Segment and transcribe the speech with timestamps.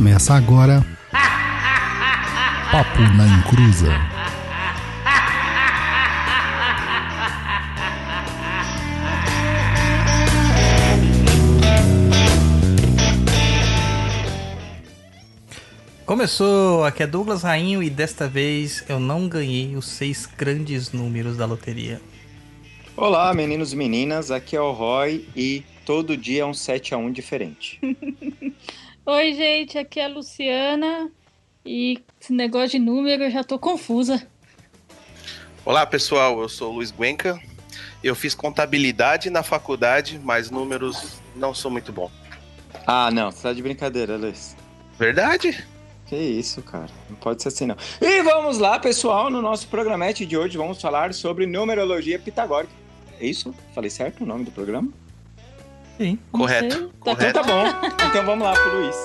[0.00, 0.82] Começa agora.
[2.72, 3.92] Papo na Encruza.
[16.06, 21.36] Começou, aqui é Douglas Rainho e desta vez eu não ganhei os seis grandes números
[21.36, 22.00] da loteria.
[22.96, 26.96] Olá, meninos e meninas, aqui é o Roy e todo dia é um 7 a
[26.96, 27.78] 1 diferente.
[29.06, 31.10] Oi, gente, aqui é a Luciana
[31.64, 34.26] e esse negócio de número eu já tô confusa.
[35.64, 37.40] Olá, pessoal, eu sou o Luiz Guenca.
[38.04, 42.10] Eu fiz contabilidade na faculdade, mas números não sou muito bom.
[42.86, 44.54] Ah, não, você tá de brincadeira, Luiz.
[44.98, 45.66] Verdade?
[46.06, 46.90] Que isso, cara.
[47.08, 47.76] Não pode ser assim, não.
[48.02, 52.72] E vamos lá, pessoal, no nosso programete de hoje vamos falar sobre numerologia pitagórica.
[53.18, 53.54] É isso?
[53.74, 54.92] Falei certo o nome do programa?
[56.00, 56.18] Sim.
[56.32, 56.76] Correto.
[57.04, 57.32] Tá Então Correto.
[57.34, 57.64] tá bom.
[58.08, 58.96] Então vamos lá pro Luiz.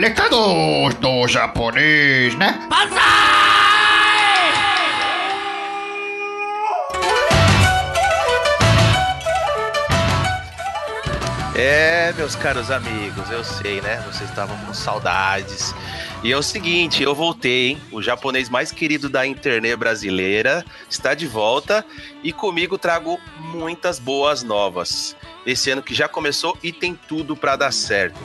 [0.00, 2.60] Lecados do japonês, né?
[11.54, 14.02] É, meus caros amigos, eu sei, né?
[14.10, 15.74] Vocês estavam com saudades.
[16.22, 17.82] E é o seguinte, eu voltei, hein?
[17.92, 21.84] O japonês mais querido da internet brasileira está de volta
[22.22, 25.14] e comigo trago muitas boas novas.
[25.44, 28.20] Esse ano que já começou e tem tudo para dar certo.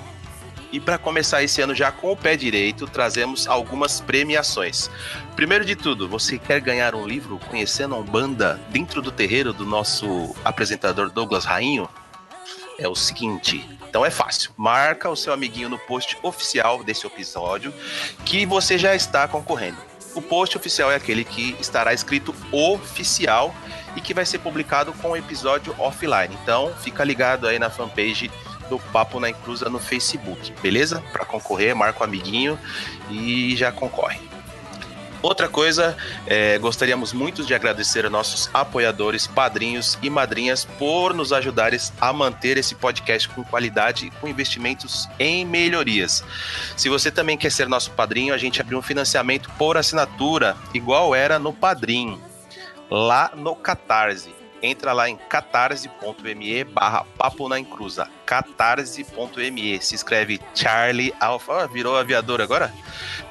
[0.72, 4.89] E para começar esse ano já com o pé direito, trazemos algumas premiações.
[5.36, 9.66] Primeiro de tudo, você quer ganhar um livro conhecendo a Umbanda dentro do terreiro do
[9.66, 11.89] nosso apresentador Douglas Rainho?
[12.78, 13.67] É o seguinte.
[13.89, 14.52] Então é fácil.
[14.58, 17.73] Marca o seu amiguinho no post oficial desse episódio
[18.25, 19.78] que você já está concorrendo.
[20.14, 23.53] O post oficial é aquele que estará escrito oficial
[23.95, 26.36] e que vai ser publicado com o episódio offline.
[26.42, 28.31] Então fica ligado aí na fanpage
[28.70, 31.04] do Papo na Inclusa no Facebook, beleza?
[31.11, 32.60] Para concorrer, marca o amiguinho
[33.10, 34.27] e já concorre.
[35.22, 35.98] Outra coisa,
[36.28, 42.14] é, gostaríamos muito de agradecer a nossos apoiadores, padrinhos e madrinhas por nos ajudarem a
[42.14, 46.23] manter esse podcast com qualidade e com investimentos em melhorias.
[46.76, 51.14] Se você também quer ser nosso padrinho, a gente abriu um financiamento por assinatura, igual
[51.16, 52.22] era no Padrim,
[52.89, 54.36] lá no Catarse.
[54.61, 58.09] Entra lá em catarse.me barra papo na encruza.
[58.25, 59.81] catarse.me.
[59.81, 61.53] Se escreve Charlie Alpha.
[61.53, 62.73] Ó, virou aviador agora?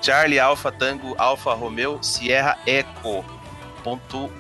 [0.01, 3.25] Charlie Alpha Tango Alfa Romeo Sierra Eco.
[3.83, 4.31] Ponto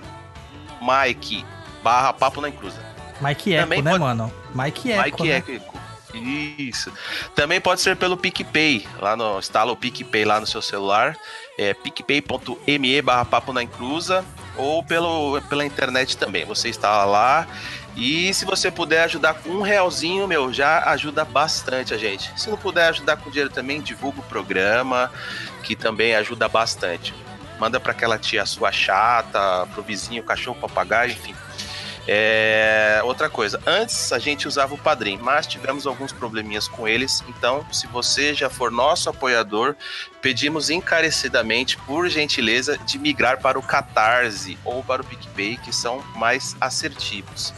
[0.80, 1.44] Mike
[1.82, 2.80] barra papo na encruza.
[3.20, 4.32] Mike Eco, Também né, pode- mano?
[4.54, 5.36] Mike Eco, Mike né?
[5.36, 5.75] Eco.
[6.16, 6.92] Isso.
[7.34, 8.86] Também pode ser pelo PicPay.
[9.00, 9.38] Lá no.
[9.38, 11.16] Instala o PicPay lá no seu celular.
[11.58, 14.24] É picpay.me barra papo na encruza.
[14.56, 16.44] Ou pelo, pela internet também.
[16.44, 17.46] Você instala lá.
[17.96, 22.30] E se você puder ajudar com um realzinho, meu, já ajuda bastante a gente.
[22.38, 25.10] Se não puder ajudar com dinheiro também, divulga o programa,
[25.62, 27.14] que também ajuda bastante.
[27.58, 31.34] Manda para aquela tia sua chata, pro vizinho, cachorro, papagaio, enfim.
[32.08, 37.24] É, outra coisa, antes a gente usava o Padrim, mas tivemos alguns probleminhas com eles.
[37.28, 39.74] Então, se você já for nosso apoiador,
[40.22, 46.00] pedimos encarecidamente, por gentileza, de migrar para o Catarse ou para o PicPay, que são
[46.14, 47.52] mais assertivos.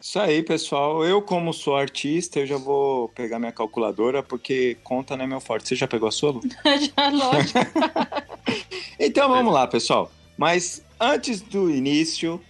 [0.09, 1.05] Isso aí, pessoal.
[1.05, 5.39] Eu, como sou artista, eu já vou pegar minha calculadora, porque conta não é meu
[5.39, 5.69] forte.
[5.69, 6.41] Você já pegou a sua, Lu?
[6.65, 7.59] já, lógico.
[8.99, 10.11] Então vamos lá, pessoal.
[10.37, 12.43] Mas antes do início.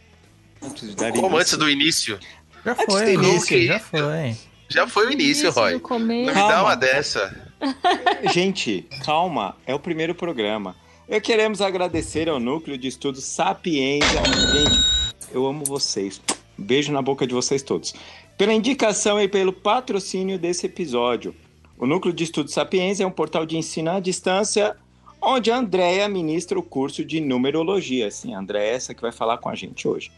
[0.63, 2.19] Antes de dar Como início, antes do início?
[2.65, 3.67] Já Antes foi, do início.
[3.67, 4.37] já foi.
[4.69, 5.73] Já foi o início, Roy.
[5.73, 6.29] Não começo.
[6.29, 6.63] me dá Calma.
[6.63, 7.53] uma dessa.
[8.33, 10.77] Gente, calma, é o primeiro programa.
[11.09, 14.23] E queremos agradecer ao Núcleo de Estudos Sapiência.
[14.53, 14.79] Gente,
[15.33, 16.21] eu amo vocês.
[16.59, 17.95] Beijo na boca de vocês todos.
[18.37, 21.35] Pela indicação e pelo patrocínio desse episódio.
[21.79, 24.77] O Núcleo de Estudos Sapiência é um portal de ensino à distância
[25.21, 28.11] onde a Andrea ministra o curso de numerologia.
[28.11, 30.11] Sim, a Andrea é essa que vai falar com a gente hoje.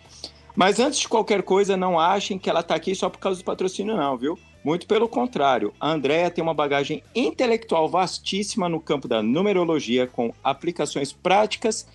[0.55, 3.45] Mas antes de qualquer coisa, não achem que ela está aqui só por causa do
[3.45, 4.39] patrocínio, não, viu?
[4.63, 10.35] Muito pelo contrário, a Andrea tem uma bagagem intelectual vastíssima no campo da numerologia, com
[10.45, 11.87] aplicações práticas.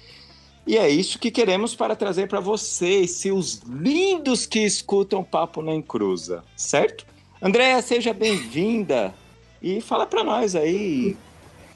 [0.68, 5.76] E é isso que queremos para trazer para vocês, seus lindos que escutam Papo na
[5.76, 7.06] Encruza, certo?
[7.40, 9.14] Andréa, seja bem-vinda
[9.62, 11.16] e fala para nós aí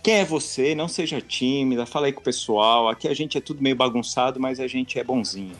[0.01, 2.89] quem é você, não seja tímida, fala aí com o pessoal.
[2.89, 5.55] Aqui a gente é tudo meio bagunçado, mas a gente é bonzinho.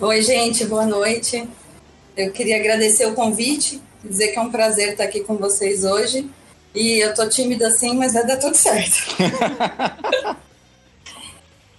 [0.00, 1.48] Oi, gente, boa noite.
[2.16, 6.30] Eu queria agradecer o convite, dizer que é um prazer estar aqui com vocês hoje.
[6.72, 9.16] E eu tô tímida assim, mas vai dar tudo certo.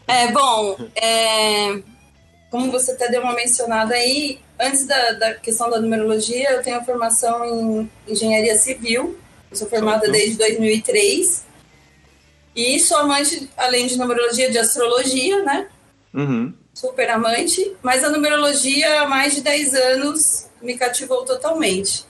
[0.07, 1.81] é, bom, é,
[2.49, 6.83] como você até deu uma mencionada aí, antes da, da questão da numerologia, eu tenho
[6.83, 9.17] formação em engenharia civil.
[9.51, 11.45] Eu sou formada desde 2003.
[12.55, 15.67] E sou amante, além de numerologia, de astrologia, né?
[16.13, 16.53] Uhum.
[16.73, 17.75] Super amante.
[17.83, 22.05] Mas a numerologia, há mais de 10 anos, me cativou totalmente.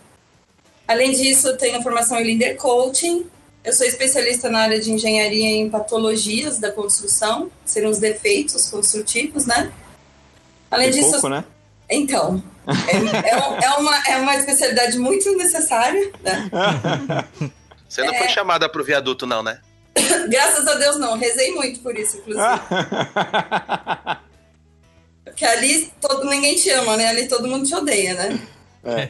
[0.88, 3.26] Além disso, eu tenho formação em Leader Coaching.
[3.68, 8.70] Eu sou especialista na área de engenharia em patologias da construção, que seriam os defeitos
[8.70, 9.74] construtivos, né?
[10.72, 11.12] Além Tem disso.
[11.12, 11.44] pouco, né?
[11.90, 16.50] Então, é, é, é uma, é uma especialidade muito necessária, né?
[17.90, 18.20] Você não É.
[18.20, 19.60] foi chamada pro viaduto, não, né?
[20.32, 22.48] Graças a Deus não, rezei muito por isso, inclusive.
[25.26, 27.10] Porque ali todo, ninguém te ama, né?
[27.10, 28.40] Ali todo mundo te odeia, né?
[28.86, 29.10] É,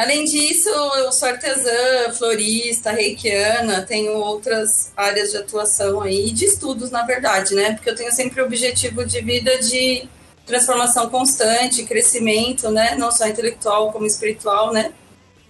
[0.00, 6.90] além disso, eu sou artesã, florista, reikiana, tenho outras áreas de atuação aí, de estudos,
[6.90, 7.72] na verdade, né?
[7.72, 10.08] Porque eu tenho sempre o objetivo de vida de
[10.46, 12.94] transformação constante, crescimento, né?
[12.96, 14.92] Não só intelectual como espiritual, né?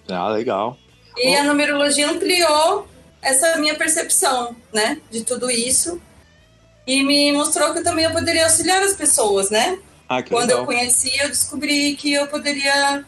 [0.09, 0.77] ah, legal.
[1.17, 2.87] E a numerologia ampliou
[3.21, 6.01] essa minha percepção, né, de tudo isso.
[6.87, 9.77] E me mostrou que também eu poderia auxiliar as pessoas, né?
[10.09, 10.61] Ah, que Quando legal.
[10.61, 13.05] eu conheci, eu descobri que eu poderia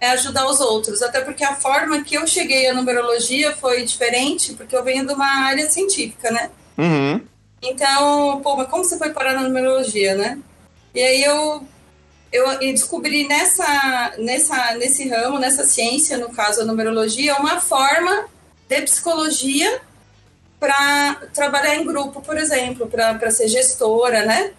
[0.00, 1.02] é, ajudar os outros.
[1.02, 5.12] Até porque a forma que eu cheguei à numerologia foi diferente, porque eu venho de
[5.12, 6.50] uma área científica, né?
[6.78, 7.20] Uhum.
[7.62, 10.38] Então, pô, mas como você foi parar na numerologia, né?
[10.94, 11.62] E aí eu,
[12.32, 18.26] eu descobri nessa, nessa, nesse ramo, nessa ciência, no caso a numerologia, uma forma
[18.66, 19.80] de psicologia
[20.58, 24.52] para trabalhar em grupo, por exemplo, para ser gestora, né?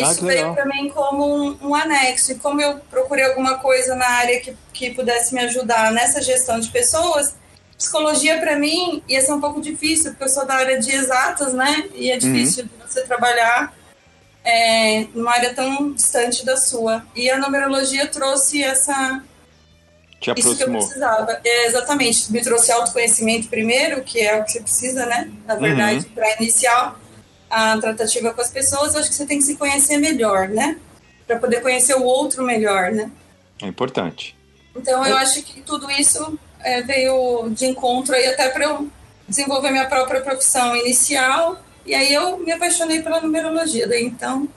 [0.00, 2.32] Ah, Isso que veio para mim como um, um anexo.
[2.32, 6.58] E como eu procurei alguma coisa na área que, que pudesse me ajudar nessa gestão
[6.58, 7.34] de pessoas,
[7.76, 11.52] psicologia para mim ia ser um pouco difícil, porque eu sou da área de exatas,
[11.52, 11.88] né?
[11.94, 13.74] E é difícil de você trabalhar
[14.44, 17.04] é, numa área tão distante da sua.
[17.16, 19.22] E a numerologia trouxe essa
[20.20, 21.40] Te isso que eu precisava.
[21.44, 22.30] É, exatamente.
[22.30, 25.30] Me trouxe autoconhecimento primeiro, que é o que você precisa, né?
[25.46, 26.98] Na verdade, para iniciar
[27.54, 30.76] a tratativa com as pessoas, eu acho que você tem que se conhecer melhor, né?
[31.24, 33.10] Para poder conhecer o outro melhor, né?
[33.62, 34.36] É importante.
[34.74, 38.88] Então, eu acho que tudo isso é, veio de encontro aí até para eu
[39.28, 41.62] desenvolver minha própria profissão inicial.
[41.86, 43.86] E aí eu me apaixonei pela numerologia.
[43.86, 44.48] Daí então,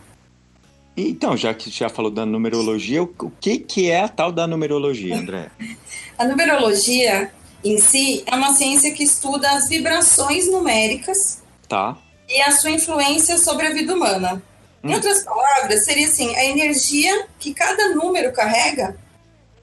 [0.95, 4.47] Então, já que já falou da numerologia, o o que, que é a tal da
[4.47, 5.51] numerologia, André?
[6.17, 7.31] a numerologia
[7.63, 11.97] em si é uma ciência que estuda as vibrações numéricas Tá.
[12.27, 14.41] E a sua influência sobre a vida humana.
[14.83, 18.95] Em outras palavras, seria assim, a energia que cada número carrega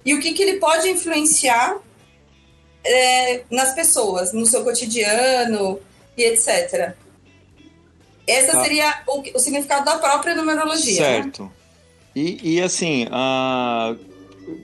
[0.04, 1.76] e o que, que ele pode influenciar
[2.84, 5.80] é, nas pessoas, no seu cotidiano
[6.16, 6.94] e etc.
[8.26, 8.62] Essa Tá.
[8.62, 11.00] seria o, o significado da própria numerologia.
[11.00, 11.22] né?
[11.22, 11.50] Certo.
[12.14, 13.94] E, e assim, a-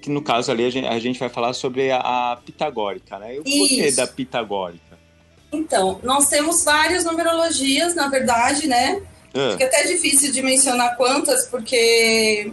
[0.06, 1.98] no caso ali a gente, a gente vai falar sobre a,
[2.32, 3.38] a pitagórica, né?
[3.38, 4.89] O porquê da pitagórica?
[5.52, 9.02] Então, nós temos várias numerologias, na verdade, né?
[9.34, 12.52] Ah, Fica até difícil de mencionar quantas, porque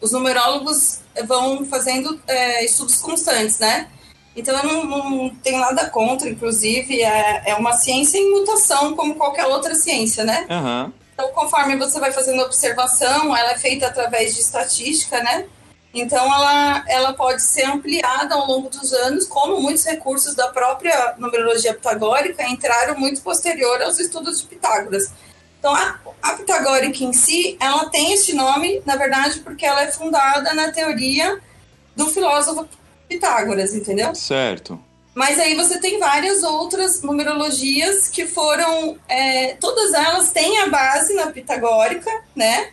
[0.00, 3.88] os numerólogos vão fazendo é, estudos constantes, né?
[4.36, 9.14] Então eu não, não tenho nada contra, inclusive, é, é uma ciência em mutação, como
[9.14, 10.46] qualquer outra ciência, né?
[10.50, 10.92] Aham.
[11.14, 15.46] Então, conforme você vai fazendo observação, ela é feita através de estatística, né?
[15.94, 21.14] Então, ela, ela pode ser ampliada ao longo dos anos, como muitos recursos da própria
[21.18, 25.12] numerologia pitagórica entraram muito posterior aos estudos de Pitágoras.
[25.60, 29.92] Então, a, a pitagórica em si, ela tem esse nome, na verdade, porque ela é
[29.92, 31.40] fundada na teoria
[31.94, 32.68] do filósofo
[33.08, 34.14] Pitágoras, entendeu?
[34.14, 34.78] Certo.
[35.14, 38.98] Mas aí você tem várias outras numerologias que foram.
[39.08, 42.70] é, todas elas têm a base na pitagórica, né?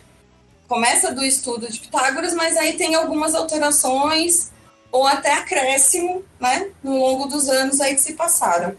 [0.76, 4.50] Começa do estudo de Pitágoras, mas aí tem algumas alterações
[4.90, 6.70] ou até acréscimo, né?
[6.82, 8.74] No longo dos anos aí que se passaram.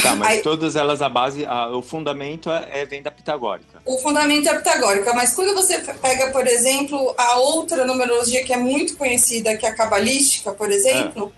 [0.00, 3.82] Tá, mas Aí- todas elas, a base, a- o fundamento é, é- vem da pitagórica.
[3.84, 8.56] O fundamento é pitagórica, mas quando você pega, por exemplo, a outra numerologia que é
[8.56, 11.32] muito conhecida, que é a cabalística, por exemplo,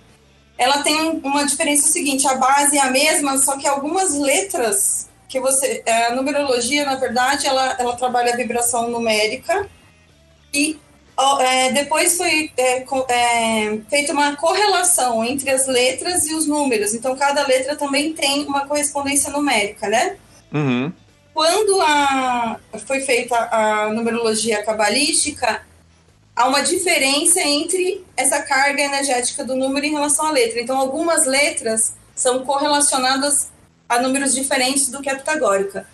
[0.58, 5.08] ela tem um- uma diferença seguinte: a base é a mesma, só que algumas letras
[5.30, 5.82] que você.
[5.86, 9.66] é, A numerologia, na verdade, ela, ela trabalha a vibração numérica
[10.52, 10.76] e
[11.40, 16.94] é, depois foi é, é, feita uma correlação entre as letras e os números.
[16.94, 20.16] Então, cada letra também tem uma correspondência numérica, né?
[20.52, 20.92] Uhum.
[21.32, 25.62] quando a, foi feita a numerologia cabalística,
[26.34, 30.60] há uma diferença entre essa carga energética do número em relação à letra.
[30.60, 33.48] Então, algumas letras são correlacionadas
[33.90, 35.84] a números diferentes do que a pitagórica.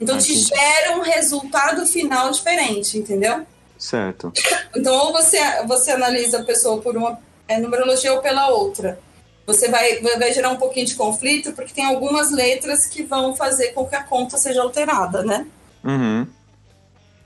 [0.00, 0.48] Então, Ah, te entendi.
[0.48, 3.46] gera um resultado final diferente, entendeu?
[3.78, 4.32] Certo.
[4.74, 8.98] Então, ou você, você analisa a pessoa por uma é, numerologia ou pela outra.
[9.46, 13.36] Você vai, vai vai gerar um pouquinho de conflito, porque tem algumas letras que vão
[13.36, 15.46] fazer com que a conta seja alterada, né?
[15.84, 16.26] Uhum.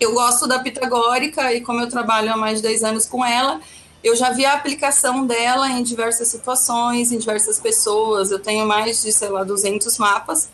[0.00, 3.60] Eu gosto da pitagórica e como eu trabalho há mais de 10 anos com ela,
[4.06, 8.30] eu já vi a aplicação dela em diversas situações, em diversas pessoas.
[8.30, 10.48] Eu tenho mais de, sei lá, 200 mapas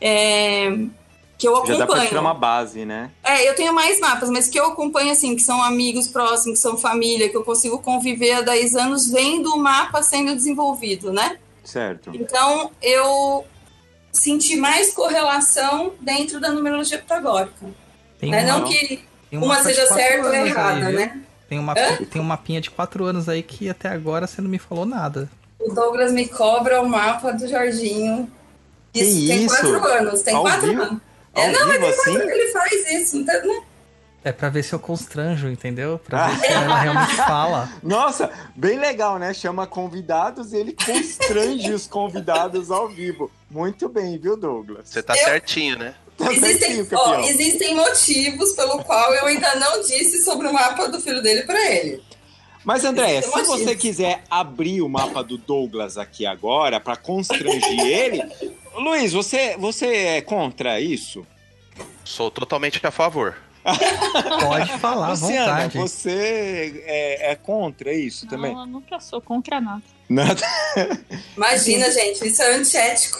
[0.00, 0.70] é,
[1.38, 2.20] que eu Já dá pra tirar acompanho.
[2.20, 3.10] uma base, né?
[3.22, 6.62] É, eu tenho mais mapas, mas que eu acompanho, assim, que são amigos próximos, que
[6.62, 11.38] são família, que eu consigo conviver há 10 anos vendo o mapa sendo desenvolvido, né?
[11.64, 12.10] Certo.
[12.14, 13.44] Então, eu
[14.12, 17.66] senti mais correlação dentro da numerologia pitagórica.
[18.18, 18.44] Tem Né?
[18.44, 20.98] uma, Não que uma seja certa ou aí, errada, viu?
[20.98, 21.20] né?
[21.54, 21.96] Tem, uma, Hã?
[22.10, 25.30] tem um mapinha de 4 anos aí que até agora você não me falou nada.
[25.60, 28.28] O Douglas me cobra o mapa do Jorginho.
[28.92, 29.54] Que Isso, tem isso?
[29.54, 30.82] quatro anos, tem Ao quatro vivo?
[30.82, 31.00] anos.
[31.32, 32.16] É, Ao não, mas vivo tem quatro assim?
[32.16, 33.60] anos que ele faz isso, né?
[34.24, 36.00] É pra ver se eu constranjo, entendeu?
[36.04, 37.68] Pra ver se ela realmente fala.
[37.82, 39.32] Nossa, bem legal, né?
[39.34, 43.30] Chama convidados e ele constrange os convidados ao vivo.
[43.50, 44.88] Muito bem, viu, Douglas?
[44.88, 45.94] Você tá Eu- certinho, né?
[46.16, 51.00] Tá Existem, ó, existem motivos pelo qual eu ainda não disse sobre o mapa do
[51.00, 52.02] filho dele pra ele.
[52.64, 53.82] Mas, Andréia, se Existem você motivos.
[53.82, 58.22] quiser abrir o mapa do Douglas aqui agora para constranger ele,
[58.74, 61.26] Luiz, você, você é contra isso?
[62.04, 63.36] Sou totalmente a favor.
[64.40, 65.78] Pode falar à Luciana, vontade.
[65.78, 68.52] você é, é contra isso também?
[68.52, 69.82] Não, eu nunca sou contra nada.
[70.08, 70.42] Nada.
[71.36, 73.18] Imagina, gente, isso é antiético.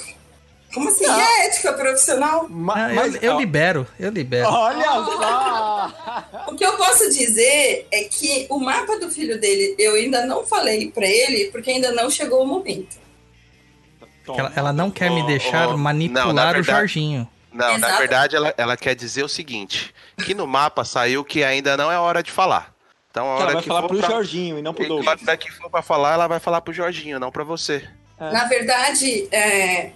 [0.74, 1.06] Como assim?
[1.06, 2.46] É ética profissional?
[2.50, 4.48] Ma- Ah, eu, mas, eu ó, libero, eu libero.
[4.48, 5.92] Olha só!
[6.52, 10.44] O que eu posso dizer é que o mapa do filho dele eu ainda não
[10.44, 12.96] falei pra ele, porque ainda não chegou o momento.
[14.26, 17.28] Ela, ela não quer me deixar ó, manipular não, na o verdade- Jorginho.
[17.52, 17.98] Não, na Exato.
[17.98, 21.98] verdade ela, ela quer dizer o seguinte: que no mapa saiu que ainda não é
[21.98, 22.72] hora de falar.
[23.10, 24.08] Então a Ela hora vai que falar pro pra...
[24.10, 25.22] Jorginho e não pro A Douglas.
[25.28, 27.88] hora que for pra falar, ela vai falar pro Jorginho, não pra você.
[28.18, 29.90] Na verdade, é,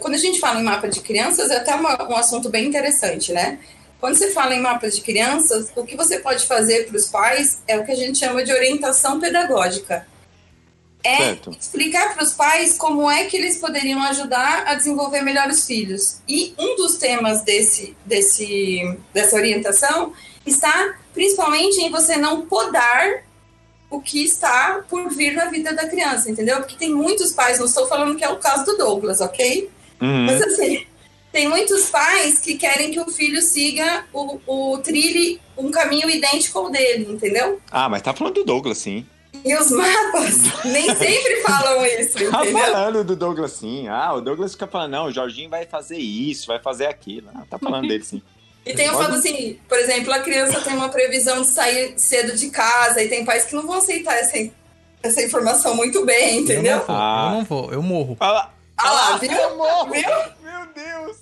[0.00, 3.32] quando a gente fala em mapa de crianças, é até uma- um assunto bem interessante,
[3.32, 3.58] né?
[4.00, 7.58] Quando você fala em mapas de crianças, o que você pode fazer para os pais
[7.68, 10.06] é o que a gente chama de orientação pedagógica.
[11.04, 11.50] É Certo.
[11.58, 16.18] explicar para os pais como é que eles poderiam ajudar a desenvolver melhor os filhos.
[16.28, 20.12] E um dos temas desse, desse, dessa orientação
[20.46, 23.22] está principalmente em você não podar
[23.90, 26.58] o que está por vir na vida da criança, entendeu?
[26.58, 29.68] Porque tem muitos pais, não estou falando que é o caso do Douglas, ok?
[30.00, 30.26] Uhum.
[30.26, 30.86] Mas assim,
[31.32, 36.58] tem muitos pais que querem que o filho siga o, o trilhe um caminho idêntico
[36.58, 37.60] ao dele, entendeu?
[37.70, 39.04] Ah, mas tá falando do Douglas, sim.
[39.44, 43.88] E os mapas nem sempre falam isso, Tá falando do Douglas, sim.
[43.88, 47.28] Ah, o Douglas fica falando, não, o Jorginho vai fazer isso, vai fazer aquilo.
[47.34, 48.22] Ah, tá falando dele, sim.
[48.66, 52.36] E tem o fato assim, por exemplo, a criança tem uma previsão de sair cedo
[52.36, 54.36] de casa e tem pais que não vão aceitar essa,
[55.02, 56.76] essa informação muito bem, Eu entendeu?
[56.78, 57.24] não vou, Ah.
[57.30, 58.16] eu não vou, eu morro.
[58.16, 58.52] Fala.
[58.76, 59.30] Ah lá, viu?
[59.32, 59.90] eu morro.
[59.92, 60.02] Viu?
[60.42, 61.16] Meu Deus.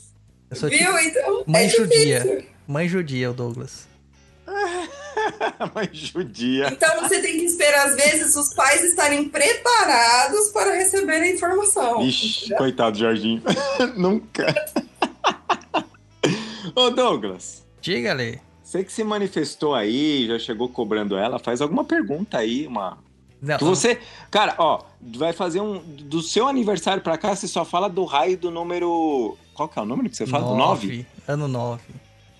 [0.50, 0.98] Eu sou tipo Viu?
[0.98, 2.20] Então, mãe é judia.
[2.20, 2.46] difícil.
[2.66, 3.86] mãe judia, o Douglas.
[5.74, 6.68] Mãe judia.
[6.72, 12.00] Então você tem que esperar, às vezes, os pais estarem preparados para receber a informação.
[12.02, 13.42] Ixi, coitado do Jorginho.
[13.96, 14.46] Nunca.
[16.78, 18.38] Ô, Douglas, Diga, Lê.
[18.62, 22.98] você que se manifestou aí, já chegou cobrando ela, faz alguma pergunta aí, uma.
[23.42, 23.98] Não, Que você.
[24.30, 25.78] Cara, ó, vai fazer um.
[25.80, 29.36] Do seu aniversário pra cá, você só fala do raio do número.
[29.54, 30.44] Qual que é o número que você fala?
[30.46, 31.04] Do 9?
[31.26, 31.82] Ano 9.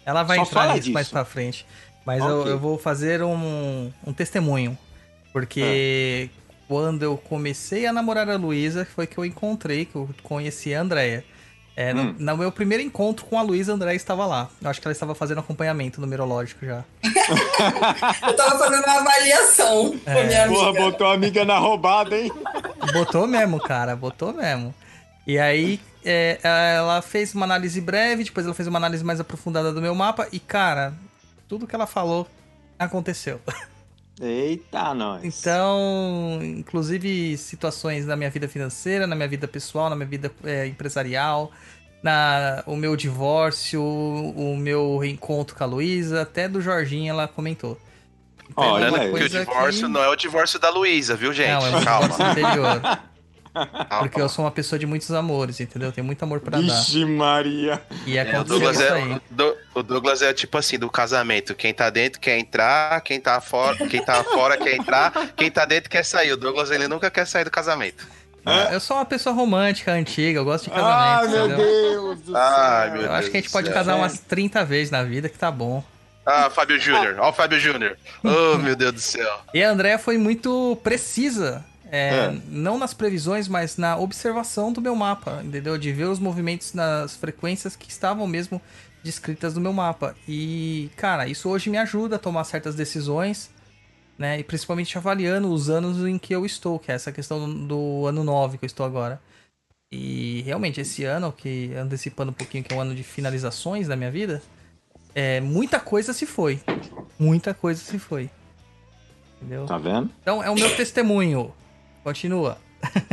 [0.06, 0.92] Ela vai Só entrar nisso disso.
[0.92, 1.66] mais pra frente.
[2.06, 2.52] Mas eu, Ok.
[2.52, 4.78] eu vou fazer um, um testemunho.
[5.32, 6.52] Porque Ah.
[6.68, 10.80] quando eu comecei a namorar a Luísa, foi que eu encontrei, que eu conheci a
[10.80, 11.24] Andrea.
[11.80, 12.14] É, no- Hum.
[12.18, 14.48] no, meu primeiro encontro com a Luísa, a Andrea estava lá.
[14.60, 16.82] Eu acho que ela estava fazendo acompanhamento numerológico já.
[18.26, 20.58] Eu tava fazendo uma avaliação com a minha amiga.
[20.58, 22.32] Porra, botou a amiga na roubada, hein?
[22.92, 24.74] Botou mesmo, cara, botou mesmo.
[25.24, 29.72] E aí, é, ela fez uma análise breve, depois ela fez uma análise mais aprofundada
[29.72, 30.92] do meu mapa, e cara,
[31.48, 32.26] tudo que ela falou
[32.76, 33.40] aconteceu.
[34.20, 35.22] Eita, nós.
[35.24, 40.66] Então, inclusive situações na minha vida financeira, na minha vida pessoal, na minha vida é,
[40.66, 41.52] empresarial,
[42.02, 47.78] na o meu divórcio, o meu reencontro com a Luísa, até do Jorginho ela comentou.
[48.50, 49.10] Então, Olha, é aí.
[49.10, 51.50] Porque o divórcio que- não é o divórcio da Luísa, viu, gente?
[51.50, 52.16] Não, é um Calma.
[52.30, 52.80] anterior.
[54.00, 55.90] Porque eu sou uma pessoa de muitos amores, entendeu?
[55.92, 56.62] Tem muito amor pra dar.
[56.62, 57.80] Vixe, Maria.
[58.06, 59.12] E É, o, aconteceu Douglas isso é, aí.
[59.12, 61.54] o Do- o Douglas é tipo assim, do casamento.
[61.54, 65.64] Quem tá dentro quer entrar, quem tá fora, quem tá fora quer entrar, quem tá
[65.64, 66.32] dentro quer sair.
[66.32, 68.06] O Douglas, ele nunca quer sair do casamento.
[68.72, 71.66] Eu sou uma pessoa romântica, antiga, eu gosto de Ai, casamento, meu entendeu?
[71.66, 72.92] Deus do Ai, céu.
[72.96, 73.74] meu Eu acho Deus que a gente pode céu.
[73.74, 75.84] casar umas 30 vezes na vida, que tá bom.
[76.24, 77.16] Ah, Fábio Júnior.
[77.18, 77.96] Ó o Fábio Júnior.
[78.24, 79.40] Oh, meu Deus do céu.
[79.52, 81.64] E a Andrea foi muito precisa.
[81.90, 82.40] É, É.
[82.48, 85.78] Não nas previsões, mas na observação do meu mapa, entendeu?
[85.78, 88.60] De ver os movimentos nas frequências que estavam mesmo
[89.02, 90.14] descritas no meu mapa.
[90.26, 93.50] E, cara, isso hoje me ajuda a tomar certas decisões,
[94.18, 94.38] né?
[94.38, 98.24] E principalmente avaliando os anos em que eu estou, que é essa questão do, ano
[98.24, 99.20] 9 que eu estou agora.
[99.90, 103.96] E realmente, esse ano, que antecipando um pouquinho, que é um ano de finalizações da
[103.96, 104.42] minha vida,
[105.14, 106.60] é, muita coisa se foi.
[107.18, 108.30] Muita coisa se foi.
[109.40, 109.64] Entendeu?
[109.64, 110.10] Tá vendo?
[110.20, 111.54] Então é o meu testemunho.
[112.04, 112.58] Continua.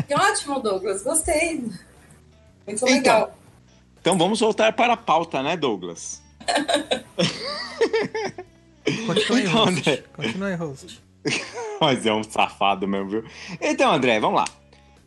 [0.07, 1.03] Que ótimo, Douglas.
[1.03, 1.57] Gostei.
[1.59, 1.79] Muito
[2.67, 2.87] Então.
[2.89, 3.37] legal.
[3.99, 6.21] Então vamos voltar para a pauta, né, Douglas?
[9.07, 9.79] Continue, Então, host.
[9.79, 10.03] André.
[10.15, 11.01] Continue, host.
[11.81, 13.23] Mas é um safado mesmo, viu?
[13.59, 14.45] Então, André, vamos lá.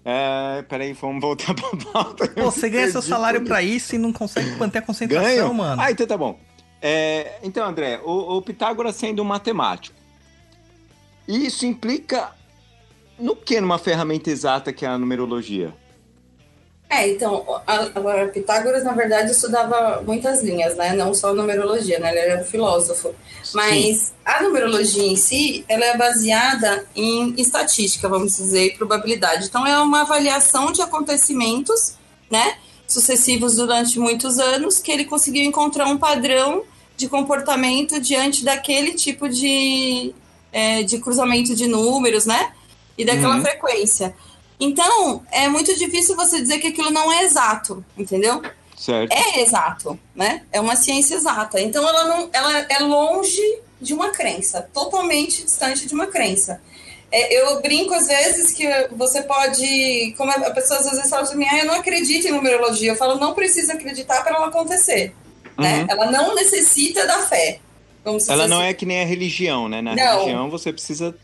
[0.05, 2.27] É, peraí, vamos voltar pra pauta.
[2.29, 5.55] Pô, você ganha seu salário pra isso e não consegue manter a concentração, Ganho?
[5.55, 5.81] mano.
[5.81, 6.39] Ah, então tá bom.
[6.83, 9.97] É, então, André, o, o Pitágoras sendo um matemático,
[11.27, 12.33] isso implica
[13.19, 15.75] no que numa ferramenta exata que é a numerologia?
[16.91, 20.95] É, então, agora, Pitágoras, na verdade, estudava muitas linhas, né?
[20.95, 22.11] Não só numerologia, né?
[22.11, 23.15] Ele era um filósofo.
[23.53, 29.47] Mas a numerologia em si, ela é baseada em estatística, vamos dizer, e probabilidade.
[29.47, 31.97] Então, é uma avaliação de acontecimentos,
[32.31, 32.57] né?
[32.87, 36.65] Sucessivos durante muitos anos, que ele conseguiu encontrar um padrão
[36.97, 40.15] de comportamento diante daquele tipo de,
[40.51, 42.51] é, de cruzamento de números, né?
[42.99, 43.43] E daquela Uhum.
[43.43, 44.15] frequência.
[44.61, 48.43] Então, é muito difícil você dizer que aquilo não é exato, entendeu?
[48.77, 49.13] Certo?
[49.13, 50.43] É exato, né?
[50.53, 51.61] É uma ciência exata.
[51.61, 53.41] Então, ela não, ela é longe
[53.81, 56.61] de uma crença, totalmente distante de uma crença.
[57.11, 61.43] É, eu brinco às vezes que você pode, como a pessoa às vezes fala assim,
[61.49, 62.91] ah, eu não acredito em numerologia.
[62.93, 65.15] Eu falo, não precisa acreditar para ela acontecer,
[65.57, 65.81] né?
[65.83, 65.87] Uhum.
[65.89, 67.61] Ela não necessita da fé.
[68.29, 68.69] Ela não assim.
[68.69, 69.81] é que nem a religião, né?
[69.83, 70.19] Na Não.
[70.21, 71.15] religião você precisa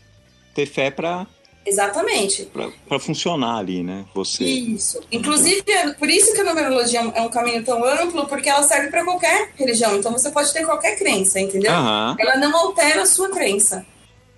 [0.53, 1.25] ter fé pra,
[1.65, 2.49] Exatamente.
[2.87, 4.05] pra funcionar ali, né?
[4.13, 4.43] Você.
[4.43, 5.01] Isso.
[5.11, 8.89] Inclusive, é por isso que a numerologia é um caminho tão amplo, porque ela serve
[8.89, 9.95] para qualquer religião.
[9.97, 11.71] Então você pode ter qualquer crença, entendeu?
[11.71, 12.15] Aham.
[12.19, 13.85] Ela não altera a sua crença.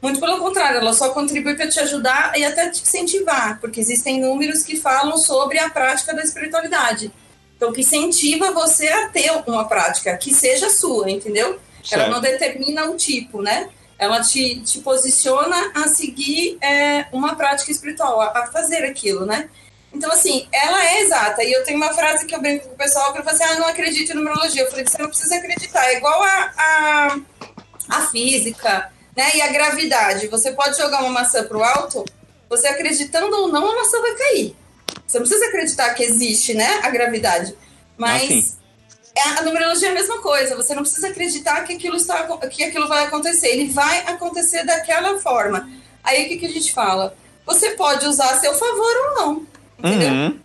[0.01, 4.21] Muito pelo contrário, ela só contribui para te ajudar e até te incentivar, porque existem
[4.21, 7.11] números que falam sobre a prática da espiritualidade.
[7.55, 11.59] Então, que incentiva você a ter uma prática que seja sua, entendeu?
[11.91, 12.11] Ela Certo.
[12.11, 13.69] não determina o tipo, né?
[13.97, 19.49] Ela te, te posiciona a seguir é, uma prática espiritual, a, a fazer aquilo, né?
[19.93, 21.43] Então, assim, ela é exata.
[21.43, 23.43] E eu tenho uma frase que eu brinco com o pessoal que eu falo assim:
[23.43, 24.63] ah, não acredito em numerologia.
[24.63, 25.86] Eu falei, você não precisa acreditar.
[25.88, 27.19] É igual a, a,
[27.89, 29.31] a física, né?
[29.36, 30.27] E a gravidade.
[30.27, 32.05] Você pode jogar uma maçã pro alto,
[32.49, 34.55] você acreditando ou não, a maçã vai cair.
[35.05, 36.79] Você não precisa acreditar que existe, né?
[36.83, 37.55] A gravidade.
[37.97, 38.53] Mas.
[38.53, 38.56] Ah,
[39.19, 40.56] a numerologia é a mesma coisa.
[40.56, 43.47] Você não precisa acreditar que aquilo, está, que aquilo vai acontecer.
[43.47, 45.69] Ele vai acontecer daquela forma.
[46.03, 47.15] Aí o que, que a gente fala?
[47.45, 49.47] Você pode usar a seu favor ou não.
[49.80, 50.12] Entendeu?
[50.12, 50.39] Uhum.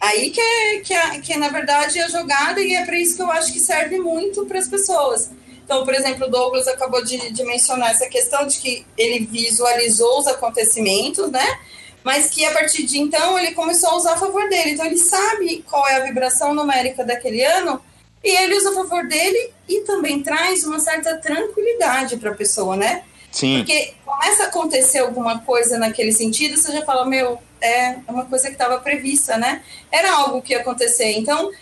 [0.00, 3.16] Aí que é, que, é, que é, na verdade, a jogada, e é para isso
[3.16, 5.30] que eu acho que serve muito para as pessoas.
[5.64, 10.20] Então, por exemplo, o Douglas acabou de, de mencionar essa questão de que ele visualizou
[10.20, 11.58] os acontecimentos, né?
[12.04, 14.70] Mas que a partir de então ele começou a usar a favor dele.
[14.70, 17.82] Então, ele sabe qual é a vibração numérica daquele ano
[18.26, 22.76] e ele usa a favor dele e também traz uma certa tranquilidade para a pessoa,
[22.76, 23.04] né?
[23.30, 23.58] Sim.
[23.58, 28.48] Porque começa a acontecer alguma coisa naquele sentido, você já fala, meu, é uma coisa
[28.48, 29.62] que estava prevista, né?
[29.92, 31.12] Era algo que ia acontecer.
[31.12, 31.52] Então,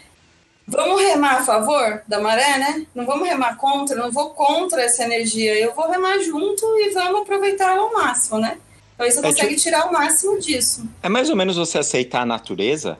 [0.67, 2.87] vamos remar a favor da maré, né?
[2.95, 7.21] Não vamos remar contra, não vou contra essa energia, eu vou remar junto e vamos
[7.21, 8.57] aproveitar ao máximo, né?
[8.95, 10.89] Então aí você É consegue tirar o máximo disso.
[11.03, 12.99] É mais ou menos você aceitar a natureza.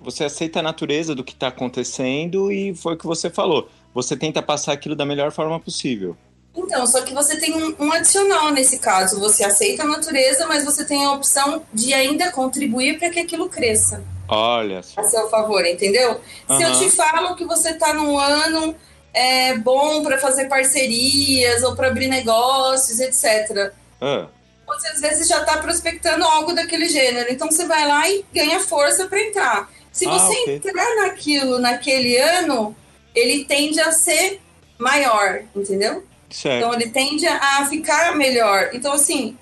[0.00, 3.68] Você aceita a natureza do que está acontecendo e foi o que você falou.
[3.94, 6.16] Você tenta passar aquilo da melhor forma possível.
[6.56, 9.20] Então, só que você tem um, um adicional nesse caso.
[9.20, 13.48] Você aceita a natureza, mas você tem a opção de ainda contribuir para que aquilo
[13.48, 15.00] cresça Olha só.
[15.00, 16.20] a seu favor, entendeu?
[16.48, 18.74] Se eu te falo que você está num ano
[19.14, 23.72] é, bom para fazer parcerias ou para abrir negócios, etc.
[24.00, 24.26] Ah,
[24.66, 28.60] Você às vezes já está prospectando algo daquele gênero, então você vai lá e ganha
[28.60, 29.70] força para entrar.
[29.92, 30.56] Se Ah, você ok.
[30.56, 32.74] entrar naquilo naquele ano,
[33.14, 34.40] ele tende a ser
[34.78, 36.04] maior, entendeu?
[36.30, 36.58] certo.
[36.58, 38.70] Então ele tende a ficar melhor.
[38.74, 39.36] Então, assim,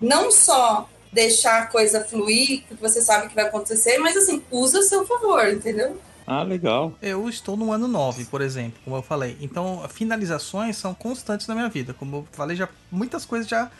[0.00, 4.78] não só deixar a coisa fluir, porque você sabe que vai acontecer, mas assim, usa
[4.78, 6.00] a seu favor, entendeu?
[6.26, 6.92] Ah, legal.
[7.02, 9.36] Eu estou no ano 9, por exemplo, como eu falei.
[9.40, 11.94] Então, finalizações são constantes na minha vida.
[11.94, 13.70] Como eu falei, já muitas coisas já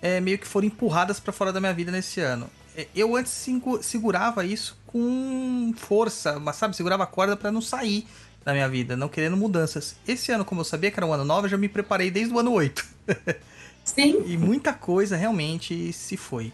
[0.00, 2.48] é, meio que foram empurradas para fora da minha vida nesse ano.
[2.78, 7.60] É, Eu antes segu- segurava isso com força, mas sabe, segurava a corda para não
[7.60, 8.06] sair
[8.44, 9.96] da minha vida, não querendo mudanças.
[10.06, 12.32] Esse ano, como eu sabia que era um ano 9, eu já me preparei desde
[12.32, 12.86] o ano 8.
[13.84, 14.22] Sim.
[14.26, 16.52] E muita coisa realmente se foi.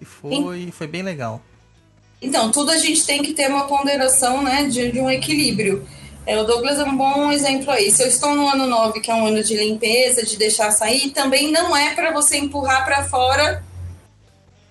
[0.00, 1.40] E foi, foi bem legal.
[2.20, 5.86] Então, tudo a gente tem que ter uma ponderação, né, de, de um equilíbrio.
[6.26, 7.90] É, o Douglas é um bom exemplo aí.
[7.90, 11.10] Se eu estou no ano 9, que é um ano de limpeza, de deixar sair,
[11.10, 13.64] também não é para você empurrar para fora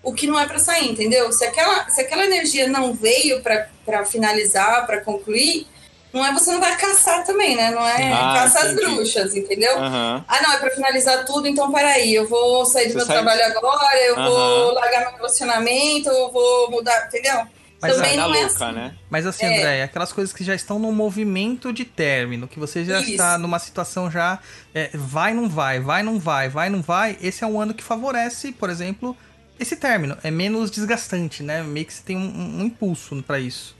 [0.03, 1.31] o que não é para sair, entendeu?
[1.31, 5.65] Se aquela, se aquela energia não veio para finalizar, para concluir,
[6.13, 7.71] não é você não vai caçar também, né?
[7.71, 8.85] Não é Ah, caça as entendi.
[8.95, 9.79] bruxas, entendeu?
[9.79, 10.23] Aham.
[10.27, 13.15] Ah, não, é pra finalizar tudo, então peraí, eu vou sair do Você meu sai-
[13.15, 14.29] trabalho agora, eu Aham.
[14.29, 17.47] vou largar meu relacionamento, eu vou mudar, entendeu?
[17.81, 18.75] Mas Também não é louca, assim.
[18.75, 18.95] né?
[19.09, 19.57] Mas assim, É.
[19.57, 23.11] André, aquelas coisas que já estão no movimento de término, que você já Isso.
[23.11, 24.39] está numa situação já
[24.73, 27.83] é, vai, não vai, vai, não vai, vai, não vai, esse é um ano que
[27.83, 29.17] favorece, por exemplo,
[29.59, 30.17] esse término.
[30.23, 31.63] É menos desgastante, né?
[31.63, 33.75] Meio que você tem um, um- impulso para isso.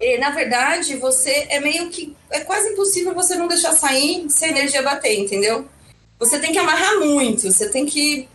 [0.00, 2.16] E, na verdade, você é meio que.
[2.30, 5.66] É quase impossível você não deixar sair se a energia bater, entendeu?
[6.18, 8.28] Você tem que amarrar muito, você tem que,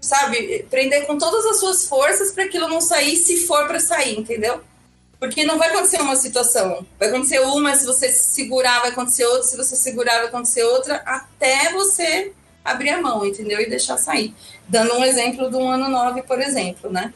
[0.00, 4.18] sabe, prender com todas as suas forças para aquilo não sair se for para sair,
[4.18, 4.60] entendeu?
[5.18, 6.86] Porque não vai acontecer uma situação.
[6.98, 10.96] Vai acontecer uma, se você segurar, vai acontecer outra, se você segurar, vai acontecer outra,
[11.04, 12.32] até você
[12.64, 13.60] abrir a mão, entendeu?
[13.60, 14.34] E deixar sair.
[14.68, 17.12] Dando um exemplo do ano 9, por exemplo, né?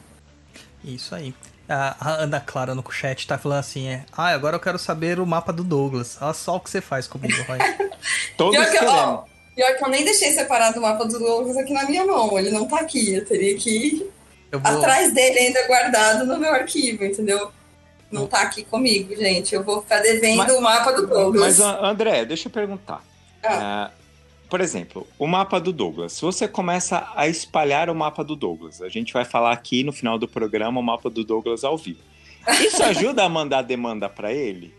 [0.83, 1.33] Isso aí.
[1.67, 5.25] A Ana Clara no chat tá falando assim, é, ah, agora eu quero saber o
[5.25, 6.17] mapa do Douglas.
[6.21, 7.57] Olha só o que você faz comigo, Roy.
[8.37, 8.93] Todos Pior que, queremos.
[8.93, 12.37] ó, pior que eu nem deixei separado o mapa do Douglas aqui na minha mão.
[12.37, 13.15] Ele não tá aqui.
[13.15, 14.11] Eu teria que ir
[14.51, 14.77] Eu vou...
[14.77, 17.51] atrás dele ainda guardado no meu arquivo, entendeu?
[18.11, 19.55] Não tá aqui comigo, gente.
[19.55, 21.57] Eu vou ficar devendo Mas- o mapa do Douglas.
[21.57, 23.03] Mas, An- André, deixa eu perguntar.
[23.43, 23.89] Ah.
[23.91, 24.04] É,
[24.49, 26.13] por exemplo, o mapa do Douglas.
[26.13, 29.91] Se você começa a espalhar o mapa do Douglas, a gente vai falar aqui no
[29.91, 31.99] final do programa o mapa do Douglas ao vivo.
[32.59, 34.73] Isso ajuda a mandar demanda pra ele?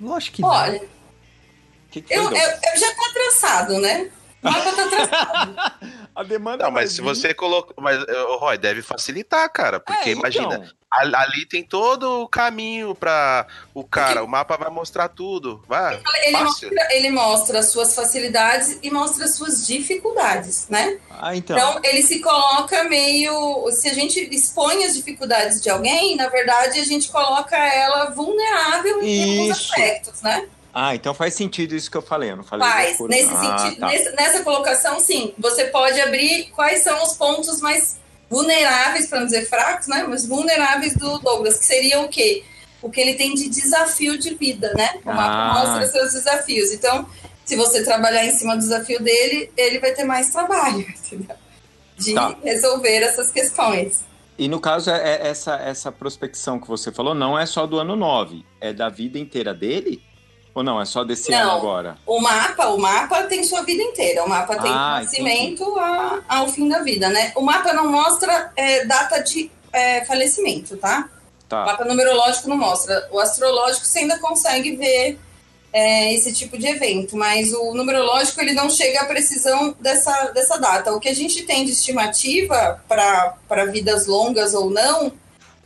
[0.00, 0.48] Lógico que não.
[0.48, 4.10] Olha, O que, que foi, eu, eu, eu já tá traçado, né?
[4.42, 5.78] O mapa tá.
[6.14, 7.74] A demanda Não, mas se vir- você coloca.
[7.78, 9.78] Mas, ô, Roy, deve facilitar, cara.
[9.80, 11.18] Porque É, imagina, então.
[11.20, 14.22] ali, tem todo o caminho pra o cara.
[14.24, 15.62] O mapa vai mostrar tudo.
[15.68, 16.00] Vai.
[16.24, 16.68] Ele Fácil.
[16.70, 20.98] mostra, ele mostra as suas facilidades e mostra as suas dificuldades, né?
[21.20, 21.56] Ah, então.
[21.56, 23.68] Então, ele se coloca meio.
[23.72, 29.02] Se a gente expõe as dificuldades de alguém, na verdade, a gente coloca ela vulnerável
[29.02, 30.48] em alguns aspectos, né?
[30.80, 32.30] Ah, então faz sentido isso que eu falei.
[32.30, 33.00] Eu não falei Faz.
[33.00, 33.86] Nesse ah, sentido, tá.
[33.88, 35.34] nesse- nessa colocação, sim.
[35.38, 37.98] Você pode abrir quais são os pontos mais
[38.30, 40.04] vulneráveis, para não dizer fracos, né?
[40.08, 42.44] Mas vulneráveis do Douglas, que seria o quê?
[42.80, 45.00] O que ele tem de desafio de vida, né?
[45.04, 45.54] O mapa Ah.
[45.54, 46.70] mostra seus desafios.
[46.72, 47.08] Então,
[47.44, 51.34] se você trabalhar em cima do desafio dele, ele vai ter mais trabalho, entendeu?
[51.96, 52.36] De Tá.
[52.44, 54.04] resolver essas questões.
[54.38, 57.80] E no caso, é, é essa, essa prospecção que você falou não é só do
[57.80, 60.00] ano 9, é da vida inteira dele?
[60.58, 61.38] Ou não, é só desse Não.
[61.38, 61.96] ano agora?
[62.04, 64.24] O mapa, o mapa tem sua vida inteira.
[64.24, 67.30] O mapa tem Ah, nascimento a- ao fim da vida, né?
[67.36, 71.08] O mapa não mostra é, data de é, falecimento, tá?
[71.44, 71.64] O Tá.
[71.64, 73.06] mapa numerológico não mostra.
[73.12, 75.16] O astrológico você ainda consegue ver
[75.72, 80.56] é, esse tipo de evento, mas o numerológico ele não chega à precisão dessa, dessa
[80.56, 80.92] data.
[80.94, 85.12] O que a gente tem de estimativa para vidas longas ou não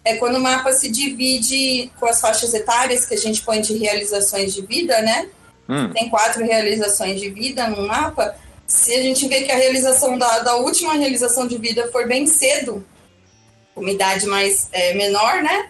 [0.04, 3.76] é quando o mapa se divide com as faixas etárias que a gente põe de
[3.76, 5.28] realizações de vida, né?
[5.68, 8.34] Hum, tem quatro realizações de vida no mapa,
[8.66, 12.26] se a gente vê que a realização da, da última realização de vida for bem
[12.26, 12.84] cedo,
[13.76, 15.68] uma idade mais é, menor, né?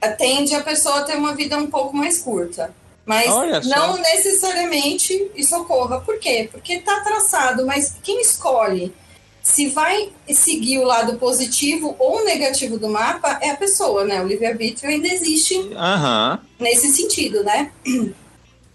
[0.00, 2.74] ah, Tende a pessoa a ter uma vida um pouco mais curta.
[3.04, 3.26] Mas
[3.66, 6.00] não necessariamente isso ocorra.
[6.00, 6.48] Por quê?
[6.52, 8.94] Porque está traçado, mas quem escolhe
[9.42, 14.22] se vai seguir o lado positivo ou negativo do mapa, é a pessoa, né?
[14.22, 16.38] O livre-arbítrio ainda existe Aham.
[16.58, 17.72] nesse sentido, né?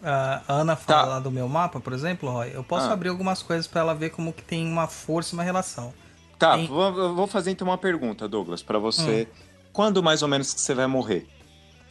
[0.04, 1.02] A Ana Tá.
[1.02, 2.52] fala do meu mapa, por exemplo, Roy.
[2.54, 2.94] Eu posso Ah.
[2.94, 5.94] abrir algumas coisas pra ela ver como que tem uma força e uma relação.
[6.38, 6.68] Tá, Sim.
[6.68, 9.28] vou, eu vou fazer então uma pergunta, Douglas, pra você.
[9.32, 9.36] Hum.
[9.74, 11.28] Quando mais ou menos que você vai morrer?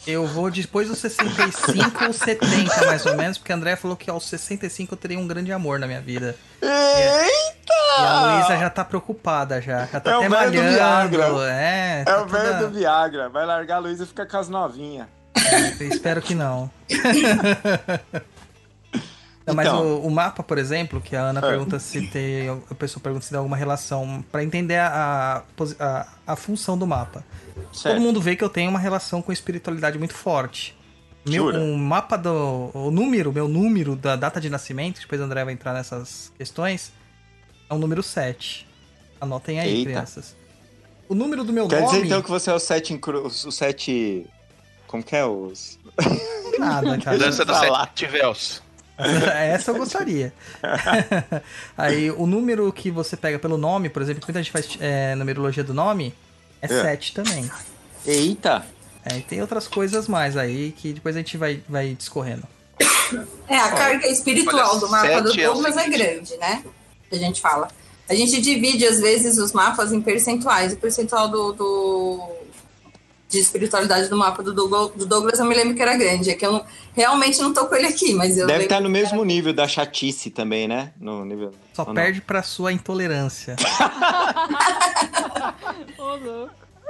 [0.07, 4.11] Eu vou depois dos 65 ou 70, mais ou menos, porque a André falou que
[4.11, 6.37] aos 65 eu teria um grande amor na minha vida.
[6.61, 7.75] Eita!
[7.99, 9.87] E a Luísa já tá preocupada já.
[9.87, 10.69] Já tá É o até velho do.
[10.69, 11.25] Viagra.
[11.51, 13.29] É, É tá o velho toda- do Viagra.
[13.31, 15.07] Vai largar a Luísa e fica com as novinhas.
[15.81, 16.71] Eu espero que não.
[19.47, 19.85] Não, mas Então.
[19.99, 21.43] o, o mapa, por exemplo, que a Ana É.
[21.43, 22.49] pergunta se tem.
[22.49, 24.25] A pessoa pergunta se tem alguma relação.
[24.33, 25.43] Pra entender a,
[25.79, 27.23] a, a, função do mapa.
[27.73, 27.95] Certo.
[27.95, 30.77] Todo mundo vê que eu tenho uma relação com espiritualidade muito forte.
[31.27, 31.61] Meu, Jura?
[31.61, 32.71] o mapa do.
[32.75, 36.93] O número, meu número da data de nascimento, depois o André vai entrar nessas questões,
[37.69, 38.67] é o número 7.
[39.21, 39.91] Anotem aí, Eita.
[39.91, 40.37] crianças.
[41.09, 41.93] O número do meu Quer nome.
[41.93, 43.27] dizer então que você é o sete encru...
[43.27, 44.27] os sete.
[44.87, 45.25] Como que é?
[45.25, 45.79] Os.
[46.59, 47.19] Nada, cara.
[47.19, 47.87] Dança dos Falar.
[47.89, 48.63] sete véus.
[49.35, 50.33] Essa eu gostaria.
[51.77, 55.15] Aí, o número que você pega pelo nome, por exemplo, que muita gente faz é,
[55.15, 56.15] numerologia do nome,
[56.63, 56.83] é É.
[56.83, 57.51] 7 também.
[58.07, 58.65] Eita!
[59.05, 62.45] É, e tem outras coisas mais aí que depois a gente vai, vai discorrendo.
[63.49, 65.99] É, a carga espiritual olha, do mapa do é Douglas é seguinte.
[65.99, 66.65] grande, né?
[67.11, 67.69] Que a gente fala.
[68.09, 70.73] A gente divide, às vezes, os mapas em percentuais.
[70.73, 72.29] O percentual do, do-
[73.29, 76.31] de espiritualidade do mapa do Douglas, do Douglas eu me lembro que era grande.
[76.31, 78.87] É que eu não- realmente não tô com ele aqui, mas eu Deve estar no
[78.87, 80.93] que mesmo nível da chatice também, né?
[81.01, 81.53] No nível.
[81.73, 81.95] Só ou não?
[81.95, 83.57] perde pra sua intolerância.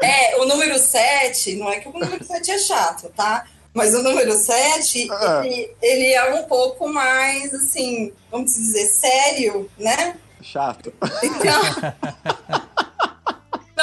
[0.02, 3.44] É, o número 7, não é que o número 7 é chato, tá?
[3.72, 5.42] Mas o número 7, Ah.
[5.44, 10.16] ele, ele é um pouco mais, assim, vamos dizer, sério, né?
[10.42, 10.92] Chato.
[11.22, 11.60] Então...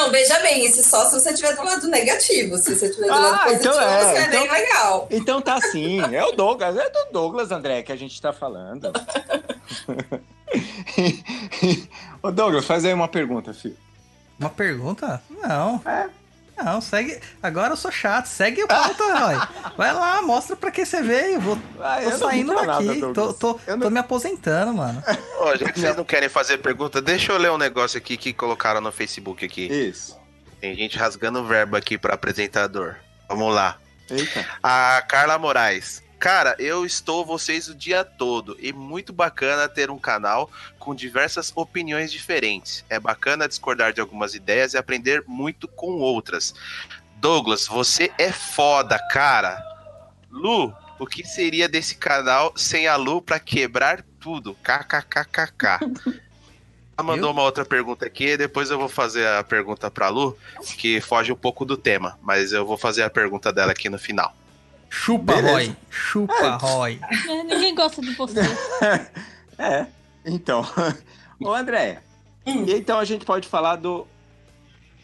[0.02, 2.58] Não, veja bem, isso só se você estiver do lado negativo.
[2.58, 5.08] Se você estiver do lado Ah, positivo, então é, você é então- bem legal.
[5.12, 6.00] Então tá sim.
[6.14, 6.76] É o Douglas.
[6.76, 8.92] É do Douglas, André, que a gente tá falando.
[12.22, 13.78] Ô, Douglas, faz aí uma pergunta, filho.
[14.40, 15.22] Uma pergunta?
[15.30, 15.82] Não.
[15.86, 16.10] É.
[16.64, 17.20] Não, segue.
[17.42, 18.26] Agora eu sou chato.
[18.28, 19.36] Segue o pauta, Roy.
[19.78, 21.40] Vai lá, mostra pra que você veio.
[21.40, 21.58] Vou...
[21.80, 22.86] Ah, Tô eu não saindo pra daqui.
[22.86, 25.04] nada, tô, tô, Eu tô não- me aposentando, mano.
[25.40, 28.34] Ó, já que vocês não querem fazer pergunta, deixa eu ler um negócio aqui que
[28.34, 29.68] colocaram no Facebook aqui.
[29.68, 30.20] Isso.
[30.60, 32.96] Tem gente rasgando o verbo aqui para apresentador.
[33.28, 33.78] Vamos lá.
[34.10, 34.46] Eita.
[34.62, 36.04] A Carla Moraes.
[36.22, 41.52] Cara, eu estou vocês o dia todo e muito bacana ter um canal com diversas
[41.56, 42.86] opiniões diferentes.
[42.88, 46.54] É bacana discordar de algumas ideias e aprender muito com outras.
[47.16, 49.60] Douglas, você é foda, cara.
[50.30, 54.56] Lu, o que seria desse canal sem a Lu pra quebrar tudo?
[54.64, 55.80] KKKKK.
[56.96, 60.38] Ela mandou uma outra pergunta aqui, depois eu vou fazer a pergunta pra Lu,
[60.78, 63.98] que foge um pouco do tema, mas eu vou fazer a pergunta dela aqui no
[63.98, 64.36] final.
[64.94, 65.52] Chupa, Beleza.
[65.54, 65.76] Roy.
[65.90, 67.00] Chupa, Roy.
[67.30, 68.42] É, ninguém gosta de você.
[69.58, 69.86] É,
[70.26, 70.66] então.
[71.40, 72.02] Ô, André.
[72.48, 72.66] Hum.
[72.68, 74.08] E então a gente pode falar do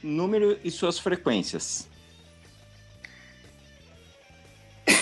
[0.02, 1.88] número e suas frequências.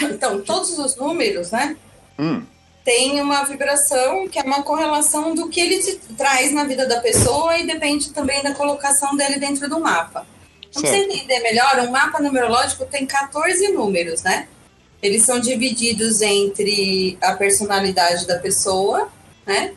[0.02, 1.78] Então, todos os números, né?
[2.20, 2.44] Hum,
[2.84, 7.00] Tem uma vibração que é uma correlação do que ele te traz na vida da
[7.00, 10.28] pessoa e depende também da colocação dele dentro do mapa.
[10.70, 14.50] Então, pra você entender melhor, um mapa numerológico tem 14 números, né?
[15.02, 19.10] Eles são divididos entre a personalidade da pessoa,
[19.46, 19.74] né?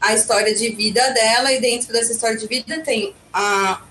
[0.00, 3.82] A história de vida dela, e dentro dessa história de vida tem a,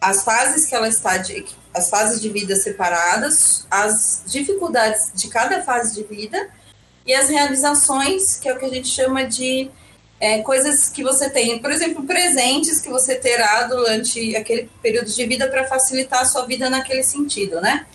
[0.00, 5.62] as fases que ela está de, as fases de vida separadas, as dificuldades de cada
[5.62, 6.48] fase de vida
[7.06, 9.70] e as realizações, que é o que a gente chama de
[10.20, 15.26] é, coisas que você tem, por exemplo, presentes que você terá durante aquele período de
[15.26, 17.86] vida para facilitar a sua vida naquele sentido, né?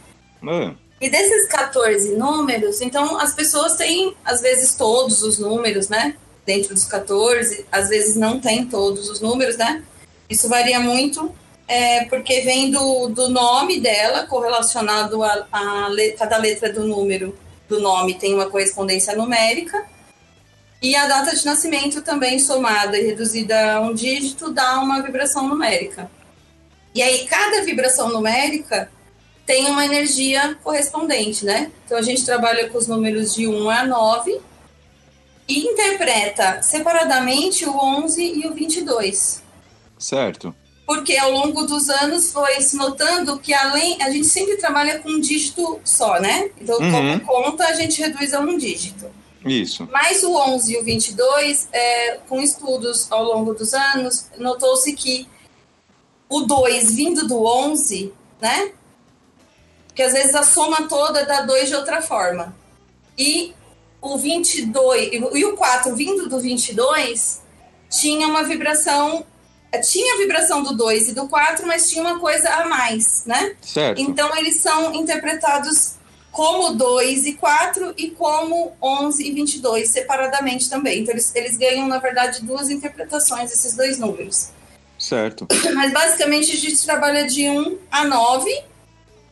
[0.44, 6.16] hum, E desses 14 números, então as pessoas têm, às vezes, todos os números, né?
[6.46, 9.84] Dentro dos 14, às vezes não tem todos os números, né?
[10.30, 11.34] Isso varia muito,
[11.68, 17.38] é, porque vem do, do nome dela, correlacionado a, a le- cada letra do número
[17.68, 19.86] do nome tem uma correspondência numérica.
[20.82, 25.48] E a data de nascimento também somada e reduzida a um dígito dá uma vibração
[25.48, 26.10] numérica.
[26.96, 28.90] E aí, cada vibração numérica
[29.50, 31.72] tem uma energia correspondente, né?
[31.84, 34.40] Então a gente trabalha com os números de 1 a 9
[35.48, 39.42] e interpreta separadamente o 11 e o 22.
[39.98, 40.54] certo.
[40.86, 45.10] Porque ao longo dos anos foi se notando que além a gente sempre trabalha com
[45.10, 46.52] um dígito só, né?
[46.62, 47.20] Então Uhum.
[47.20, 49.08] como conta a gente reduz a um dígito.
[49.44, 49.88] Isso.
[49.92, 55.28] Mas o 11 e o 22, é, com estudos ao longo dos anos, notou-se que
[56.30, 58.74] o 2 vindo do 11, né?
[60.00, 62.56] Que às vezes a soma toda dá 2 de outra forma.
[63.18, 63.54] E
[64.02, 67.42] o 22 e o 4 vindo do 22
[67.90, 69.26] tinha uma vibração
[69.84, 73.58] tinha a vibração do 2 e do 4, mas tinha uma coisa a mais, né?
[73.62, 74.00] Certo.
[74.00, 75.96] Então eles são interpretados
[76.32, 81.02] como 2 e 4 e como 11 e 22 separadamente também.
[81.02, 84.52] Então eles, eles ganham, na verdade, duas interpretações esses dois números.
[84.98, 85.46] Certo.
[85.76, 88.69] Mas basicamente a gente trabalha de 1 a 9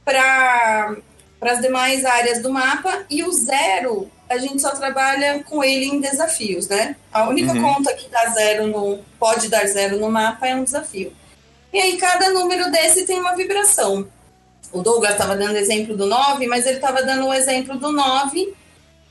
[0.08, 5.86] para as demais áreas do mapa e o zero a gente só trabalha com ele
[5.86, 6.96] em desafios, né?
[7.14, 7.62] A única Uhum.
[7.76, 11.14] conta que dá zero no pode dar zero no mapa é um desafio.
[11.72, 14.08] E aí cada número desse tem uma vibração.
[14.72, 18.54] O Douglas estava dando exemplo do 9, mas ele estava dando o exemplo do 9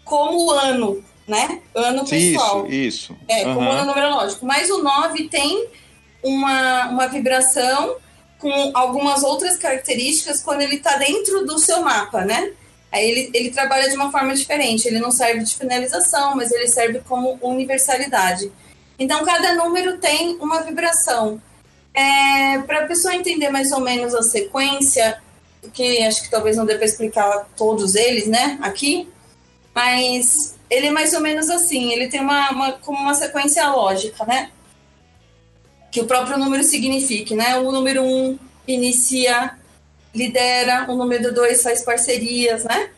[0.04, 1.60] como ano, né?
[1.74, 2.66] Ano pessoal.
[2.66, 3.16] Isso, isso.
[3.26, 3.70] É, como Aham.
[3.78, 4.44] ano numerológico.
[4.44, 5.66] Mas o 9 tem
[6.22, 7.96] uma, uma vibração
[8.38, 12.52] com algumas outras características quando ele está dentro do seu mapa, né?
[12.92, 14.86] Aí ele, ele trabalha de uma forma diferente.
[14.86, 18.50] Ele não serve de finalização, mas ele serve como universalidade.
[18.98, 21.40] Então, cada número tem uma vibração.
[21.92, 25.20] É, Para a pessoa entender mais ou menos a sequência,
[25.72, 29.08] que acho que talvez não para explicar todos eles, né, aqui,
[29.74, 34.24] mas ele é mais ou menos assim, ele tem uma, uma como uma sequência lógica,
[34.24, 34.50] né?
[35.96, 37.56] Que o próprio número signifique, né?
[37.56, 39.52] O número 1 um inicia,
[40.14, 42.90] lidera, o número 2 faz parcerias, né?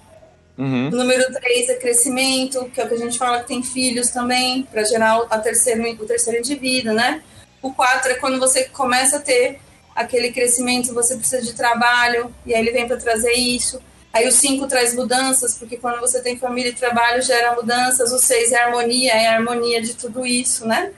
[0.58, 0.88] Uhum.
[0.88, 4.10] O número 3 é crescimento, que é o que a gente fala que tem filhos
[4.10, 7.22] também, para gerar a terceiro, o terceiro indivíduo, né?
[7.62, 9.60] O 4 é quando você começa a ter
[9.94, 13.80] aquele crescimento, você precisa de trabalho, e aí ele vem para trazer isso.
[14.12, 18.12] Aí o 5 traz mudanças, porque quando você tem família e trabalho, gera mudanças.
[18.12, 20.90] O 6 é harmonia, é a harmonia de tudo isso, né?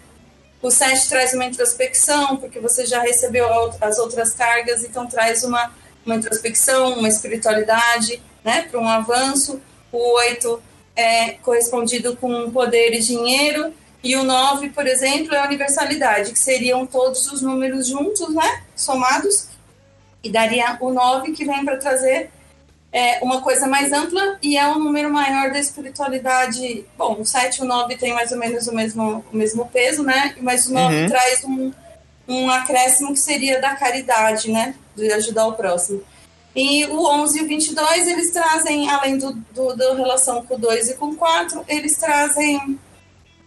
[0.63, 3.47] O 7 traz uma introspecção, porque você já recebeu
[3.81, 5.73] as outras cargas, então traz uma,
[6.05, 8.63] uma introspecção, uma espiritualidade, né?
[8.71, 9.61] Para um avanço.
[9.91, 10.63] O 8
[10.95, 13.73] é correspondido com poder e dinheiro.
[14.03, 18.63] E o 9, por exemplo, é a universalidade, que seriam todos os números juntos, né?
[18.77, 19.49] Somados.
[20.23, 22.31] E daria o 9 que vem para trazer
[22.93, 26.85] é, uma coisa mais ampla e é um número maior da espiritualidade.
[26.99, 30.03] Bom, o 7 e o 9 tem mais ou menos o mesmo, o mesmo peso,
[30.03, 30.35] né?
[30.41, 31.09] Mas o 9 Uhum.
[31.09, 31.73] traz um,
[32.27, 34.75] um acréscimo que seria da caridade, né?
[34.97, 36.03] De ajudar o próximo.
[36.55, 40.59] E o 11 e o 22, eles trazem, além do, do, da relação com o
[40.59, 42.77] 2 e com o 4, eles trazem,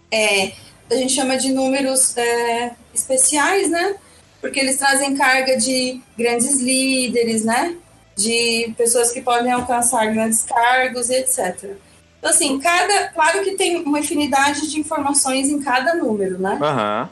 [0.09, 0.53] é,
[0.89, 3.95] a gente chama de números é, especiais, né?
[4.39, 7.75] Porque eles trazem carga de grandes líderes, né?
[8.15, 11.75] De pessoas que podem alcançar grandes cargos e etc.
[12.19, 13.09] Então, assim, cada.
[13.09, 16.57] Claro que tem uma infinidade de informações em cada número, né?
[16.61, 17.09] Aham.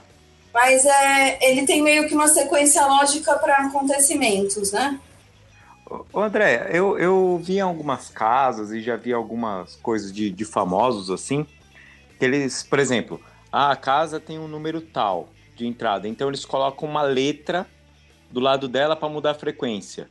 [0.53, 4.99] Mas é, ele tem meio que uma sequência lógica para acontecimentos, né?
[6.13, 11.09] Ô, André, eu, eu vi algumas casas e já vi algumas coisas de, de famosos
[11.09, 11.45] assim,
[12.17, 13.19] que eles, por exemplo,
[13.51, 17.67] ah, a casa tem um número tal de entrada, então eles colocam uma letra
[18.29, 20.09] do lado dela para mudar a frequência.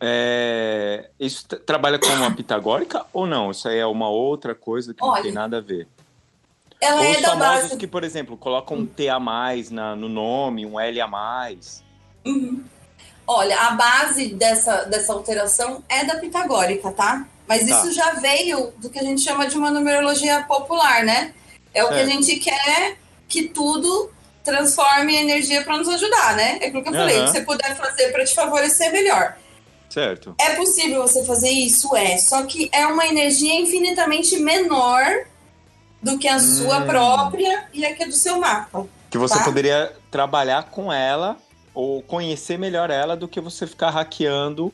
[0.00, 3.50] É, isso trabalha como uma pitagórica ou não?
[3.50, 5.88] Isso aí é uma outra coisa que não Olha, tem nada a ver.
[6.80, 7.76] Ela Ou é os da base.
[7.76, 11.82] que, por exemplo, colocam um T a mais na, no nome, um L a mais.
[12.26, 12.62] Uhum.
[13.26, 17.26] Olha, a base dessa, dessa alteração é da pitagórica, tá?
[17.48, 17.76] Mas Tá.
[17.80, 21.32] isso já veio do que a gente chama de uma numerologia popular, né?
[21.72, 24.10] É o que a gente quer que tudo
[24.44, 26.58] transforme em energia para nos ajudar, né?
[26.60, 27.26] É aquilo que eu falei, o Aham.
[27.32, 29.36] que você puder fazer para te favorecer, melhor.
[29.88, 30.34] Certo.
[30.40, 31.94] É possível você fazer isso?
[31.96, 32.16] É.
[32.18, 35.04] Só que é uma energia infinitamente menor
[36.02, 36.86] do que a sua Hum.
[36.86, 38.86] própria e a que é do seu mapa.
[39.10, 39.44] Que você Tá.
[39.44, 41.36] poderia trabalhar com ela
[41.74, 44.72] ou conhecer melhor ela do que você ficar hackeando.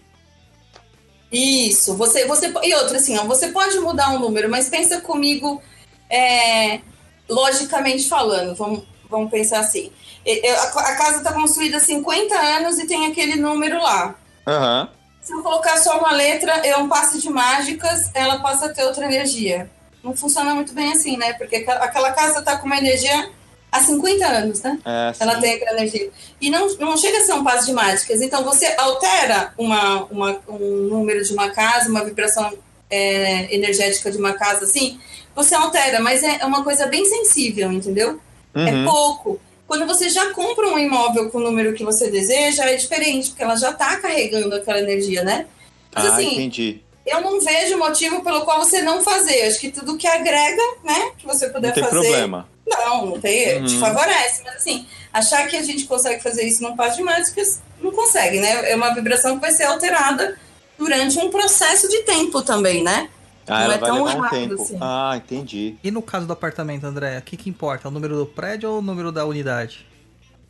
[1.30, 5.62] Isso, você, você e outra assim, ó, você pode mudar um número, mas pensa comigo,
[6.10, 6.80] é,
[7.28, 9.90] logicamente falando, vamos, vamos pensar assim.
[10.26, 14.14] Eu- A, a casa está construída há 50 anos e tem aquele número lá.
[14.46, 14.90] Aham.
[15.22, 18.82] Se eu colocar só uma letra, é um passe de mágicas, ela passa a ter
[18.84, 19.70] outra energia.
[20.02, 21.32] Não funciona muito bem assim, né?
[21.34, 23.30] Porque aquela- casa está com uma energia
[23.70, 24.78] há 50 anos, né?
[24.84, 26.10] É, Ela tem aquela energia.
[26.40, 28.20] E não, não chega a ser um passo de mágicas.
[28.20, 32.52] Então, você altera uma, uma- um número de uma casa, uma vibração
[32.94, 35.00] é, energética de uma casa, assim,
[35.34, 38.20] você altera, mas é uma coisa bem sensível, entendeu?
[38.54, 38.84] É Uhum.
[38.84, 39.40] pouco.
[39.72, 43.42] Quando você já compra um imóvel com o número que você deseja, é diferente, porque
[43.42, 45.46] ela já está carregando aquela energia, né?
[45.94, 46.82] Mas Ah, assim, entendi.
[47.06, 49.46] eu não vejo motivo pelo qual você não fazer.
[49.46, 51.96] Acho que tudo que agrega, né, que você puder Não tem fazer.
[51.96, 52.46] problema.
[52.68, 53.80] Não, não tem, te Uhum.
[53.80, 54.42] favorece.
[54.44, 57.40] Mas assim, achar que a gente consegue fazer isso num passo de mágica,
[57.80, 58.70] não consegue, né?
[58.70, 60.38] É uma vibração que vai ser alterada
[60.78, 63.08] durante um processo de tempo também, né?
[63.46, 64.62] Ah, Não ela é tão um rápido tempo.
[64.62, 64.78] assim.
[64.80, 65.76] Ah, entendi.
[65.82, 67.88] E no caso do apartamento, André, o que, que importa?
[67.88, 69.86] O número do prédio ou o número da unidade?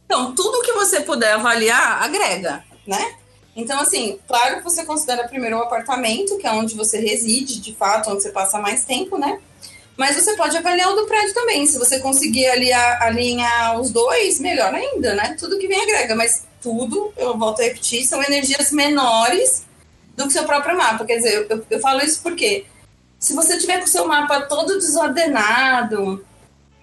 [0.05, 3.14] Então, tudo que você puder avaliar, agrega, né?
[3.57, 7.74] Então, assim, claro que você considera primeiro o apartamento, que é onde você reside, de
[7.74, 9.38] fato, onde você passa mais tempo, né?
[9.97, 11.66] Mas você pode avaliar o do prédio também.
[11.66, 15.36] Se você conseguir aliar, alinhar os dois, melhor ainda, né?
[15.38, 19.64] Tudo que vem agrega, mas tudo, eu volto a repetir, são energias menores
[20.16, 21.05] do que seu próprio mapa.
[21.05, 22.64] Quer dizer, eu, eu falo isso porque
[23.22, 26.24] se você tiver com o seu mapa todo desordenado,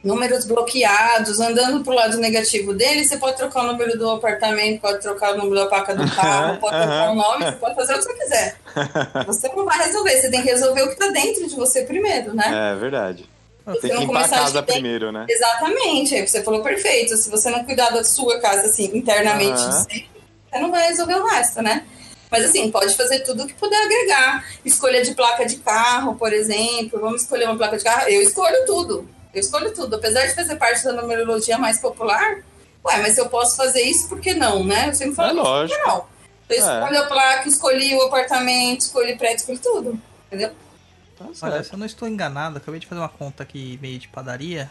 [0.01, 5.01] números bloqueados, andando pro lado negativo dele, você pode trocar o número do apartamento, pode
[5.01, 7.97] trocar o número da placa do carro, pode trocar o nome, você pode fazer o
[7.97, 8.55] que você quiser.
[9.27, 12.33] Você não vai resolver, você tem que resolver o que tá dentro de você primeiro,
[12.33, 12.71] né?
[12.73, 13.27] É verdade.
[13.67, 15.25] Se Tem que limpar a casa de primeiro, né?
[15.27, 17.17] Exatamente, você falou perfeito.
[17.17, 20.09] Se você não cuidar da sua casa, assim, internamente, sempre,
[20.49, 21.83] você não vai resolver o resto, né?
[22.31, 24.45] Mas assim, pode fazer tudo que puder agregar.
[24.63, 26.99] Escolha de placa de carro, por exemplo.
[26.99, 28.07] Vamos escolher uma placa de carro.
[28.07, 29.09] Eu escolho tudo.
[29.33, 29.95] Eu escolho tudo.
[29.95, 32.37] Apesar de fazer parte da numerologia mais popular,
[32.85, 34.89] ué, mas se eu posso fazer isso, por que não, né?
[34.89, 35.87] Eu sempre falo, É por que lógico.
[35.87, 36.05] não?
[36.49, 36.59] Eu É.
[36.59, 40.01] escolho a placa, escolhi o apartamento, escolhi prédio, escolhi tudo.
[40.27, 40.51] Entendeu?
[41.17, 44.07] Tá Olha, se eu não estou enganado, acabei de fazer uma conta aqui meio de
[44.07, 44.69] padaria.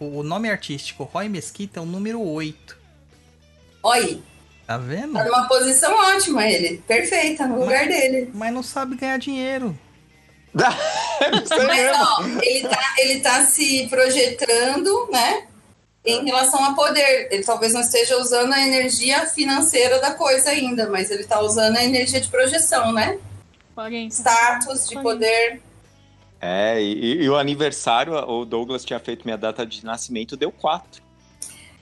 [0.00, 2.76] O nome artístico Roy Mesquita é o número 8.
[3.82, 4.22] Olha aí,
[4.66, 5.14] Tá vendo?
[5.14, 6.82] tá numa posição ótima ele.
[6.86, 8.30] Perfeita, no lugar dele.
[8.32, 9.76] Mas não sabe ganhar dinheiro.
[10.54, 10.66] Não
[11.46, 15.46] sei Mas, ó, ele tá, ele tá se projetando, né?
[16.04, 17.28] Em relação a poder.
[17.30, 21.76] Ele talvez não esteja usando a energia financeira da coisa ainda, mas ele tá usando
[21.76, 23.18] a energia de projeção, né?
[23.74, 24.14] 40.
[24.14, 25.02] Status, de 40.
[25.02, 25.62] poder.
[26.40, 31.02] É, e, e o aniversário, o Douglas tinha feito minha data de nascimento, deu quatro.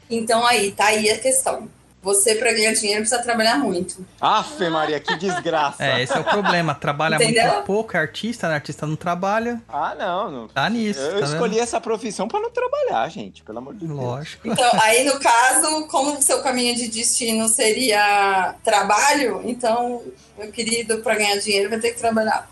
[0.09, 1.69] Então aí, tá aí a questão.
[2.03, 4.07] Você, para ganhar dinheiro, precisa trabalhar muito.
[4.19, 5.85] Afe Maria, que desgraça.
[5.85, 6.75] É, esse é o problema.
[6.75, 7.45] Trabalha Entendeu?
[7.53, 8.55] muito pouco, é artista, né?
[8.55, 9.61] Artista não trabalha.
[9.69, 10.31] Ah, não.
[10.31, 10.49] não.
[10.49, 10.99] Tá nisso.
[10.99, 11.63] Eu tá escolhi vendo?
[11.63, 13.99] essa profissão pra não trabalhar, gente, pelo amor de Deus.
[13.99, 14.49] Lógico.
[14.49, 20.03] Então, aí no caso, como o seu caminho de destino seria trabalho, então,
[20.39, 22.51] meu querido, para ganhar dinheiro vai ter que trabalhar.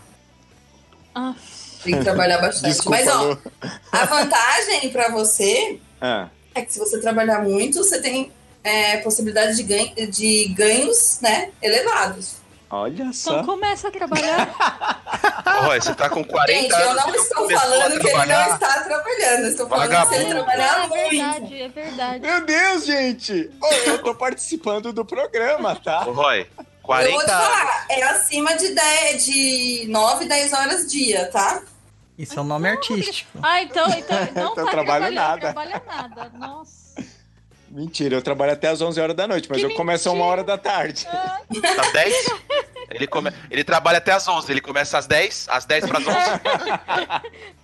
[1.15, 1.33] Ah,
[1.83, 2.69] Tem que trabalhar bastante.
[2.71, 3.35] Desculpa, Mas, ó,
[3.91, 6.27] a vantagem para você É.
[6.53, 8.31] é que se você trabalhar muito, você tem
[8.63, 12.37] é, possibilidade de, ganho, de ganhos né, elevados.
[12.71, 13.43] Olha então só.
[13.43, 14.53] começa a trabalhar.
[15.65, 16.87] Roy, você tá com 40 Gente, anos.
[16.87, 19.39] eu não estou falando que ele não está trabalhando.
[19.45, 20.35] eu Estou falando que ele Vagabundo.
[20.35, 21.09] trabalhar é muito.
[21.09, 22.19] verdade, é verdade.
[22.19, 23.49] Meu Deus, gente!
[23.87, 26.07] Eu tô participando do programa, tá?
[26.07, 27.25] Ô, Roy, Eu vou te 40 anos.
[27.47, 31.63] falar, é acima de, 10, de 9, 10 horas dia, tá?
[32.19, 33.31] Isso é o nome artístico.
[33.41, 35.39] Ah, então, então não Então tá trabalha nada.
[35.53, 36.31] trabalha nada.
[36.37, 36.78] Nossa.
[37.71, 40.25] Mentira, eu trabalho até às 11 horas da noite, mas Que eu começo a uma
[40.25, 41.07] hora da tarde.
[41.79, 42.25] Às 10?
[42.89, 43.31] Ele, come...
[43.51, 44.51] ele trabalha até às 11.
[44.51, 46.17] Ele começa às 10, às 10 para as 11.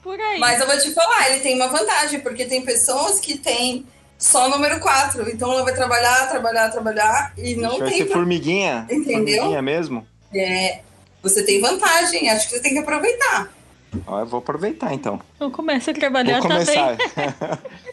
[0.03, 0.39] Por aí.
[0.39, 3.85] Mas eu vou te falar, ele tem uma vantagem, porque tem pessoas que têm
[4.17, 5.27] só número 4.
[5.31, 7.97] Então ela vai trabalhar, trabalhar, trabalhar e não Vai tem.
[8.05, 8.85] ser formiguinha?
[8.89, 9.37] Entendeu?
[9.37, 10.07] Formiguinha mesmo?
[10.33, 10.81] É,
[11.23, 13.49] você tem vantagem, acho que você tem que aproveitar.
[14.05, 15.19] Ó, eu vou aproveitar então.
[15.35, 16.65] Então começa a trabalhar Vou também.
[16.65, 16.97] começar.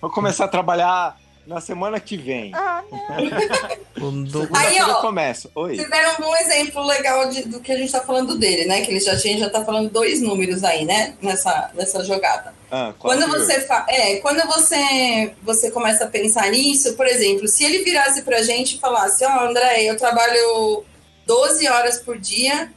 [0.01, 2.53] vou começar a trabalhar na semana que vem.
[2.55, 4.49] Ah, não.
[4.55, 5.51] Aí, ó, eu começo.
[5.55, 5.77] Oi.
[5.77, 8.81] Deram um bom exemplo legal de- do que a gente tá falando dele, né?
[8.81, 11.15] Que ele já, a gente já tá falando dois números aí, né?
[11.21, 12.55] Nessa, nessa jogada.
[12.71, 13.85] Ah, Quando você fa...
[13.89, 18.77] é, quando você você começa a pensar nisso, por exemplo, se ele virasse pra gente
[18.77, 20.83] e falasse, ó, André, eu trabalho
[21.27, 22.73] 12 horas por dia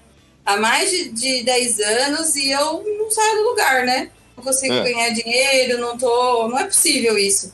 [0.46, 4.10] há mais de, de 10 anos e eu não saio do lugar, né?
[4.36, 4.84] Não consigo É.
[4.84, 6.50] ganhar dinheiro, não tô.
[6.50, 7.54] Não é possível isso.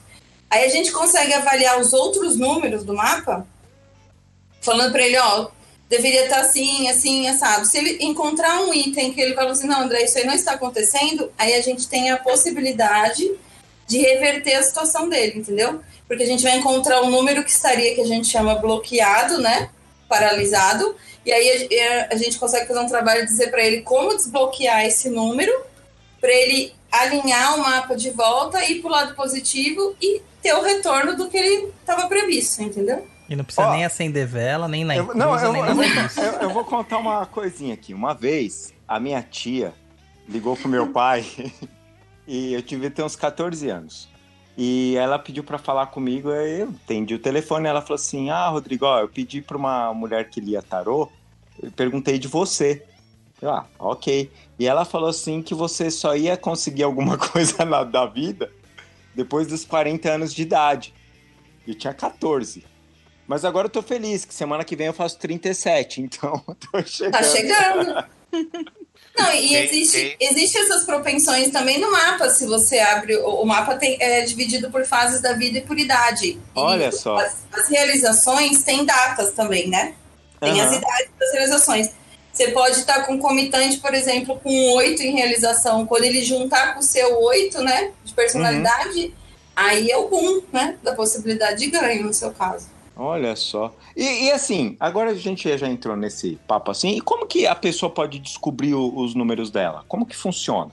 [0.52, 3.48] Aí a gente consegue avaliar os outros números do mapa,
[4.60, 5.48] falando pra ele, ó,
[5.88, 7.66] deveria estar assim, assim, assado.
[7.66, 10.52] Se ele encontrar um item que ele fala assim, não, André, isso aí não está
[10.52, 13.32] acontecendo, aí a gente tem a possibilidade
[13.88, 15.80] de reverter a situação dele, entendeu?
[16.06, 19.70] Porque a gente vai encontrar um número que estaria, que a gente chama bloqueado, né?
[20.10, 20.98] Paralisado.
[21.26, 24.86] E aí a, a gente consegue fazer um trabalho de dizer para ele como desbloquear
[24.86, 25.54] esse número,
[26.20, 30.62] para ele alinhar o mapa de volta, ir para o lado positivo e ter o
[30.62, 33.08] retorno do que ele estava previsto, entendeu?
[33.30, 35.76] E não precisa Ó, nem acender vela, nem na Eu, inclusa, não, eu, nem eu,
[35.76, 35.84] vou-
[36.24, 37.94] eu- eu vou contar uma coisinha aqui.
[37.94, 39.74] Uma vez, a minha tia
[40.28, 41.26] ligou pro meu pai
[42.28, 44.10] e eu tive ter uns 14 anos.
[44.58, 47.68] E ela pediu para falar comigo, aí eu atendi o telefone.
[47.70, 51.10] Ela falou assim: Ah, Rodrigo, ó, eu pedi para uma mulher que lia tarô,
[51.64, 52.86] eu perguntei de você.
[53.42, 54.30] Ah, ok.
[54.62, 58.52] E ela falou assim que você só ia conseguir alguma coisa na, da vida
[59.16, 60.94] depois dos 40 anos de idade.
[61.68, 62.64] Eu tinha 14.
[63.28, 66.38] Mas agora eu tô feliz, que semana que vem eu faço 37, então
[66.72, 67.12] tô chegando.
[67.12, 68.06] Tá chegando.
[69.18, 72.30] Não, e existe, existe essas propensões também no mapa.
[72.30, 75.80] Se você abre, o, o mapa tem, é dividido por fases da vida e por
[75.80, 76.34] idade.
[76.34, 77.18] E Olha só.
[77.18, 79.96] As, as realizações têm datas também, né?
[80.40, 80.78] Tem as Aham.
[80.78, 82.01] idades das realizações.
[82.32, 85.86] Você pode estar concomitante, por exemplo, com oito em realização.
[85.86, 87.92] Quando ele juntar com o seu oito, né?
[88.06, 89.12] De personalidade, Uhum.
[89.56, 90.78] aí é o boom, né?
[90.82, 92.68] Da possibilidade de ganho, no seu caso.
[92.96, 93.74] Olha só.
[93.98, 96.92] E, e assim, agora a gente já entrou nesse papo assim.
[96.96, 99.84] E como que a pessoa pode descobrir o- os números dela?
[99.88, 100.72] Como que funciona?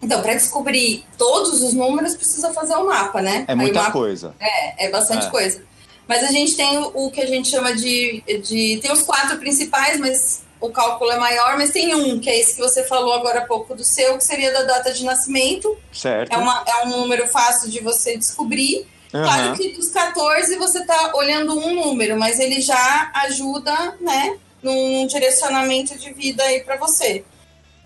[0.00, 3.44] Então, para descobrir todos os números, precisa fazer um mapa, né?
[3.48, 4.34] É o muita mapa coisa.
[4.38, 5.30] É, é bastante É.
[5.30, 5.62] coisa.
[6.08, 8.78] Mas a gente tem o, o que a gente chama de, de.
[8.80, 12.54] Tem os quatro principais, mas o cálculo é maior, mas tem um, que é esse
[12.56, 15.76] que você falou agora há pouco do seu, que seria da data de nascimento.
[15.92, 16.32] Certo?
[16.32, 18.86] É, uma, é um número fácil de você descobrir.
[19.10, 19.56] Claro Aham.
[19.56, 25.96] que dos 14 você está olhando um número, mas ele já ajuda, né, num direcionamento
[25.98, 27.24] de vida aí para você.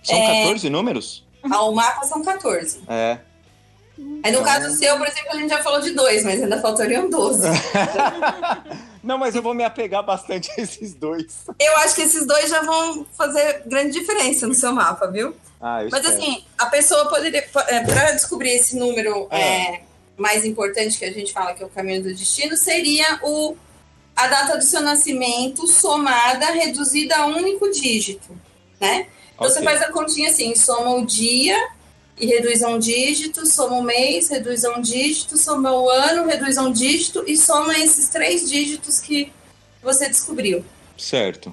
[0.03, 0.43] São É.
[0.43, 1.25] 14 números?
[1.45, 2.81] Ah, O mapa são 14.
[2.89, 3.19] É.
[3.99, 6.61] Aí no Então- caso seu, por exemplo, a gente já falou de dois, mas ainda
[6.61, 7.43] faltariam 12.
[9.03, 11.45] Não, mas eu vou me apegar bastante a esses dois.
[11.59, 15.35] Eu acho que esses dois já vão fazer grande diferença no seu mapa, viu?
[15.61, 16.09] Ah, Mas espero.
[16.23, 19.41] assim, a pessoa poderia, para descobrir esse número É.
[19.77, 19.83] é,
[20.17, 23.57] mais importante que a gente fala que é o caminho do destino, seria o
[24.15, 28.39] a data do seu nascimento somada, reduzida a um único dígito,
[28.79, 29.07] né?
[29.35, 29.65] Então você Ok.
[29.65, 31.57] faz a continha assim, soma o dia
[32.23, 36.25] e reduz a um dígito, soma o mês, reduz a um dígito, soma o ano,
[36.25, 39.33] reduz a um dígito e soma esses três dígitos que
[39.83, 40.65] você descobriu.
[40.97, 41.53] Certo.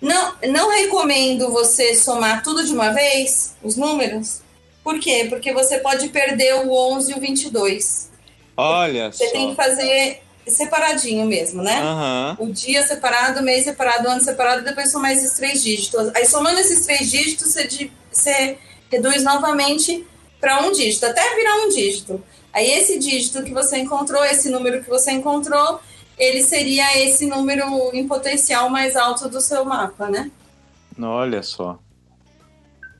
[0.00, 4.40] Não, não recomendo você somar tudo de uma vez, os números.
[4.82, 5.26] Por quê?
[5.28, 8.10] Porque você pode perder o 11 e o 22.
[8.56, 9.32] Olha Você só.
[9.32, 11.78] tem que fazer separadinho mesmo, né?
[11.78, 12.36] Aham.
[12.40, 16.10] O dia separado, o mês separado, o ano separado, depois somar esses três dígitos.
[16.14, 18.58] Aí somando esses três dígitos, você, você
[18.90, 20.06] reduz novamente
[20.40, 22.22] para um dígito, até virar um dígito.
[22.52, 25.80] Aí esse dígito que você encontrou, esse número que você encontrou,
[26.18, 30.30] ele seria esse número em potencial mais alto do seu mapa, né?
[30.98, 31.78] Olha só.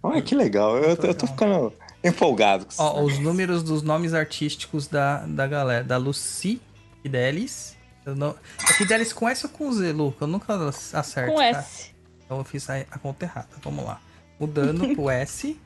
[0.02, 0.76] Olha que legal.
[0.76, 1.72] Eu, eu tô ficando
[2.04, 2.82] empolgado com isso.
[2.82, 5.82] Ó, os números dos nomes artísticos da, da galera.
[5.82, 6.60] Da Lucy
[7.02, 7.76] Fidelis.
[8.04, 8.34] Eu não...
[8.68, 10.24] É Fidelis com S ou com Z, Luca?
[10.24, 11.32] Eu nunca acerto.
[11.32, 11.44] Com tá?
[11.46, 11.94] S.
[12.24, 13.48] Então eu fiz a, a conta errada.
[13.62, 14.00] Vamos lá.
[14.38, 15.58] Mudando pro S.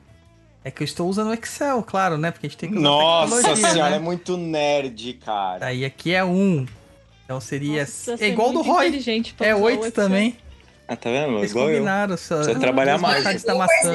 [0.63, 2.29] É que eu estou usando o Excel, claro, né?
[2.31, 3.95] Porque a gente tem que usar Nossa tecnologia, senhora, né?
[3.95, 5.65] é muito nerd, cara.
[5.65, 6.65] Aí aqui é 1.
[7.25, 7.81] Então seria.
[7.81, 8.87] Nossa, você é igual do Roy.
[9.39, 9.91] É usar o 8 Excel.
[9.91, 10.37] também.
[10.87, 11.37] Ah, tá vendo?
[11.39, 11.73] Eles Igual eu.
[11.75, 12.17] combinaram.
[12.17, 13.43] Só, Precisa trabalhar mais.
[13.43, 13.93] da maçã.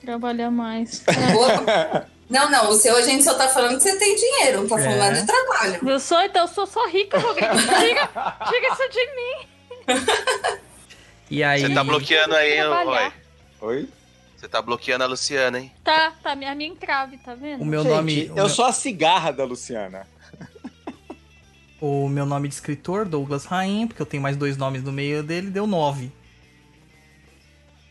[0.00, 1.02] Trabalhar mais.
[2.30, 4.76] Não, não, o seu a gente só tá falando que você tem dinheiro, não tá
[4.76, 5.20] falando É.
[5.22, 5.80] de trabalho.
[5.88, 7.54] Eu sou, então, eu sou só rica, Rodrigo.
[7.56, 8.10] Diga,
[8.50, 9.98] diga isso de mim.
[11.30, 11.62] E aí.
[11.62, 12.60] Você tá bloqueando aí.
[12.60, 13.12] Roy?
[13.62, 13.88] Oi?
[14.38, 15.72] Você tá bloqueando a Luciana, hein?
[15.82, 17.60] Tá, tá, minha, minha entrave, tá vendo?
[17.60, 18.22] O meu Gente, nome.
[18.22, 20.06] o eu meu- sou a cigarra da Luciana.
[21.80, 25.22] O meu nome de escritor, Douglas Rain, porque eu tenho mais dois nomes no meio
[25.22, 26.10] dele, deu 9.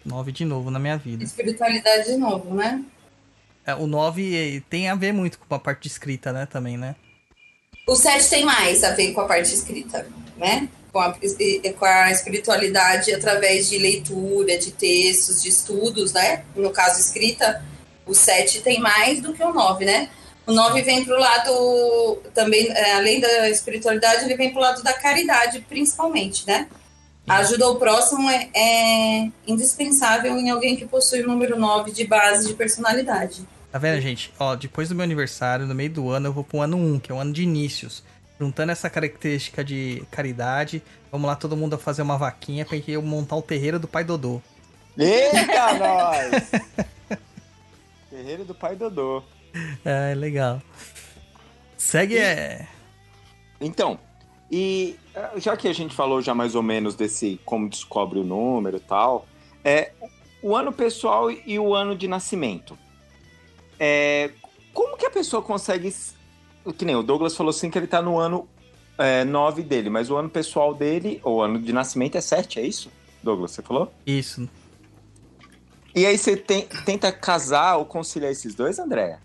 [0.04, 1.24] 9 de novo na minha vida.
[1.24, 2.84] Espiritualidade de novo, né?
[3.66, 6.46] É, o 9 tem a ver muito com a parte de escrita, né?
[6.46, 6.98] Também, né?
[7.88, 10.68] O 7 tem mais a ver com a parte escrita, né?
[10.92, 16.44] Com a, com a espiritualidade através de leitura, de textos, de estudos, né?
[16.56, 17.64] No caso, escrita,
[18.06, 20.10] o 7 tem mais do que o 9, né?
[20.46, 24.62] O 9 vem para o lado, também, é, além da espiritualidade, ele vem para o
[24.62, 26.68] lado da caridade, principalmente, né?
[27.28, 32.06] A ajuda ao próximo é, é indispensável em alguém que possui o número 9 de
[32.06, 33.46] base de personalidade.
[33.70, 34.32] Tá vendo, gente?
[34.40, 37.12] Ó, depois do meu aniversário, no meio do ano, eu vou pro ano 1, que
[37.12, 38.02] é o ano de inícios.
[38.40, 43.36] Juntando essa característica de caridade, vamos lá todo mundo fazer uma vaquinha pra eu montar
[43.36, 44.42] o terreiro do pai Dodô.
[44.98, 47.20] Eita, nós!
[48.12, 49.24] Guerreiro do pai Dodô.
[49.84, 50.62] É, legal.
[51.78, 52.68] Segue, é...
[53.60, 54.00] Então,
[54.52, 58.24] e eh, já que a gente falou já mais ou menos desse como descobre o
[58.24, 59.28] número e tal,
[59.64, 59.92] é
[60.42, 62.78] o ano pessoal e o ano de nascimento.
[63.80, 64.32] É,
[64.74, 65.94] como que a pessoa consegue.
[66.74, 68.48] Que nem o Douglas falou assim que ele tá no ano
[69.28, 72.90] 9 dele, mas o ano pessoal dele, ou ano de nascimento é 7, é isso?
[73.22, 73.92] Douglas, você falou?
[74.06, 74.48] Isso.
[75.96, 79.20] E aí você tem- tenta casar ou conciliar esses dois, Andréia?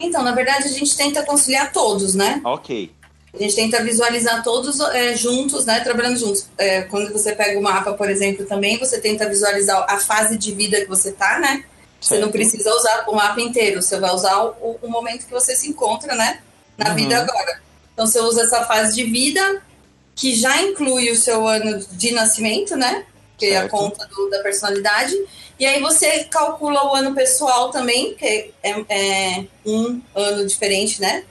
[0.00, 2.40] Então, na verdade, a gente tenta conciliar todos, né?
[2.44, 2.92] Ok.
[3.34, 5.80] A gente tenta visualizar todos é, juntos, né?
[5.80, 6.48] Trabalhando juntos.
[6.56, 10.52] É, quando você pega o mapa, por exemplo, também você tenta visualizar a fase de
[10.54, 11.64] vida que você tá, né?
[12.00, 12.32] Você não Certo.
[12.32, 16.14] precisa usar o mapa inteiro, você vai usar o, o momento que você se encontra,
[16.14, 16.40] né?
[16.78, 16.94] Na Uhum.
[16.94, 17.60] vida agora.
[17.92, 19.60] Então você usa essa fase de vida,
[20.14, 23.04] que já inclui o seu ano de nascimento, né?
[23.36, 23.70] Que é a Certo.
[23.72, 25.14] conta do- da personalidade.
[25.58, 31.24] E aí você calcula o ano pessoal também, que é, é um ano diferente, né?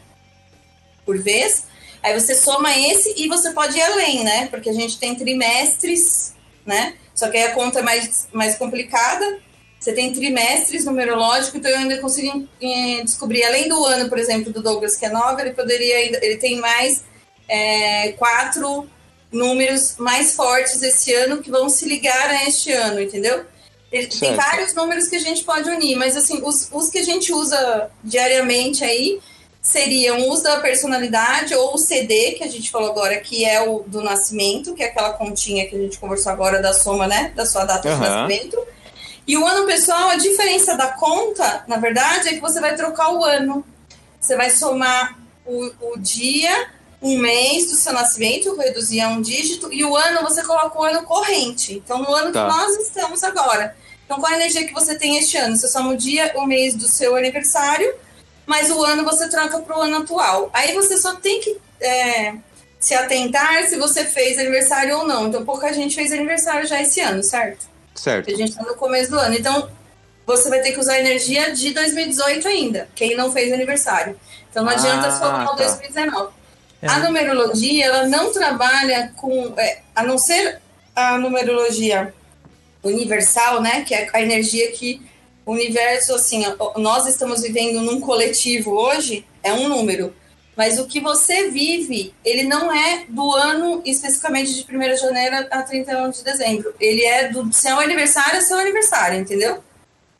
[1.06, 1.64] Por vez.
[2.04, 4.48] Aí você soma esse e você pode ir além, né?
[4.48, 6.34] Porque a gente tem trimestres,
[6.66, 6.95] né?
[7.16, 9.39] Só que aí a conta é mais, mais complicada.
[9.80, 14.52] Você tem trimestres numerológicos, então eu ainda consigo eh, descobrir, além do ano, por exemplo,
[14.52, 17.04] do Douglas, que é ele poderia ele tem mais
[17.48, 18.90] eh, quatro
[19.32, 23.46] números mais fortes esse ano que vão se ligar a este ano, entendeu?
[23.92, 27.04] Ele, tem vários números que a gente pode unir, mas assim, os, os que a
[27.04, 29.20] gente usa diariamente aí
[29.62, 33.84] seriam os da personalidade ou o CD, que a gente falou agora, que é o
[33.86, 37.32] do nascimento, que é aquela continha que a gente conversou agora da soma, né?
[37.36, 38.28] Da sua data de Aham.
[38.28, 38.58] nascimento.
[39.28, 43.12] E o ano pessoal, a diferença da conta, na verdade, é que você vai trocar
[43.14, 43.64] o ano.
[44.20, 46.70] Você vai somar o, o dia,
[47.02, 50.84] um mês do seu nascimento, reduzir a um dígito, e o ano você coloca o
[50.84, 51.74] ano corrente.
[51.74, 52.44] Então, no ano Tá.
[52.46, 53.76] que nós estamos agora.
[54.06, 55.58] Então, qual a energia que você tem este ano?
[55.58, 57.94] Você soma o dia, o mês do seu aniversário,
[58.46, 60.50] mas o ano você troca para o ano atual.
[60.54, 62.34] Aí você só tem que é,
[62.80, 65.28] se atentar se você fez aniversário ou não.
[65.28, 67.68] Então, pouca gente fez aniversário já esse ano, certo?
[67.98, 68.32] Certo.
[68.32, 69.36] A gente está no começo do ano.
[69.36, 69.70] Então,
[70.26, 74.18] você vai ter que usar a energia de 2018 ainda, quem não fez aniversário.
[74.50, 75.64] Então, não adianta Ah, somar o tá.
[75.64, 76.34] 2019.
[76.82, 76.88] É.
[76.88, 79.54] A numerologia, ela não trabalha com.
[79.58, 80.60] é, a não ser
[80.95, 82.14] a numerologia
[82.84, 83.82] universal, né?
[83.82, 85.02] Que é a energia que
[85.45, 86.43] o universo, assim,
[86.76, 90.14] nós estamos vivendo num coletivo hoje, é um número.
[90.58, 95.45] Mas o que você vive, ele não é do ano especificamente de 1 de janeiro
[95.51, 96.74] a 31 de dezembro.
[96.80, 99.64] Ele é do seu aniversário a seu aniversário, entendeu?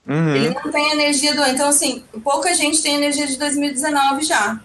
[0.08, 0.54] Ele Uhum.
[0.64, 1.54] não tem energia do ano.
[1.54, 4.60] Então, assim, pouca gente tem energia de 2019 já.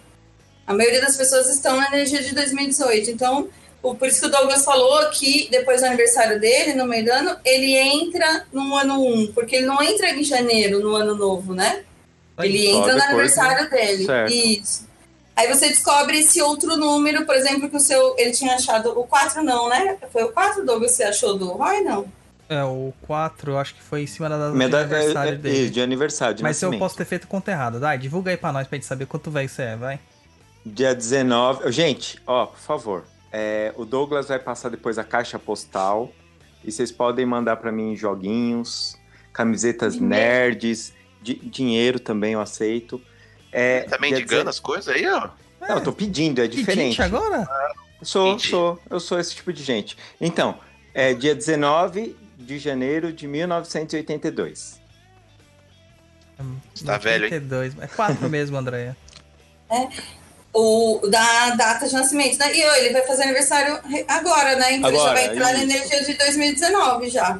[0.66, 3.10] A maioria das pessoas estão na energia de 2018.
[3.10, 3.48] Então,
[3.82, 7.10] o- por isso que o Douglas falou que depois do aniversário dele, no meio do
[7.12, 11.54] ano, ele entra no ano 1, porque ele não entra em janeiro, no ano novo,
[11.54, 11.82] né?
[12.38, 13.04] Ele Só entra no né?
[13.06, 14.04] aniversário dele.
[14.04, 14.32] Certo.
[14.32, 14.91] Isso.
[15.34, 18.14] Aí você descobre esse outro número, por exemplo, que o seu.
[18.18, 18.90] Ele tinha achado.
[18.98, 19.96] O 4 não, né?
[20.12, 21.80] Foi o 4, Douglas, você achou do Roy?
[21.80, 22.04] Não.
[22.48, 24.82] É, o 4, eu acho que foi em cima da data Minha de da- é,
[24.84, 25.70] aniversário é, dele.
[25.70, 26.80] de aniversário, de Mas eu nascimento.
[26.80, 27.80] posso ter feito conta errada.
[27.80, 29.98] Dai, divulga aí pra nós pra gente saber quanto velho você é, vai.
[30.66, 31.72] Dia 19.
[31.72, 33.04] Gente, ó, por favor.
[33.32, 36.12] é, o Douglas vai passar depois a caixa postal.
[36.62, 38.96] E vocês podem mandar pra mim joguinhos,
[39.32, 40.14] camisetas Dinheiro.
[40.14, 43.00] nerds, di- dinheiro também eu aceito.
[43.52, 45.28] É, Tá mendigando as coisas aí, ó?
[45.60, 46.96] Não, eu tô pedindo, é diferente.
[46.96, 47.46] Pedinte agora?
[48.02, 48.48] Sou, Pedinte.
[48.50, 49.96] sou, eu sou esse tipo de gente.
[50.20, 50.58] Então,
[50.92, 54.80] é dia 19 de janeiro de 1982.
[56.74, 57.32] Você tá velho, hein?
[57.34, 57.78] 82.
[57.78, 58.96] É 4 mesmo, Andréia.
[60.52, 62.52] o da data de nascimento, né?
[62.52, 63.78] E ele vai fazer aniversário
[64.08, 64.72] agora, né?
[64.74, 65.70] Então Agora, ele já vai entrar na isso.
[65.76, 67.38] energia de 2019 já.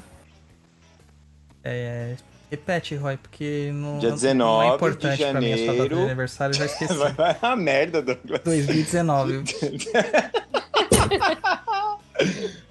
[1.64, 2.14] É,
[2.52, 5.72] repete, Roy, porque não, Dia não 19 é importante de pra mim a sua data
[5.72, 6.04] de janeiro.
[6.04, 6.92] aniversário, eu já esqueci.
[6.94, 8.40] Vai, vai a merda, Douglas.
[8.44, 9.42] 2019.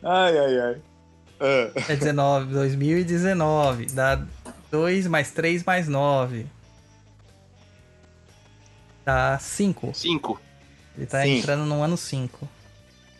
[0.03, 0.75] Ai, ai, ai.
[1.39, 3.87] Ah, É 19, 2019.
[3.87, 4.21] Dá
[4.69, 6.45] 2 mais 3 mais 9.
[9.03, 9.91] Dá 5.
[9.93, 10.39] Cinco.
[10.95, 11.39] Ele tá Sim.
[11.39, 12.47] entrando no ano 5.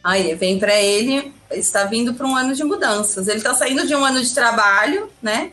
[0.03, 3.27] Aí vem pra ele, está vindo para um ano de mudanças.
[3.27, 5.51] Ele está saindo de um ano de trabalho, né?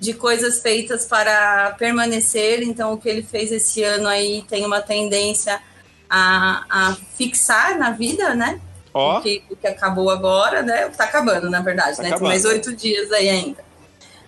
[0.00, 2.62] De coisas feitas para permanecer.
[2.62, 5.60] Então, o que ele fez esse ano aí tem uma tendência
[6.08, 8.60] a, a fixar na vida, né?
[8.94, 10.86] Ó, O que, o que acabou agora, né?
[10.86, 12.08] O que tá acabando, na verdade, Tá né?
[12.10, 12.30] acabando.
[12.30, 13.66] Tem mais oito dias aí ainda.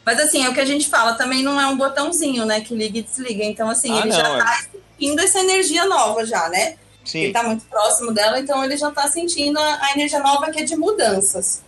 [0.05, 2.61] Mas assim, é o que a gente fala, também não é um botãozinho, né?
[2.61, 3.45] Que liga e desliga.
[3.45, 4.63] Então, assim, Ah, ele não, já é- tá
[4.99, 6.75] sentindo essa energia nova já, né?
[7.15, 7.33] Ele sim.
[7.33, 10.65] tá muito próximo dela, então ele já tá sentindo a, a energia nova que é
[10.65, 11.63] de mudanças.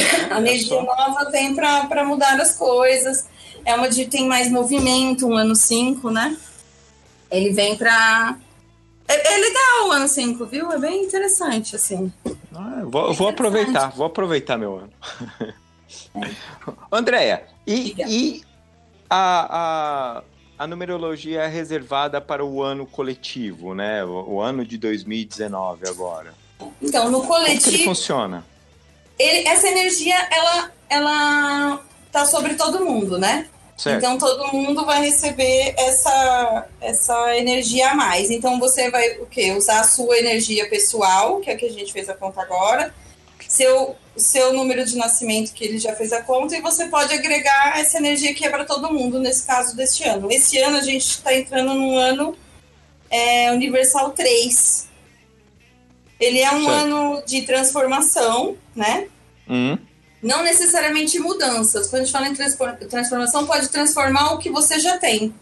[0.30, 3.26] A energia nova vem pra pra mudar as coisas.
[3.64, 6.36] É uma de tem mais movimento, um ano 5, né?
[7.30, 8.36] Ele vem pra.
[9.06, 10.72] É, é legal o ano 5, viu?
[10.72, 12.12] É bem interessante, assim.
[12.54, 14.92] Ah, vou, eu vou aproveitar, vou aproveitar meu ano.
[16.92, 18.42] Andréia, e, e
[19.08, 20.22] a, a,
[20.58, 24.04] a numerologia é reservada para o ano coletivo, né?
[24.04, 26.34] O, o ano de 2019 agora.
[26.82, 28.44] Então, no Como que ele coletivo, funciona?
[29.18, 33.48] Ele- essa energia, ela, ela tá sobre todo mundo, né?
[33.76, 33.98] Certo.
[33.98, 38.28] Então todo mundo vai receber essa, essa energia a mais.
[38.28, 39.52] Então você vai o quê?
[39.52, 42.92] Usar a sua energia pessoal, que é a que a gente fez a conta agora,
[43.46, 47.78] seu, seu número de nascimento, que ele já fez a conta, e você pode agregar
[47.78, 50.30] essa energia que é para todo mundo, nesse caso deste ano.
[50.30, 52.36] Esse ano a gente está entrando num ano
[53.08, 54.87] é, Universal 3.
[56.20, 56.70] Ele é um Certo.
[56.70, 59.06] ano de transformação, né?
[59.48, 59.78] Hum,
[60.22, 61.86] Não necessariamente mudanças.
[61.88, 65.32] Quando a gente fala em transfor- transformação, pode transformar o que você já tem.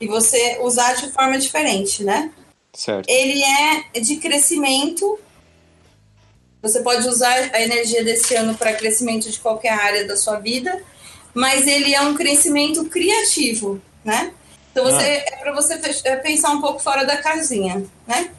[0.00, 2.30] E você usar de forma diferente, né?
[2.74, 3.08] certo.
[3.08, 5.18] Ele é de crescimento.
[6.60, 10.82] Você pode usar a energia desse ano para crescimento de qualquer área da sua vida,
[11.32, 14.32] mas ele é um crescimento criativo, né?
[14.72, 18.30] Então você é para você é pensar um pouco fora da casinha, né?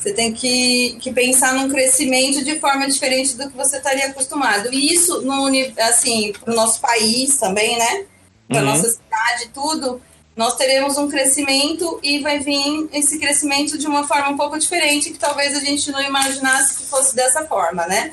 [0.00, 4.72] Você tem que, que pensar num crescimento de forma diferente do que você estaria acostumado.
[4.72, 5.46] E isso, no,
[5.78, 8.06] assim, para o nosso país também, né?
[8.48, 8.64] Para Uhum.
[8.64, 10.00] nossa cidade, tudo,
[10.34, 15.10] nós teremos um crescimento e vai vir esse crescimento de uma forma um pouco diferente
[15.10, 18.10] que talvez a gente não imaginasse que fosse dessa forma, né?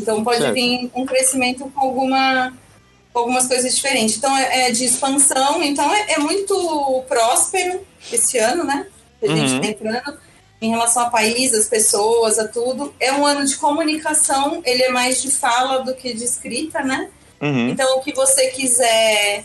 [0.00, 0.54] Então pode Certo.
[0.54, 2.54] vir um crescimento com alguma
[3.12, 4.16] com algumas coisas diferentes.
[4.16, 8.86] Então é, é de expansão, então é, é muito próspero esse ano, né?
[9.20, 9.60] Que a gente Uhum.
[9.60, 10.18] está entrando
[10.60, 12.92] em relação ao país, as pessoas, a tudo.
[12.98, 17.08] É um ano de comunicação, ele é mais de fala do que de escrita, né?
[17.40, 17.68] Uhum.
[17.68, 19.44] Então, o que você quiser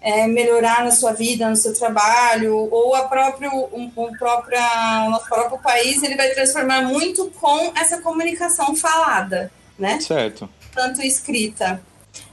[0.00, 5.10] é, melhorar na sua vida, no seu trabalho, ou a próprio, um, o, própria, o
[5.10, 10.00] nosso próprio país, ele vai transformar muito com essa comunicação falada, né?
[10.00, 10.48] Certo.
[10.74, 11.80] Tanto escrita.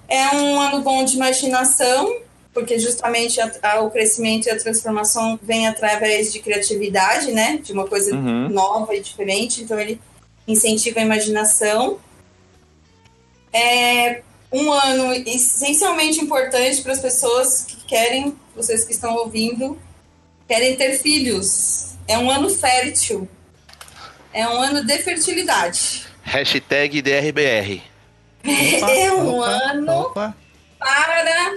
[0.08, 2.08] É um ano bom de imaginação,
[2.56, 7.60] porque justamente a- a- o crescimento e a transformação vem através de criatividade, né?
[7.62, 8.49] De uma coisa Uhum.
[8.49, 10.01] nova e diferente, então ele
[10.47, 11.99] incentiva a imaginação.
[13.53, 19.78] É um ano essencialmente importante para as pessoas que querem, vocês que estão ouvindo,
[20.47, 21.93] querem ter filhos.
[22.08, 23.28] É um ano fértil.
[24.34, 26.06] É um ano de fertilidade.
[26.24, 27.82] Hashtag DRBR.
[28.43, 30.36] Opa, é um opa, ano opa.
[30.80, 31.56] para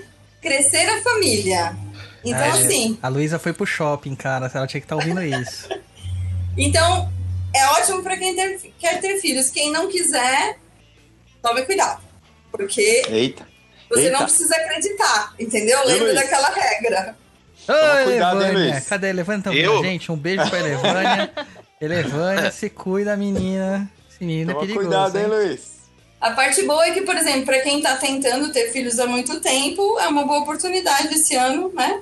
[0.49, 1.77] crescer a família.
[2.25, 4.51] Então, É, assim, A Luísa foi pro shopping, cara.
[4.53, 5.69] Ela tinha que estar ouvindo isso.
[6.57, 7.11] então
[7.55, 9.51] é ótimo para quem ter- quer ter filhos.
[9.51, 10.59] Quem não quiser,
[11.43, 12.03] tome cuidado.
[12.51, 13.47] Porque Eita.
[13.91, 14.19] Você Eita.
[14.19, 15.79] não precisa acreditar, entendeu?
[15.87, 17.17] Lembra daquela regra.
[17.69, 18.81] Oi, cuidado, Elevânia.
[18.81, 19.13] Cadê?
[19.13, 19.79] Levanta Eu?
[19.81, 20.11] pra gente.
[20.13, 21.33] Um beijo pra Elevânia.
[21.81, 23.91] Elevânia, se cuida, menina.
[24.11, 24.89] Esse menino é Toma perigoso.
[24.89, 25.31] cuidado, hein, hein?
[25.31, 25.78] Luiz?
[26.21, 29.41] A parte boa é que, por exemplo, para quem está tentando ter filhos há muito
[29.41, 32.01] tempo, é uma boa oportunidade esse ano, né?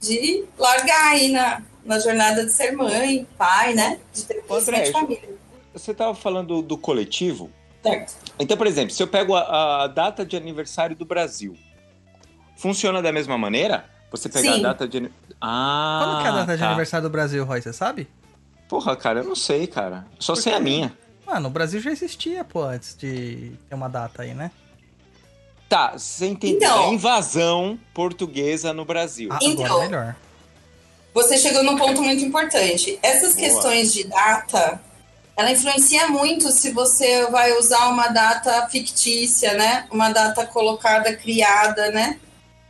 [0.00, 3.98] De largar aí na, na jornada de ser mãe, pai, né?
[4.12, 5.38] De ter crescimento de André, família.
[5.74, 7.50] Você estava falando do coletivo.
[7.82, 8.14] Certo.
[8.38, 11.54] Então, por exemplo, se eu pego a, a data de aniversário do Brasil,
[12.56, 13.84] funciona da mesma maneira?
[14.10, 14.60] Você pegar Sim.
[14.60, 15.10] a data de.
[15.40, 16.00] Ah.
[16.02, 16.68] Quando que é a data de tá.
[16.68, 17.60] aniversário do Brasil, Roy?
[17.60, 18.08] Você sabe?
[18.68, 20.06] Porra, cara, eu não sei, cara.
[20.18, 20.96] Só Por sei a minha.
[21.26, 24.50] Mano, o Brasil já existia, pô, antes de ter uma data aí, né?
[25.68, 26.56] Tá, você entendeu?
[26.56, 26.90] Então.
[26.90, 29.28] a invasão portuguesa no Brasil.
[29.32, 29.64] Ah, Então.
[29.64, 30.16] agora é melhor.
[31.14, 32.98] Você chegou num ponto muito importante.
[33.02, 33.48] Essas Boa.
[33.48, 34.80] questões de data,
[35.36, 39.86] ela influencia muito se você vai usar uma data fictícia, né?
[39.90, 42.18] Uma data colocada, criada, né?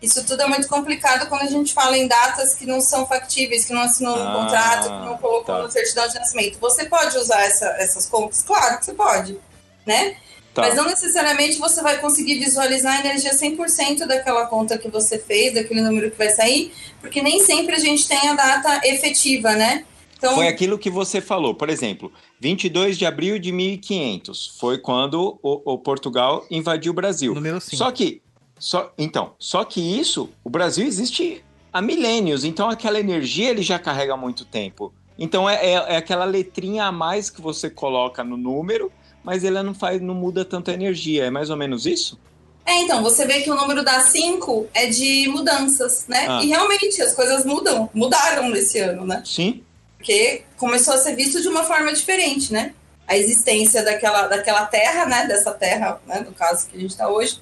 [0.04, 3.64] Isso tudo é muito complicado quando a gente fala em datas que não são factíveis,
[3.64, 5.62] que não assinou no Ah, contrato, que não colocou tá.
[5.62, 6.58] no certidão de nascimento.
[6.60, 8.42] Você pode usar essa- essas contas?
[8.42, 9.38] Claro que você pode,
[9.86, 10.16] né?
[10.52, 10.62] Tá.
[10.62, 15.52] Mas não necessariamente você vai conseguir visualizar a energia 100% daquela conta que você fez,
[15.54, 19.84] daquele número que vai sair, porque nem sempre a gente tem a data efetiva, né?
[20.16, 21.54] Então, Foi aquilo que você falou.
[21.54, 27.34] Por exemplo, 22 de abril de 1500 foi quando o, o Portugal invadiu o Brasil.
[27.34, 27.76] Número 5.
[27.76, 28.22] Só que,
[28.58, 33.78] só, então, só que isso, o Brasil existe há milênios, então aquela energia ele já
[33.78, 34.92] carrega há muito tempo.
[35.18, 38.90] Então é, é, é aquela letrinha a mais que você coloca no número,
[39.22, 41.24] mas ela não faz, não muda tanta energia.
[41.24, 42.18] É mais ou menos isso?
[42.66, 46.26] é, então, você vê que o número da 5 é de mudanças, né?
[46.28, 46.40] Ah.
[46.42, 49.22] E realmente as coisas mudam, mudaram nesse ano, né?
[49.24, 49.62] Sim.
[49.98, 52.72] Porque começou a ser visto de uma forma diferente, né?
[53.06, 55.26] A existência daquela, daquela terra, né?
[55.26, 56.20] Dessa terra, né?
[56.20, 57.38] No caso que a gente está hoje,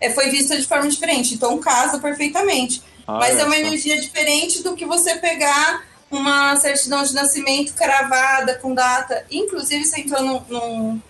[0.00, 1.34] é, foi vista de forma diferente.
[1.34, 2.82] Então casa perfeitamente.
[3.06, 8.54] Mas Olha é uma energia diferente do que você pegar uma certidão de nascimento cravada
[8.58, 9.24] com data.
[9.30, 10.40] Inclusive, você entrou num.
[10.48, 11.00] num,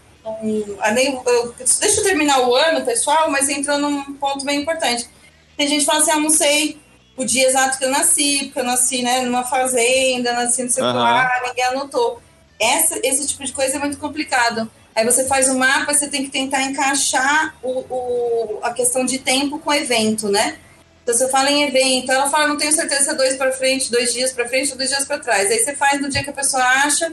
[0.42, 4.60] num- ah, eu- deixa eu terminar o ano, pessoal, mas você entrou num ponto bem
[4.62, 5.08] importante.
[5.56, 6.80] Tem gente que fala assim: ah, não sei
[7.16, 11.42] o dia exato que eu nasci, porque eu nasci né, numa fazenda, nasci no secular,
[11.46, 12.20] ninguém anotou.
[12.58, 14.68] Essa, esse tipo de coisa é muito complicado.
[14.94, 19.18] Aí você faz o mapa, você tem que tentar encaixar o, o- a questão de
[19.18, 20.56] tempo com o evento, né?
[21.02, 23.90] Então você fala em evento, ela fala, não tenho certeza se é dois para frente,
[23.90, 25.50] dois dias para frente ou dois dias para trás.
[25.50, 27.12] Aí você faz no dia que a pessoa acha,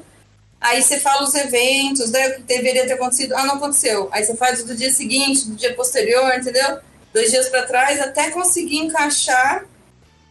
[0.62, 4.08] aí você fala os eventos, né, o que deveria ter acontecido, ah, não aconteceu.
[4.12, 6.78] Aí você faz do dia seguinte, do dia posterior, entendeu?
[7.14, 9.66] Dois dias para trás, até conseguir encaixar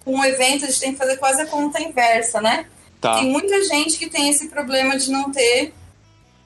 [0.05, 2.65] com o evento, a gente tem que fazer quase a conta inversa, né?
[3.01, 3.17] Tá.
[3.17, 5.75] Tem muita gente que tem esse problema de não ter,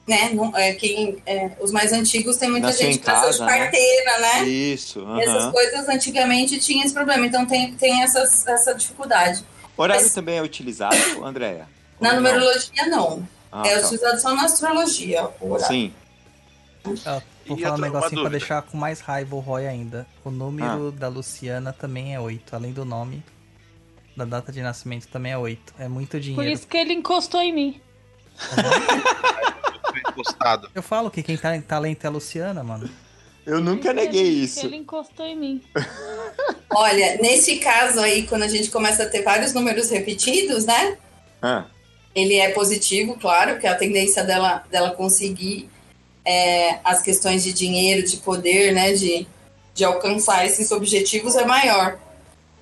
[0.07, 0.29] né?
[0.33, 3.45] Não, é, quem, é, os mais antigos tem muita Nasceu gente que nasceu de casa,
[3.51, 3.57] né?
[3.59, 4.43] carteira, né?
[4.47, 4.99] Isso.
[5.01, 5.19] aham.
[5.21, 9.43] Essas coisas antigamente tinha esse problema, então tem, tem essas, essa dificuldade.
[9.77, 10.95] Horário Mas- também é utilizado,
[11.25, 11.67] Andréia?
[11.99, 12.15] Na não?
[12.17, 13.27] numerologia, não.
[13.51, 13.81] Ah, é tá.
[13.85, 15.57] utilizado só na astrologia, o.
[15.59, 15.93] Sim.
[16.85, 20.05] Ó, vou E falar um negocinho pra deixar com mais raiva o Roy ainda.
[20.23, 22.55] O número da Luciana também é 8.
[22.55, 23.23] Além do nome,
[24.15, 25.73] da data de nascimento também é 8.
[25.79, 26.51] É muito Por dinheiro.
[26.51, 27.81] isso que ele encostou em mim.
[30.73, 32.89] Eu falo que quem tá em talento é a Luciana, mano.
[33.45, 34.65] Eu nunca Ele- neguei isso.
[34.65, 35.61] Ele encostou em mim.
[36.73, 40.97] Olha, nesse caso aí, quando a gente começa a ter vários números repetidos, né?
[41.41, 41.65] Ah,
[42.13, 45.69] Ele é positivo, claro, que a tendência dela, dela conseguir
[46.25, 48.93] é, as questões de dinheiro, de poder, né?
[48.93, 49.27] De,
[49.73, 51.99] de alcançar esses objetivos é maior.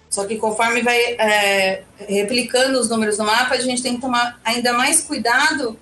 [0.10, 4.40] Só que conforme vai é, replicando os números no mapa, a gente tem que tomar
[4.44, 5.80] ainda mais cuidado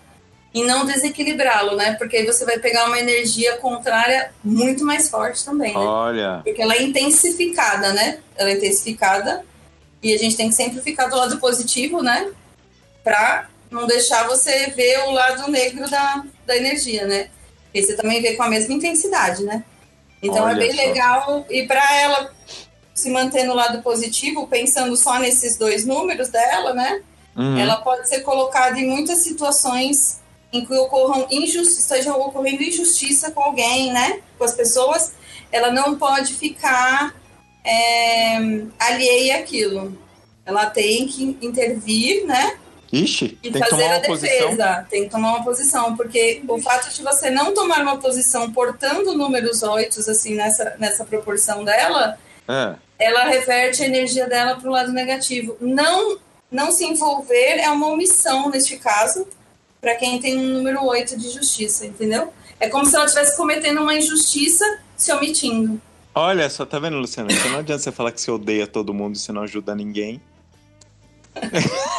[0.53, 1.93] em não desequilibrá-lo, né?
[1.93, 5.79] Porque aí você vai pegar uma energia contrária muito mais forte também, né?
[5.79, 6.41] olha.
[6.43, 8.19] Porque ela é intensificada, né?
[8.35, 9.45] Ela é intensificada
[10.03, 12.29] e a gente tem que sempre ficar do lado positivo, né?
[13.03, 17.29] Pra não deixar você ver o lado negro da, da energia, né?
[17.65, 19.63] Porque você também vê com a mesma intensidade, né?
[20.21, 20.77] Então Olha é bem só.
[20.77, 21.45] legal.
[21.49, 22.31] E para ela
[22.93, 27.01] se manter no lado positivo, pensando só nesses dois números dela, né?
[27.35, 27.57] Uhum.
[27.57, 30.20] Ela pode ser colocada em muitas situações
[30.53, 34.19] em que ocorram injustiça, esteja ocorrendo injustiça com alguém, né?
[34.37, 35.13] Com as pessoas,
[35.51, 37.15] ela não pode ficar
[37.63, 38.37] é,
[38.79, 39.97] alheia àquilo.
[40.45, 42.57] Ela tem que intervir, né?
[42.91, 44.49] Ixi, E tem que fazer tomar a uma posição.
[44.49, 44.87] defesa.
[44.89, 49.13] Tem que tomar uma posição, porque o fato de você não tomar uma posição portando
[49.17, 52.17] números oitos, assim, nessa, nessa proporção dela,
[52.49, 52.75] É.
[52.99, 55.55] ela reverte a energia dela para o lado negativo.
[55.61, 56.17] Não,
[56.51, 59.25] não se envolver é uma omissão neste caso,
[59.81, 62.31] para quem tem um número 8 de justiça, entendeu?
[62.59, 64.63] É como se ela estivesse cometendo uma injustiça
[64.95, 65.81] se omitindo.
[66.13, 67.33] Olha só, tá vendo, Luciana?
[67.33, 70.21] Então não adianta você falar que você odeia todo mundo e você não ajuda ninguém.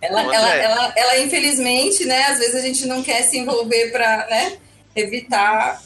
[0.00, 4.26] Ela, ela, ela, ela, infelizmente, né, às vezes a gente não quer se envolver para
[4.30, 4.56] né,
[4.96, 5.82] evitar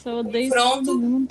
[0.48, 1.26] Pronto.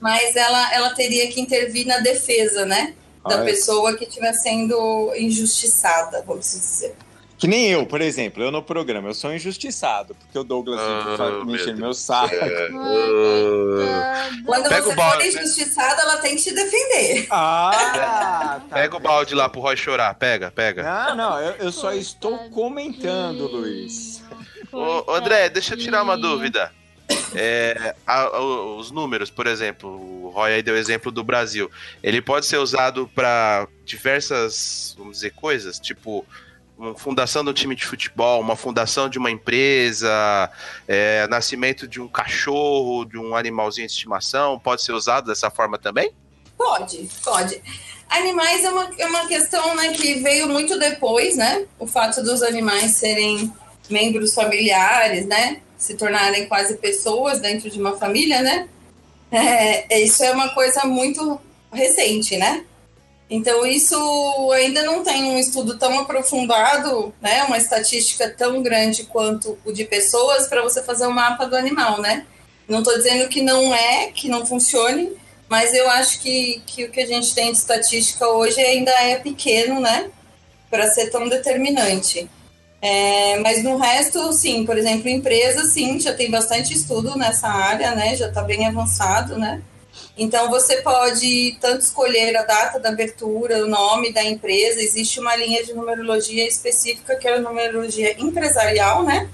[0.00, 2.94] mas ela, ela teria que intervir na defesa, né?
[3.26, 6.94] Da pessoa que estiver sendo injustiçada, vamos dizer.
[7.36, 11.44] Que nem eu, por exemplo, eu no programa, eu sou injustiçado, porque o Douglas Ah,
[11.44, 12.32] mexendo no meu saco.
[12.34, 12.68] É.
[14.44, 15.42] Quando Pega você o balde, for né?
[15.42, 17.26] injustiçada, ela tem que te defender.
[17.30, 18.76] Ah, tá.
[18.76, 20.14] Pega o balde lá pro Roy chorar.
[20.14, 20.82] Pega, pega.
[20.82, 24.22] Não, não, eu, eu só estou comentando, Luiz.
[24.72, 26.70] Ô, André, deixa eu tirar uma dúvida.
[27.34, 28.40] É, a- a-
[28.76, 31.70] os números, por exemplo, o Roy aí deu o exemplo do Brasil.
[32.02, 36.24] Ele pode ser usado para diversas, vamos dizer, coisas, tipo
[36.96, 40.50] fundação de um time de futebol, uma fundação de uma empresa,
[40.88, 45.78] é, nascimento de um cachorro, de um animalzinho de estimação, pode ser usado dessa forma
[45.78, 46.12] também?
[46.56, 47.62] Pode, pode.
[48.08, 51.66] Animais é uma, é uma questão né, que veio muito depois, né?
[51.78, 53.52] O fato dos animais serem
[53.88, 55.60] membros familiares, né?
[55.76, 58.68] Se tornarem quase pessoas dentro de uma família, né?
[59.30, 61.40] É, isso é uma coisa muito
[61.72, 62.64] recente, né?
[63.28, 67.44] Então, isso ainda não tem um estudo tão aprofundado, né?
[67.44, 72.00] Uma estatística tão grande quanto o de pessoas para você fazer um mapa do animal,
[72.00, 72.26] né?
[72.68, 75.12] Não estou dizendo que não é, que não funcione,
[75.48, 79.16] mas eu acho que, que o que a gente tem de estatística hoje ainda é
[79.16, 80.10] pequeno, né?
[80.70, 82.28] Para ser tão determinante.
[82.80, 87.94] É, mas no resto, sim, por exemplo, empresa, sim, já tem bastante estudo nessa área,
[87.94, 88.14] né?
[88.14, 89.62] Já está bem avançado, né?
[90.16, 95.34] Então você pode tanto escolher a data da abertura, o nome da empresa, existe uma
[95.34, 99.28] linha de numerologia específica que é a numerologia empresarial, né?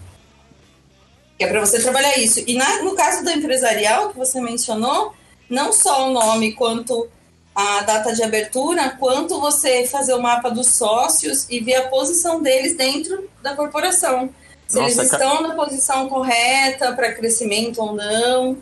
[1.37, 2.43] Que é para você trabalhar isso.
[2.47, 5.13] E na- no caso da empresarial que você mencionou,
[5.51, 7.09] não só o nome quanto
[7.55, 12.41] a data de abertura, quanto você fazer o mapa dos sócios e ver a posição
[12.41, 14.31] deles dentro da corporação.
[14.67, 18.57] Se Nossa, eles ca- estão na posição correta para crescimento ou não.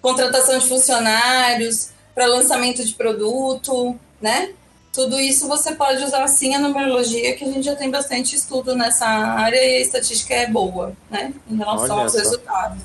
[0.00, 4.52] Contratação de funcionários, para lançamento de produto, né?
[4.92, 8.74] Tudo isso você pode usar sim a numerologia, que a gente já tem bastante estudo
[8.74, 11.32] nessa área e a estatística é boa, né?
[11.48, 12.18] Em relação Olha aos só.
[12.18, 12.82] resultados.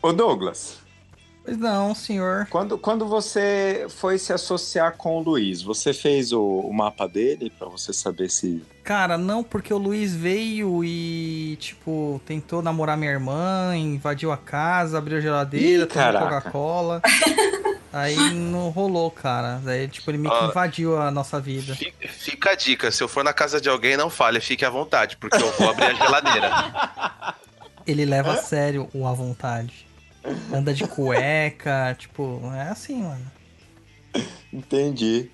[0.00, 0.78] Ô, Douglas,
[1.48, 2.46] Pois não, senhor.
[2.50, 7.50] Quando, quando você foi se associar com o Luiz, você fez o, o mapa dele
[7.58, 8.62] pra você saber se.
[8.84, 14.98] Cara, não, porque o Luiz veio e, tipo, tentou namorar minha irmã, invadiu a casa,
[14.98, 16.12] abriu a geladeira, Ih, tomou.
[16.20, 17.02] Coca-Cola.
[17.90, 19.62] Aí não rolou, cara.
[19.64, 20.50] Aí, tipo, ele meio que Ó.
[20.50, 21.74] invadiu a nossa vida.
[21.74, 24.68] Fi- Fica a dica, se eu for na casa de alguém, não fale, fique à
[24.70, 26.50] vontade, porque eu vou abrir a geladeira.
[27.86, 29.87] Ele leva a sério o à vontade.
[30.52, 33.30] Anda de cueca, tipo, é assim, mano.
[34.52, 35.30] Entendi.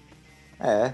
[0.61, 0.93] É.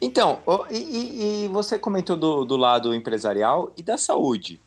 [0.00, 0.40] Então,
[0.70, 4.60] e, e- você comentou do, do lado empresarial e da saúde.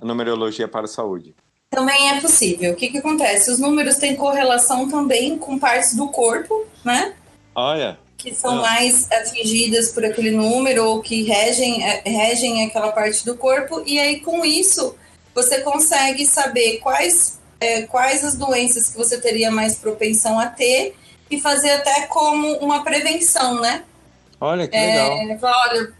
[0.00, 1.34] A numerologia para a saúde.
[1.70, 2.72] Também é possível.
[2.72, 3.50] O que, que acontece?
[3.50, 7.14] Os números têm correlação também com partes do corpo, né?
[7.54, 7.98] Olha.
[8.18, 8.62] Que são Ah.
[8.62, 13.82] mais atingidas por aquele número ou que regem, eh, regem aquela parte do corpo.
[13.86, 14.96] E aí, com isso,
[15.34, 20.96] você consegue saber quais, eh, quais as doenças que você teria mais propensão a ter
[21.30, 23.82] e fazer até como uma prevenção, né?
[24.40, 25.12] Olha que legal.
[25.12, 25.92] É, olha,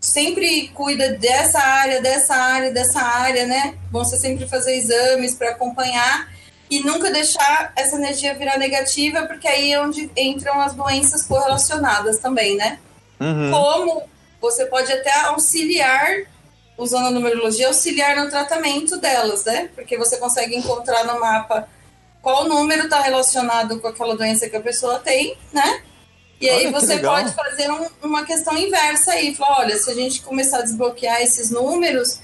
[0.00, 3.74] sempre cuida dessa área, dessa área, dessa área, né?
[3.90, 6.28] Bom você sempre fazer exames para acompanhar
[6.70, 12.18] e nunca deixar essa energia virar negativa, porque aí é onde entram as doenças correlacionadas
[12.18, 12.78] também, né?
[13.20, 13.50] Uhum.
[13.50, 14.02] Como
[14.40, 16.22] você pode até auxiliar,
[16.82, 19.68] usando a numerologia, auxiliar no tratamento delas, né?
[19.74, 21.68] Porque você consegue encontrar no mapa
[22.22, 25.82] qual número está relacionado com aquela doença que a pessoa tem, né?
[26.40, 29.90] E aí Olha, que você pode fazer um- uma questão inversa aí, falar, olha, se
[29.90, 32.18] a gente começar a desbloquear esses números,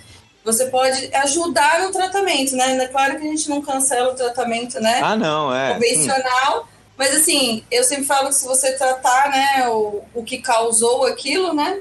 [0.44, 2.76] você pode ajudar no tratamento, né?
[2.82, 5.00] É Claro que a gente não cancela o tratamento, né?
[5.02, 5.72] Ah, não, é.
[5.72, 5.74] Hum.
[5.74, 6.68] convencional.
[6.96, 11.52] Mas assim, eu sempre falo que se você tratar, né, o, o que causou aquilo,
[11.52, 11.80] né,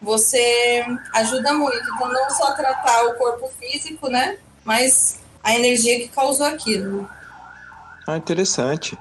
[0.00, 0.84] você
[1.14, 1.82] ajuda muito.
[1.94, 7.08] Então não só tratar o corpo físico, né, mas a energia que causou aquilo.
[8.06, 8.96] Ah, interessante.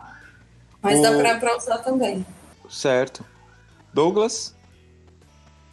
[0.82, 2.26] Mas dá O- pra, pra usar também.
[2.70, 3.26] Certo.
[3.94, 4.56] Douglas?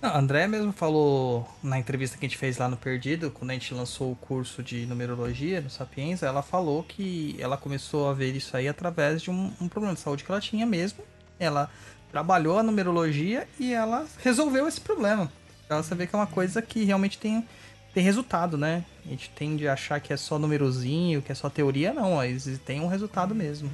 [0.01, 3.51] Não, a André mesmo falou na entrevista que a gente fez lá no Perdido, quando
[3.51, 8.12] a gente lançou o curso de numerologia no Sapienza, ela falou que ela começou a
[8.12, 11.03] ver isso aí através de um, um problema de saúde que ela tinha mesmo.
[11.39, 11.70] Ela
[12.15, 15.33] trabalhou a numerologia e ela resolveu esse problema.
[15.67, 17.45] Então você vê que é uma coisa que realmente tem,
[17.93, 18.85] tem resultado, né?
[19.05, 22.49] A gente tende a achar que é só numerozinho, que é só teoria, não, mas
[22.65, 23.69] tem um resultado mesmo.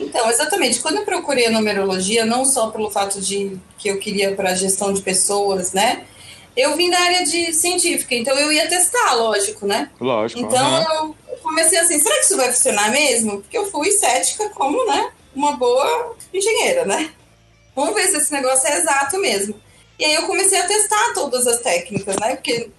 [0.00, 0.80] Então, exatamente.
[0.80, 4.90] Quando eu procurei a numerologia, não só pelo fato de que eu queria para gestão
[4.90, 6.04] de pessoas, né?
[6.56, 9.90] Eu vim da área de científica, então eu ia testar, lógico, né?
[10.00, 10.40] Lógico.
[10.40, 11.14] Então aham.
[11.28, 13.42] eu comecei assim, será que isso vai funcionar mesmo?
[13.42, 17.12] Porque eu fui cética como, né, uma boa engenheira, né?
[17.74, 19.54] Vamos ver se esse negócio é exato mesmo.
[19.98, 22.34] E aí eu comecei a testar todas as técnicas, né?
[22.36, 22.70] Porque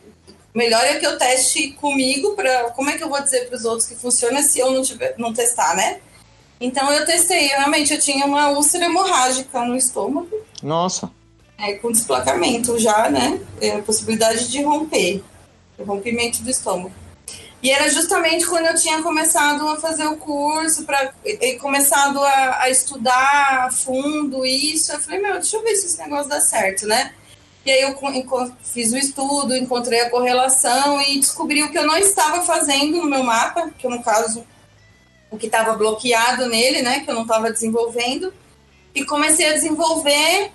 [0.53, 3.65] melhor é que eu teste comigo para como é que eu vou dizer para os
[3.65, 5.99] outros que funciona se eu não tiver não testar, né?
[6.59, 10.29] Então eu testei, realmente eu tinha uma úlcera hemorrágica no estômago,
[10.63, 11.11] Nossa.
[11.57, 13.39] é, com desplacamento já, né?
[13.59, 15.21] É, a possibilidade de romper,
[15.77, 16.93] o rompimento do estômago.
[17.66, 22.61] E era justamente quando eu tinha começado a fazer o curso, pra, e, começado a,
[22.61, 24.91] a estudar a fundo isso.
[24.91, 27.16] Eu falei, meu, deixa eu ver se esse negócio dá certo, né?
[27.66, 27.97] E aí eu
[28.61, 33.09] fiz o estudo, encontrei a correlação e descobri o que eu não estava fazendo no
[33.09, 34.45] meu mapa, que no caso,
[35.32, 36.99] o que estava bloqueado nele, né?
[36.99, 38.32] Que eu não estava desenvolvendo.
[38.93, 40.51] E comecei a desenvolver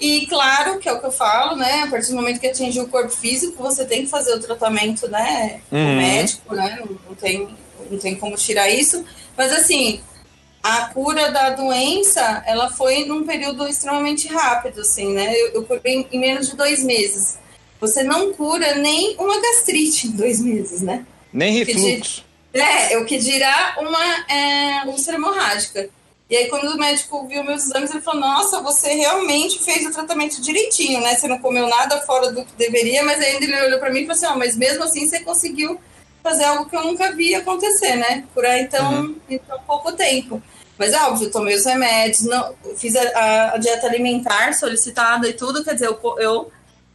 [0.00, 1.82] e claro, que é o que eu falo, né?
[1.82, 5.06] A partir do momento que atingir o corpo físico, você tem que fazer o tratamento,
[5.08, 5.60] né?
[5.70, 5.96] Uhum.
[5.96, 6.78] médico, né?
[6.80, 7.48] Não, não tem,
[7.90, 9.04] não tem como tirar isso.
[9.36, 10.00] Mas assim,
[10.62, 15.34] a cura da doença, ela foi num período extremamente rápido, assim, né?
[15.34, 17.38] Eu, eu curei em, menos de dois meses.
[17.78, 21.04] Você não cura nem uma gastrite em dois meses, né?
[21.32, 22.24] Nem refluxo.
[22.52, 25.88] É, o que dirá uma é, úlcera hemorrágica.
[26.30, 29.90] E aí, quando o médico viu meus exames, ele falou: Nossa, você realmente fez o
[29.92, 31.16] tratamento direitinho, né?
[31.16, 34.06] Você não comeu nada fora do que deveria, mas ainda ele olhou para mim e
[34.06, 35.80] falou assim: Ó, mas mesmo assim você conseguiu
[36.22, 38.24] fazer algo que eu nunca vi acontecer, né?
[38.32, 40.40] Curar então em tão pouco tempo.
[40.78, 45.32] Mas é óbvio, eu tomei os remédios, não, fiz a, a- dieta alimentar solicitada e
[45.34, 46.50] tudo, quer dizer, eu, eu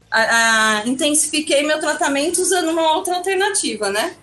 [0.09, 4.15] a- a- intensifiquei meu tratamento usando uma outra alternativa, né?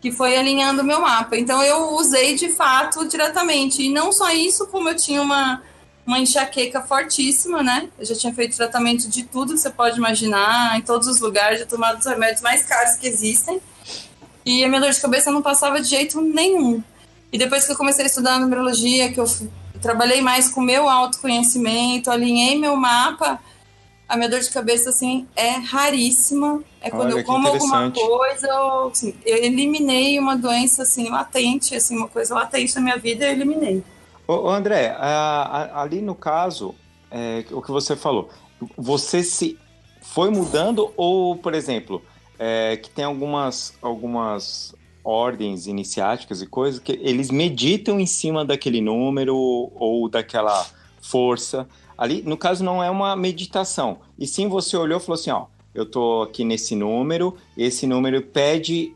[0.00, 1.36] Que foi alinhando o meu mapa.
[1.36, 3.82] Então eu usei de fato diretamente.
[3.82, 5.62] E não só isso, como eu tinha uma,
[6.06, 7.88] uma enxaqueca fortíssima, né?
[7.98, 11.58] Eu já tinha feito tratamento de tudo que você pode imaginar, em todos os lugares,
[11.58, 13.60] já tomado os remédios mais caros que existem.
[14.44, 16.82] E a minha dor de cabeça não passava de jeito nenhum.
[17.30, 19.26] E depois que eu comecei a estudar numerologia, que eu
[19.82, 23.38] trabalhei mais com meu autoconhecimento, alinhei meu mapa,
[24.08, 26.62] a minha dor de cabeça, assim, é raríssima.
[26.80, 31.74] É quando Olha, eu como alguma coisa, eu, assim, eu eliminei uma doença, assim, latente,
[31.74, 33.82] assim, uma coisa latente na minha vida, eu eliminei.
[34.26, 35.42] Ô, ô, André, a-
[35.76, 36.74] a- ali no caso,
[37.10, 38.30] é, o que você falou,
[38.76, 39.58] você se
[40.00, 42.02] foi mudando ou, por exemplo,
[42.38, 48.80] é, que tem algumas, algumas ordens iniciáticas e coisas que eles meditam em cima daquele
[48.80, 50.66] número ou daquela
[51.00, 51.66] força.
[51.98, 53.98] Ali, no caso, não é uma meditação.
[54.16, 58.22] E sim você olhou e falou assim, ó, eu tô aqui nesse número, esse número
[58.22, 58.94] pede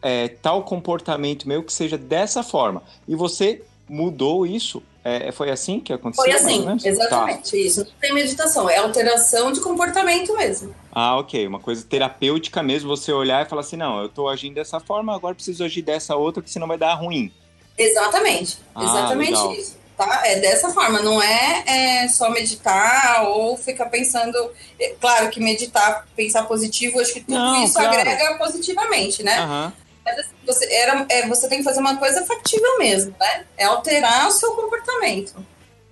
[0.00, 2.82] é, tal comportamento meu que seja dessa forma.
[3.06, 4.82] E você mudou isso?
[5.06, 6.24] É, foi assim que aconteceu?
[6.24, 6.82] Foi assim, menos?
[6.82, 7.80] exatamente, isso.
[7.84, 10.70] Não tem meditação, é alteração de comportamento mesmo.
[10.70, 10.76] Tá.
[10.92, 11.46] Ah, ok.
[11.46, 15.14] Uma coisa terapêutica mesmo, você olhar e falar assim, não, eu tô agindo dessa forma,
[15.14, 17.30] agora preciso agir dessa outra, que senão vai dar ruim.
[17.76, 19.52] Exatamente, Ah, exatamente legal.
[19.52, 19.83] isso.
[19.96, 20.22] Tá?
[20.26, 21.62] É dessa forma, não é,
[22.02, 24.36] é só meditar ou ficar pensando.
[24.80, 27.90] é, Claro que meditar, pensar positivo, acho que tudo Não, isso claro.
[27.96, 29.38] agrega positivamente, né?
[29.38, 29.72] Aham.
[30.04, 33.44] Mas assim, você, era, é, você tem que fazer uma coisa factível mesmo, né?
[33.56, 35.34] É alterar o seu comportamento.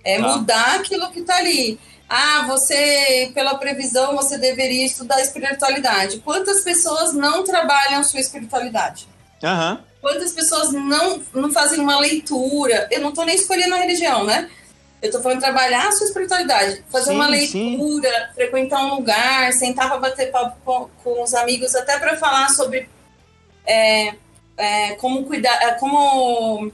[0.03, 0.27] É Tá.
[0.27, 1.79] mudar aquilo que tá ali.
[2.09, 6.19] Ah, você, pela previsão, você deveria estudar espiritualidade.
[6.19, 9.07] Quantas pessoas não trabalham sua espiritualidade?
[9.43, 9.83] Aham.
[10.01, 12.87] Quantas pessoas não, não fazem uma leitura?
[12.91, 14.49] Eu não estou nem escolhendo a religião, né?
[15.01, 17.31] Eu estou falando trabalhar a sua espiritualidade, fazer Sim, uma sim.
[17.77, 22.49] leitura, frequentar um lugar, sentar para bater papo com, com os amigos, até para falar
[22.49, 22.89] sobre
[23.65, 24.13] é,
[24.57, 26.71] é, como cuidar, é, como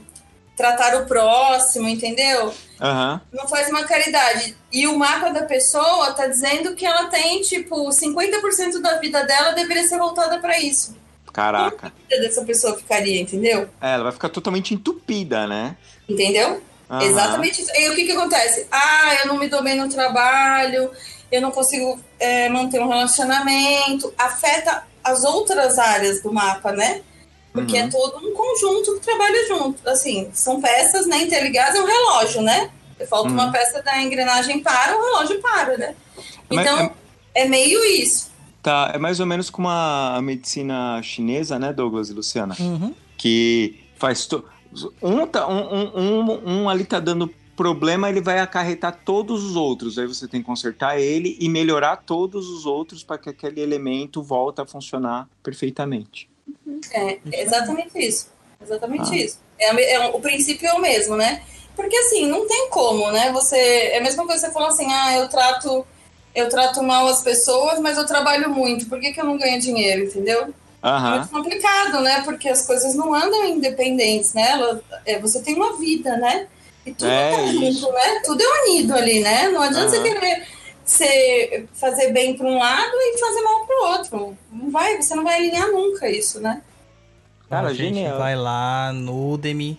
[0.56, 2.52] tratar o próximo, entendeu?
[2.80, 3.20] Aham.
[3.32, 4.56] Não faz uma caridade.
[4.72, 9.52] E o mapa da pessoa tá dizendo que ela tem, tipo, 50% da vida dela
[9.52, 10.99] deveria ser voltada para isso.
[11.32, 11.88] Caraca.
[11.88, 13.68] A vida dessa pessoa ficaria, entendeu?
[13.80, 15.76] É, ela vai ficar totalmente entupida, né?
[16.08, 16.62] Entendeu?
[16.90, 17.02] Aham.
[17.04, 17.70] Exatamente isso.
[17.74, 18.66] E o que, que acontece?
[18.70, 20.90] Ah, eu não me dou bem no trabalho,
[21.30, 24.12] eu não consigo é, manter um relacionamento.
[24.18, 27.02] Afeta as outras áreas do mapa, né?
[27.52, 27.86] Porque Uhum.
[27.86, 29.88] é todo um conjunto que trabalha junto.
[29.88, 32.70] Assim, são peças né, interligadas, é um relógio, né?
[33.08, 33.34] Falta Uhum.
[33.34, 35.94] uma peça da engrenagem para, o relógio para, né?
[36.50, 36.92] Mas Então,
[37.34, 38.29] é meio isso.
[38.62, 42.54] Tá, é mais ou menos como a medicina chinesa, né, Douglas e Luciana?
[42.60, 42.94] Uhum.
[43.16, 44.26] Que faz.
[44.26, 44.44] To...
[45.02, 49.56] Um, tá, um, um, um, um ali tá dando problema, ele vai acarretar todos os
[49.56, 49.98] outros.
[49.98, 54.22] Aí você tem que consertar ele e melhorar todos os outros para que aquele elemento
[54.22, 56.28] volte a funcionar perfeitamente.
[56.90, 58.28] É, é exatamente isso.
[58.62, 59.16] Exatamente Ah.
[59.16, 59.38] isso.
[59.58, 61.42] É, é o princípio é o mesmo, né?
[61.76, 63.30] Porque assim, não tem como, né?
[63.32, 63.56] Você.
[63.56, 65.86] É a mesma coisa que você falou assim, ah, eu trato,
[66.34, 68.86] eu trato mal as pessoas, mas eu trabalho muito.
[68.86, 70.54] Por que, que eu não ganho dinheiro, entendeu?
[70.82, 71.10] É Aham.
[71.10, 72.22] muito complicado, né?
[72.24, 74.50] Porque as coisas não andam independentes, né?
[74.52, 76.46] Ela, é, você tem uma vida, né?
[76.86, 78.20] E tudo É tá junto, né?
[78.24, 79.48] Tudo é unido ali, né?
[79.48, 80.04] Não adianta você Aham.
[80.04, 80.46] querer
[80.84, 84.38] ser, fazer bem para um lado e fazer mal para o outro.
[84.50, 86.62] Não vai, você não vai alinhar nunca isso, né?
[87.48, 88.16] Cara, a gente genial.
[88.18, 89.78] vai lá no Udemy,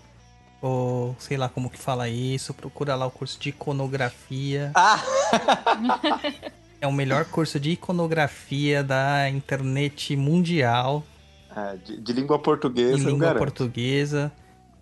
[0.62, 4.72] ou sei lá como que fala isso, procura lá o curso de iconografia.
[4.76, 4.99] Ah!
[6.84, 11.03] É o melhor curso de iconografia da internet mundial,
[11.55, 14.32] É, de, de língua portuguesa, eu língua portuguesa.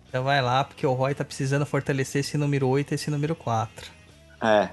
[0.08, 3.36] Então vai lá, porque o Roy tá precisando fortalecer esse número 8 e esse número
[3.36, 3.90] 4.
[4.40, 4.70] É.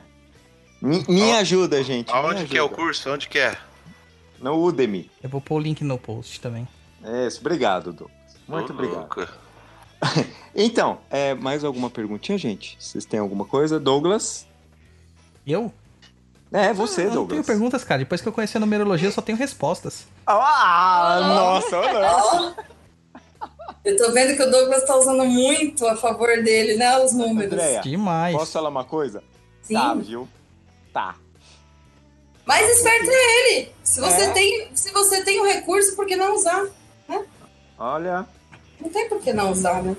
[0.81, 2.07] Me, me ajuda, gente.
[2.07, 2.81] me Aonde que é o ajuda.
[2.81, 3.11] curso?
[3.11, 3.57] Onde que é?
[4.39, 5.11] No Udemy.
[5.21, 6.65] Eu vou pôr o link no post também.
[7.03, 8.17] É isso, obrigado, Douglas.
[8.47, 8.99] Muito Ô, obrigado.
[8.99, 9.27] louco.
[10.59, 12.75] Então, é, mais alguma perguntinha, gente?
[12.79, 13.79] Vocês têm alguma coisa?
[13.79, 14.47] Douglas?
[15.45, 15.71] Eu?
[16.51, 17.45] É, você, eu não tenho Douglas.
[17.45, 17.99] perguntas, cara.
[17.99, 20.07] Depois que eu conheci a numerologia, eu só tenho respostas.
[20.25, 22.55] Ah, nossa, não.
[23.85, 26.97] Eu tô vendo que o Douglas tá usando muito a favor dele, né?
[26.97, 27.53] Os números.
[27.53, 28.35] Andréia, Demais.
[28.35, 29.23] posso falar uma coisa?
[29.61, 29.75] Sim.
[29.75, 30.27] Tá, viu?
[30.91, 31.15] Tá.
[32.47, 33.71] Mais esperto é ele.
[33.83, 34.31] Se você, É.
[34.31, 36.65] tem, se você tem o recurso, por que não usar?
[37.77, 38.25] Olha.
[38.79, 39.95] Não tem por que não usar, né?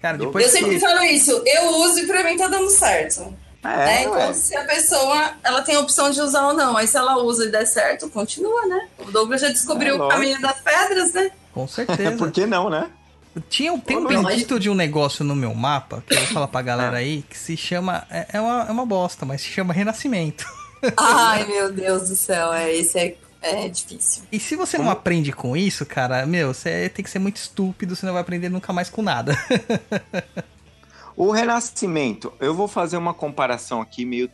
[0.00, 0.80] Cara, Eu depois sempre que...
[0.80, 1.42] falo isso.
[1.46, 3.34] Eu uso e pra mim tá dando certo.
[3.62, 4.02] É, né?
[4.02, 4.32] Então, ué.
[4.34, 7.46] se a pessoa ela tem a opção de usar ou não, aí se ela usa
[7.46, 8.88] e der certo, continua, né?
[8.98, 11.30] O Douglas já descobriu É, o caminho das pedras, né?
[11.52, 12.12] Com certeza.
[12.18, 12.90] Por que não, né?
[13.48, 16.62] Tinha, tem um bendito de um negócio no meu mapa, que eu vou falar pra
[16.62, 18.06] galera aí, que se chama.
[18.10, 20.44] É, é uma, é uma bosta, mas se chama Renascimento.
[20.96, 24.22] Ai, meu Deus do céu, é, esse é, é difícil.
[24.32, 27.94] E se você não aprende com isso, cara, meu, você tem que ser muito estúpido,
[27.94, 29.36] você não vai aprender nunca mais com nada.
[31.16, 34.28] O Renascimento, eu vou fazer uma comparação aqui meio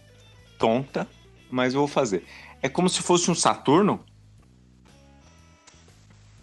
[0.59, 1.07] tonta,
[1.51, 2.25] mas eu vou fazer.
[2.63, 4.03] É como se fosse um Saturno?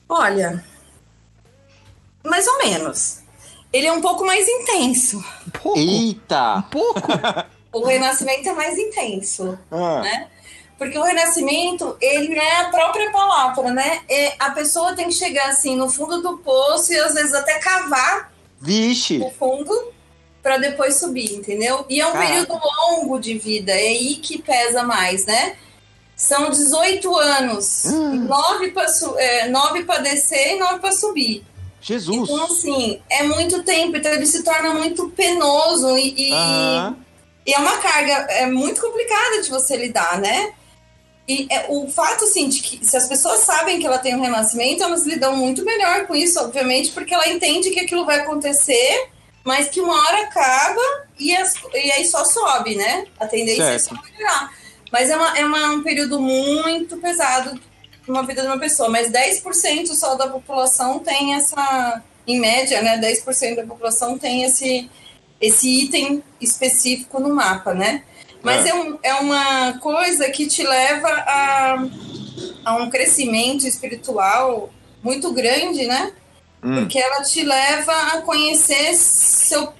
[0.08, 0.64] Olha,
[2.24, 3.22] mais ou menos.
[3.74, 5.18] Ele é um pouco mais intenso.
[5.48, 5.80] Um pouco.
[5.80, 6.64] Um Eita!
[6.70, 7.02] pouco.
[7.70, 9.60] O renascimento é mais intenso.
[9.70, 10.30] Ah, Né?
[10.78, 14.02] Porque o renascimento, ele é a própria palavra, né?
[14.08, 17.58] É, a pessoa tem que chegar assim no fundo do poço e às vezes até
[17.58, 18.32] cavar
[18.62, 19.20] Vixe!
[19.20, 19.74] o fundo
[20.44, 21.86] para depois subir, entendeu?
[21.90, 22.30] E é um Caraca.
[22.30, 25.58] período longo de vida, é aí que pesa mais, né?
[26.16, 28.88] São 18 anos, nove para
[29.18, 31.44] é, nove para descer e nove para subir.
[31.82, 32.30] Jesus!
[32.30, 36.98] Então, assim, é muito tempo, então ele se torna muito penoso e, e, Aham.
[37.46, 40.54] e é uma carga é muito complicada de você lidar, né?
[41.28, 44.22] E é, o fato, assim, de que se as pessoas sabem que ela tem um
[44.22, 49.10] renascimento, elas lidam muito melhor com isso, obviamente, porque ela entende que aquilo vai acontecer,
[49.44, 50.82] mas que uma hora acaba
[51.20, 53.06] e, as- e aí só sobe, né?
[53.20, 53.96] A tendência é Certo.
[53.96, 54.54] só melhorar.
[54.92, 57.60] Mas é, uma, é uma- um período muito pesado
[58.08, 62.98] numa vida de uma pessoa, mas 10% só da população tem essa, em média, né?
[62.98, 64.90] 10% da população tem esse,
[65.42, 68.04] esse item específico no mapa, né?
[68.48, 68.70] Mas É.
[68.70, 71.86] é, um- é uma coisa que te leva a,
[72.66, 74.70] a um crescimento espiritual
[75.04, 76.12] muito grande, né?
[76.64, 76.76] Hum.
[76.80, 79.72] Porque ela te leva a conhecer seu,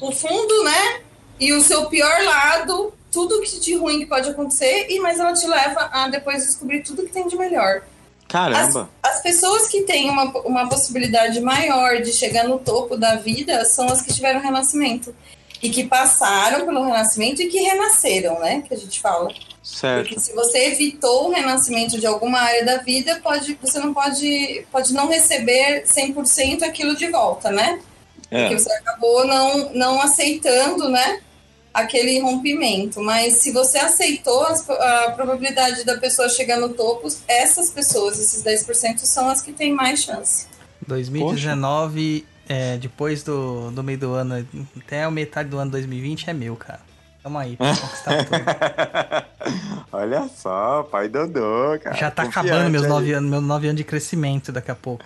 [0.00, 1.00] o fundo, né?
[1.40, 5.32] E o seu pior lado, tudo que de ruim que pode acontecer, e mas ela
[5.32, 7.82] te leva a depois descobrir tudo que tem de melhor.
[8.28, 8.90] Caramba!
[9.02, 13.86] As pessoas que têm uma, uma possibilidade maior de chegar no topo da vida são
[13.86, 15.14] as que tiveram renascimento.
[15.62, 18.62] E que passaram pelo renascimento e que renasceram, né?
[18.66, 19.28] Que a gente fala.
[19.62, 20.06] Certo.
[20.08, 24.64] Porque se você evitou o renascimento de alguma área da vida, pode, você não pode,
[24.70, 27.80] pode não receber 100% aquilo de volta, né?
[28.30, 28.42] É.
[28.48, 31.20] Porque você acabou não, não aceitando, né?
[31.74, 33.00] Aquele rompimento.
[33.00, 38.42] Mas se você aceitou, as- a probabilidade da pessoa chegar no topo, essas pessoas, esses
[38.42, 40.46] 10%, são as que têm mais chance.
[40.86, 44.46] 2019, é, depois do, do meio do ano,
[44.78, 46.80] até a metade do ano 2020 é meu, cara.
[47.22, 49.88] Tamo aí pra conquistar tudo.
[49.92, 51.96] Olha só, pai Dodô, cara.
[51.96, 52.88] Já tá Confiante acabando meus aí.
[52.88, 55.04] nove anos, meus nove anos de crescimento daqui a pouco.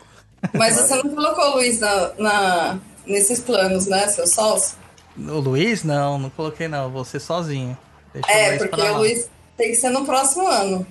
[0.55, 4.77] Mas você não colocou, Luiz, na, na- nesses planos, né, seu sócio?
[5.17, 7.77] O Luiz, não, não coloquei não, vou ser sozinho.
[8.13, 10.87] Deixa o É, Luiz porque o Luiz tem que ser no próximo ano.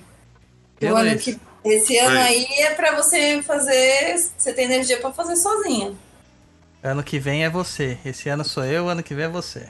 [0.80, 2.22] E O ano que, esse ano Oi.
[2.22, 4.16] aí é pra você fazer.
[4.36, 5.92] Você ter energia pra fazer sozinha.
[6.82, 7.98] Ano que vem é você.
[8.04, 9.68] Esse ano sou eu, ano que vem é você.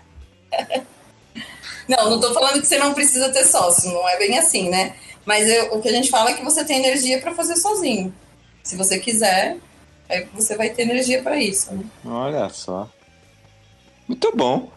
[1.89, 4.95] Não, não tô falando que você não precisa ter sócio, não é bem assim, né?
[5.27, 8.15] Mas eu- o que a gente fala é que você tem energia pra fazer sozinho.
[8.63, 9.57] Se você quiser,
[10.09, 11.85] aí você vai ter energia pra isso, né?
[12.05, 12.89] Olha só.
[14.09, 14.71] Muito bom.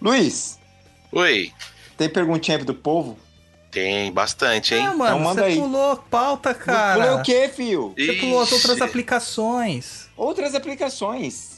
[0.00, 0.58] Luiz,
[1.12, 1.52] Oi.
[1.96, 3.18] tem perguntinha do povo?
[3.70, 4.86] Tem bastante, hein?
[4.86, 5.56] Ah, mano, manda você aí.
[5.58, 6.94] pulou pauta, cara.
[6.94, 7.94] Pulei o quê, fio?
[7.96, 8.82] Você pulou as outras Ixi.
[8.82, 10.08] aplicações.
[10.16, 11.55] Outras aplicações.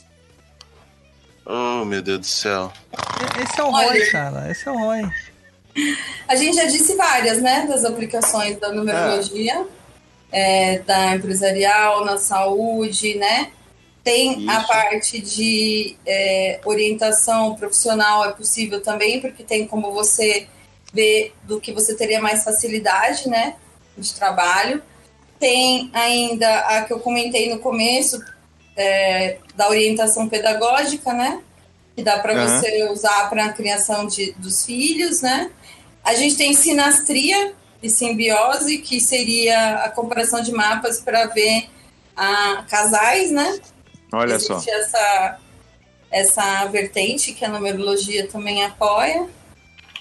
[1.51, 2.71] Oh, meu Deus do céu.
[3.41, 3.87] Esse é o Olha.
[3.87, 4.51] Roy, cara.
[4.51, 5.01] Esse é o Roy.
[6.27, 9.65] A gente já disse várias, né, das aplicações da numerologia,
[10.31, 13.51] é, da empresarial, na saúde, né?
[14.03, 14.67] Tem a Isso.
[14.67, 20.47] parte de é, orientação profissional, é possível também, porque tem como você
[20.93, 23.55] ver do que você teria mais facilidade, né,
[23.97, 24.83] de trabalho.
[25.39, 28.23] Tem ainda a que eu comentei no começo,
[28.79, 31.41] é, da orientação pedagógica, né?
[31.95, 32.61] Que dá para Aham.
[32.61, 35.51] você usar para a criação de, dos filhos, né?
[36.03, 37.53] A gente tem sinastria
[37.83, 41.69] e simbiose, que seria a comparação de mapas para ver
[42.15, 43.59] ah, casais, né?
[44.13, 44.71] Olha Existe só.
[44.71, 45.39] essa,
[46.09, 49.27] essa vertente que a numerologia também apoia.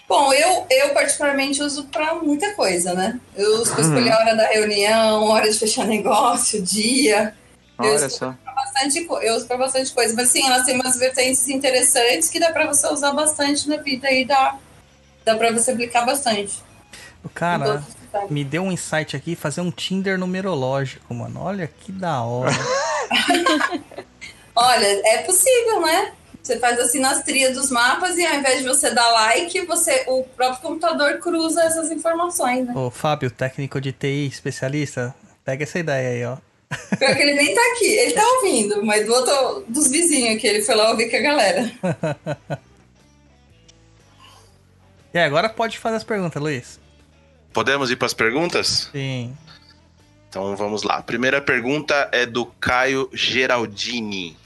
[0.09, 3.21] Bom, eu, eu particularmente uso para muita coisa, né?
[3.37, 3.89] Eu uso para Uhum.
[3.89, 7.35] escolher a hora da reunião, hora de fechar negócio, dia.
[7.79, 8.35] Olha só.
[8.79, 10.15] Pra bastante, eu uso para bastante coisa.
[10.15, 14.11] Mas sim, elas têm umas vertentes interessantes que dá para você usar bastante na vida
[14.11, 14.57] e dá,
[15.25, 16.63] dá para você aplicar bastante.
[17.35, 17.83] Cara
[18.31, 21.41] me deu um insight aqui, fazer um Tinder numerológico, mano.
[21.43, 22.51] Olha que da hora.
[24.55, 26.13] Olha, é possível, né?
[26.43, 30.25] Você faz a sinastria dos mapas e ao invés de você dar like, você, o
[30.25, 32.73] próprio computador cruza essas informações, né?
[32.75, 35.15] Ô, Fábio, técnico de TI, especialista,
[35.45, 36.39] pega essa ideia aí, ó.
[36.99, 40.47] Pior que ele nem tá aqui, ele tá ouvindo, mas do outro, dos vizinhos aqui,
[40.47, 41.73] ele foi lá ouvir com a galera.
[45.12, 46.78] E agora pode fazer as perguntas, Luiz.
[47.53, 48.90] Podemos ir para as perguntas?
[48.93, 49.35] Sim.
[50.28, 50.97] Então vamos lá.
[50.97, 54.36] A primeira pergunta é do Caio Geraldini,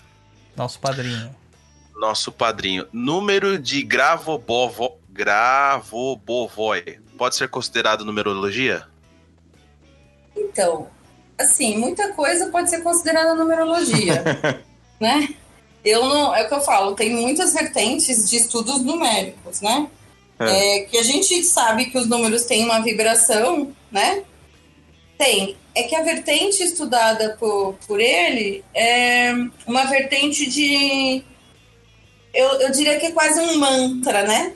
[0.57, 1.35] Nosso padrinho.
[1.97, 2.87] nosso padrinho.
[2.93, 4.99] Número de Gravobovo...
[5.11, 8.87] Gravobovoi pode ser considerado numerologia?
[10.35, 10.89] Então,
[11.43, 14.23] assim, muita coisa pode ser considerada numerologia,
[15.01, 15.29] né?
[15.85, 19.89] Eu não, é o que eu falo, tem muitas vertentes de estudos numéricos, né?
[20.39, 24.25] É, que a gente sabe que os números têm uma vibração, né?
[25.17, 25.57] Tem.
[25.75, 29.33] É que a vertente estudada por, por ele é
[29.67, 31.23] uma vertente de.
[32.35, 34.53] Eu, eu diria que é quase um mantra, né?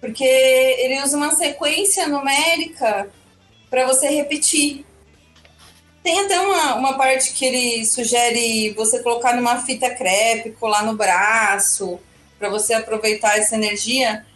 [0.00, 3.08] Porque ele usa uma sequência numérica
[3.68, 4.84] para você repetir.
[6.02, 10.96] Tem até uma, uma parte que ele sugere você colocar numa fita crepe, colar no
[10.96, 12.00] braço,
[12.38, 14.26] para você aproveitar essa energia.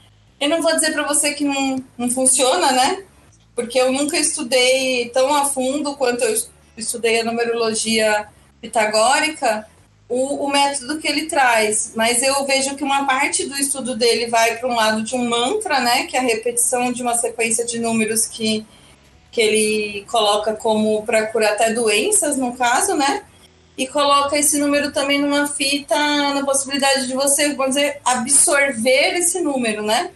[0.40, 3.02] Eu não vou dizer para você que não, não funciona, né?
[3.54, 6.40] Porque eu nunca estudei tão a fundo quanto eu
[6.76, 8.28] estudei a numerologia
[8.60, 9.66] pitagórica,
[10.08, 11.92] o, o, método que ele traz.
[11.96, 15.28] Mas eu vejo que uma parte do estudo dele vai para um lado de um
[15.28, 16.04] mantra, né?
[16.04, 18.64] Que é a repetição de uma sequência de números que,
[19.36, 23.22] que ele coloca como para curar até doenças, no caso, né?
[23.76, 25.94] E coloca esse número também numa fita,
[26.32, 30.10] na possibilidade de você, vamos dizer, absorver esse número, né?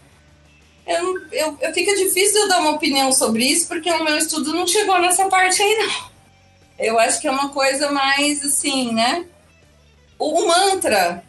[0.86, 4.54] eu, eu, eu fica difícil eu dar uma opinião sobre isso, porque o meu estudo
[4.54, 6.10] não chegou nessa parte aí, não.
[6.78, 9.26] Eu acho que é uma coisa mais assim, né?
[10.18, 11.22] O, mantra,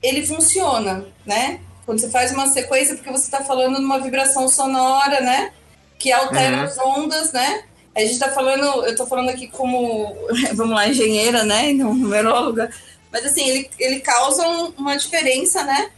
[0.00, 1.58] ele funciona, né?
[1.84, 5.52] Quando você faz uma sequência, porque você está falando numa vibração sonora, né?
[5.98, 6.62] Que altera uhum.
[6.64, 7.64] as ondas, né?
[7.94, 10.14] A gente está falando, eu estou falando aqui como,
[10.54, 11.72] vamos lá, engenheira, né?
[11.72, 12.70] Não numeróloga.
[13.10, 15.90] Mas assim, ele, ele causa um, uma diferença, né?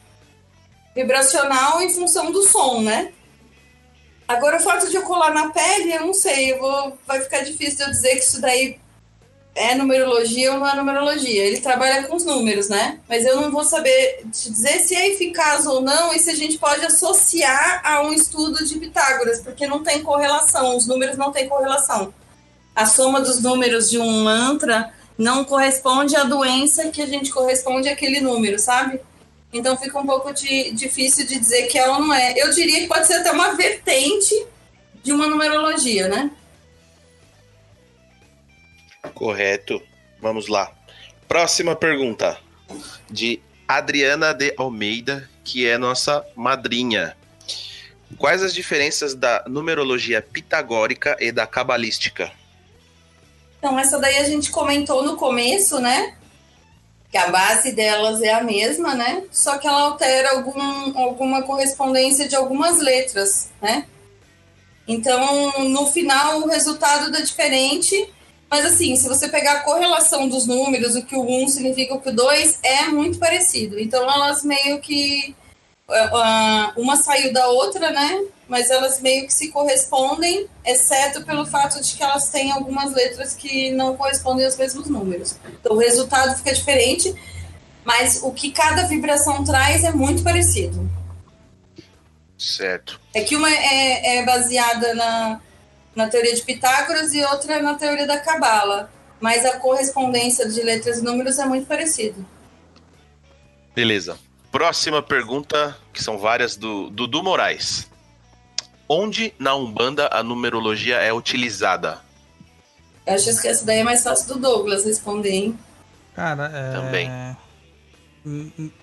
[0.94, 3.12] vibracional em função do som, né?
[4.26, 7.40] Agora, o fato de eu colar na pele, eu não sei, eu vou, vai ficar
[7.40, 8.78] difícil eu dizer que isso daí
[9.54, 11.44] é numerologia ou não é numerologia.
[11.44, 13.00] Ele trabalha com os números, né?
[13.08, 16.34] Mas eu não vou saber te dizer se é eficaz ou não e se a
[16.34, 21.32] gente pode associar a um estudo de Pitágoras, porque não tem correlação, os números não
[21.32, 22.14] têm correlação.
[22.74, 27.88] A soma dos números de um mantra não corresponde à doença que a gente corresponde
[27.88, 29.00] àquele número, sabe?
[29.52, 32.34] Então fica um pouco de, difícil de dizer que é ou não é.
[32.36, 34.46] Eu diria que pode ser até uma vertente
[35.02, 36.30] de uma numerologia, né?
[39.14, 39.82] Correto.
[40.20, 40.72] Vamos lá.
[41.26, 42.38] Próxima pergunta
[43.10, 47.16] de Adriana de Almeida, que é nossa madrinha.
[48.18, 52.32] Quais as diferenças da numerologia pitagórica e da cabalística?
[53.58, 56.16] Então, essa daí a gente comentou no começo, né?
[57.10, 59.24] que a base delas é a mesma, né?
[59.32, 63.84] Só que ela altera algum, alguma correspondência de algumas letras, né?
[64.86, 68.08] Então, no final, o resultado dá diferente.
[68.50, 72.00] Mas, assim, se você pegar a correlação dos números, o que o 1 significa o
[72.00, 73.78] que o 2, é muito parecido.
[73.78, 75.34] Então, elas meio que.
[76.76, 78.22] Uma saiu da outra, né?
[78.50, 83.32] mas elas meio que se correspondem, exceto pelo fato de que elas têm algumas letras
[83.32, 85.36] que não correspondem aos mesmos números.
[85.60, 87.14] Então o resultado fica diferente,
[87.84, 90.90] mas o que cada vibração traz é muito parecido.
[92.36, 93.00] Certo.
[93.14, 95.40] É que uma é, é baseada na,
[95.94, 98.90] na teoria de Pitágoras e outra na teoria da Cabala,
[99.20, 102.16] mas a correspondência de letras e números é muito parecida.
[103.74, 104.18] Beleza.
[104.50, 107.88] Próxima pergunta, que são várias do Dudu Moraes.
[108.88, 112.00] Onde na Umbanda a numerologia é utilizada?
[113.06, 115.58] Eu acho que essa daí é mais fácil do Douglas responder, hein?
[116.16, 116.72] Cara, é...
[116.72, 117.10] Também.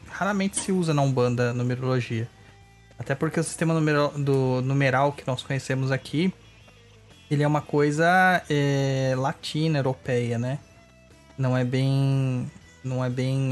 [0.10, 2.30] Raramente se usa na Umbanda numerologia.
[2.98, 6.34] Até porque o sistema numeral, do numeral que nós conhecemos aqui,
[7.30, 10.60] ele é uma coisa é, latina, europeia, né?
[11.38, 12.50] Não é bem
[12.84, 13.52] não é bem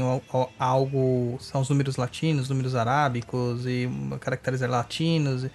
[0.58, 1.38] algo.
[1.40, 3.88] São os números latinos, números arábicos e
[4.20, 5.46] caracteres latinos.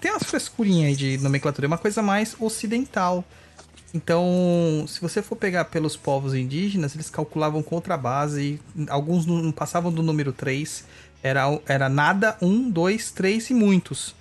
[0.00, 3.24] Tem umas frescurinhas aí de nomenclatura, é uma coisa mais ocidental.
[3.94, 8.60] Então, se você for pegar pelos povos indígenas, eles calculavam com outra base,
[8.90, 10.84] alguns não passavam do número 3,
[11.22, 14.14] era, era nada, um, dois, três e muitos.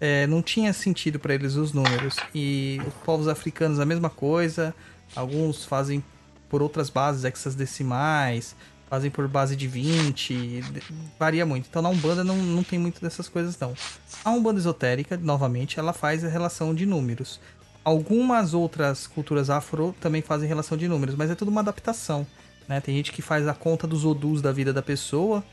[0.00, 2.16] É, não tinha sentido para eles os números.
[2.34, 4.74] E os povos africanos a mesma coisa,
[5.14, 6.02] alguns fazem
[6.48, 8.54] por outras bases hexadecimais,
[8.88, 10.64] fazem por base de 20,
[11.18, 11.66] varia muito.
[11.68, 13.74] Então na Umbanda não, não tem muito dessas coisas não.
[14.24, 17.40] A Umbanda esotérica, novamente, ela faz a relação de números.
[17.84, 22.26] Algumas outras culturas afro também fazem relação de números, mas é tudo uma adaptação.
[22.66, 22.80] Né?
[22.80, 25.44] Tem gente que faz a conta dos odus da vida da pessoa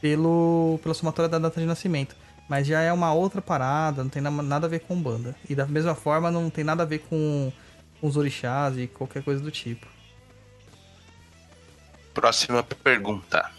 [0.00, 2.16] pelo, pela somatória da data de nascimento.
[2.48, 5.34] Mas já é uma outra parada, não tem nada a ver com Umbanda.
[5.48, 7.52] E da mesma forma não tem nada a ver com,
[8.00, 9.86] com os orixás e qualquer coisa do tipo.
[12.12, 13.50] Próxima pergunta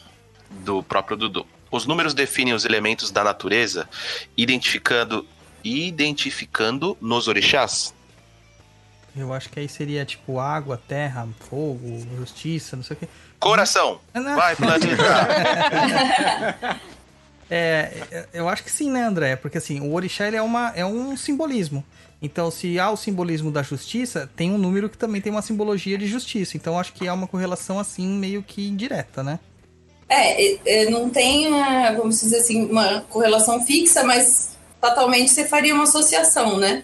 [0.64, 1.46] do próprio Dudu.
[1.72, 3.90] Os números definem os elementos da natureza,
[4.38, 5.28] identificando
[5.66, 7.94] identificando nos orixás?
[9.16, 13.08] Eu acho que aí seria tipo água, terra, fogo, justiça, não sei o que.
[13.40, 14.00] Coração!
[14.14, 14.36] Não.
[14.36, 15.04] Vai, planeta!
[17.50, 19.36] É, é, eu acho que sim, né, André?
[19.36, 21.84] Porque assim, o orixá é, uma, é um simbolismo.
[22.22, 25.98] Então, se há o simbolismo da justiça, tem um número que também tem uma simbologia
[25.98, 26.58] de justiça.
[26.58, 29.40] Então, acho que há uma correlação assim, meio que indireta, né?
[30.08, 31.50] É, é, não tem,
[31.98, 36.84] vamos dizer assim, uma correlação fixa, mas fatalmente você faria uma associação, né?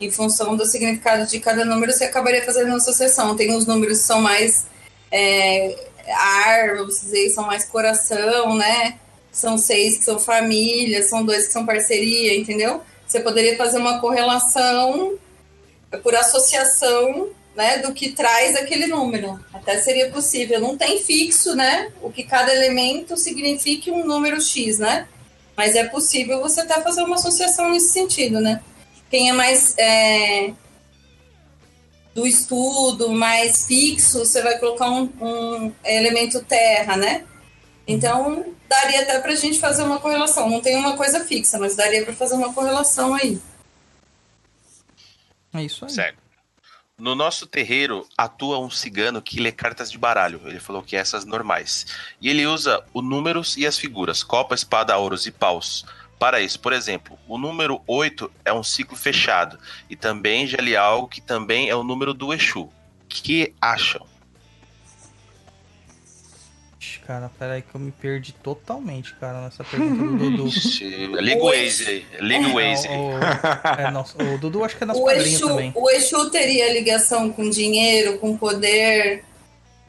[0.00, 3.36] Em função do significado de cada número, você acabaria fazendo uma associação.
[3.36, 4.66] Tem uns números que são mais
[5.10, 5.76] é,
[6.08, 8.98] ar, vamos dizer, são mais coração, né?
[9.32, 12.82] São seis que são família, são dois que são parceria, entendeu?
[13.06, 15.14] Você poderia fazer uma correlação
[16.02, 19.38] por associação né, do que traz aquele número.
[19.52, 20.60] Até seria possível.
[20.60, 21.90] Não tem fixo, né?
[22.00, 25.06] O que cada elemento signifique um número X, né?
[25.56, 28.62] Mas é possível você até fazer uma associação nesse sentido, né?
[29.10, 30.52] Quem é mais é,
[32.14, 37.24] do estudo, mais fixo, você vai colocar um, um elemento terra, né?
[37.86, 40.48] Então, daria até para a gente fazer uma correlação.
[40.48, 43.40] Não tem uma coisa fixa, mas daria para fazer uma correlação aí.
[45.52, 45.90] É isso aí.
[45.90, 46.18] Certo.
[47.00, 50.40] No nosso terreiro atua um cigano que lê cartas de baralho.
[50.44, 51.86] Ele falou que é essas normais.
[52.20, 55.86] E ele usa os números e as figuras: copa, espada, ouros e paus.
[56.18, 59.58] Para isso, por exemplo, o número 8 é um ciclo fechado.
[59.88, 62.64] E também já li algo que também é o número do Exu.
[62.64, 62.72] O
[63.08, 64.06] que acham?
[67.10, 70.44] Cara, peraí que eu me perdi totalmente, cara, nessa pergunta do Dudu.
[71.20, 72.06] Liga o Waze aí.
[72.20, 73.84] Liga o Waze aí.
[73.84, 75.72] é, nossa, o Dudu acho que é nosso Exu, também.
[75.74, 79.24] o Exu teria ligação com dinheiro, com poder.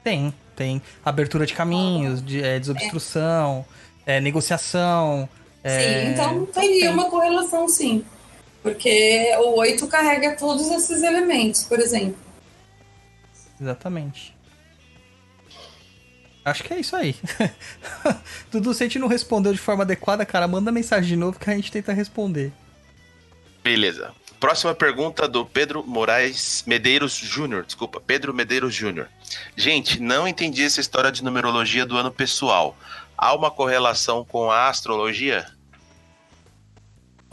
[0.04, 0.82] Tem, tem.
[1.06, 3.64] Abertura de caminhos, de, é, desobstrução,
[4.04, 5.30] é, negociação.
[5.64, 6.90] é, Sim, então teria tem.
[6.90, 8.04] uma correlação, sim.
[8.64, 12.18] Porque o 8 carrega todos esses elementos, por exemplo.
[13.62, 14.41] Exatamente.
[16.44, 17.16] Acho que é isso aí.
[18.52, 21.50] Dudu, se a gente não respondeu de forma adequada, cara, manda mensagem de novo que
[21.50, 22.52] a gente tenta responder.
[23.64, 24.12] Beleza.
[24.40, 27.64] Próxima pergunta do Pedro Moraes Medeiros Júnior.
[27.64, 29.08] Desculpa, Pedro Medeiros Júnior.
[29.56, 32.76] Gente, não entendi essa história de numerologia do ano pessoal.
[33.16, 35.46] Há uma correlação com a astrologia?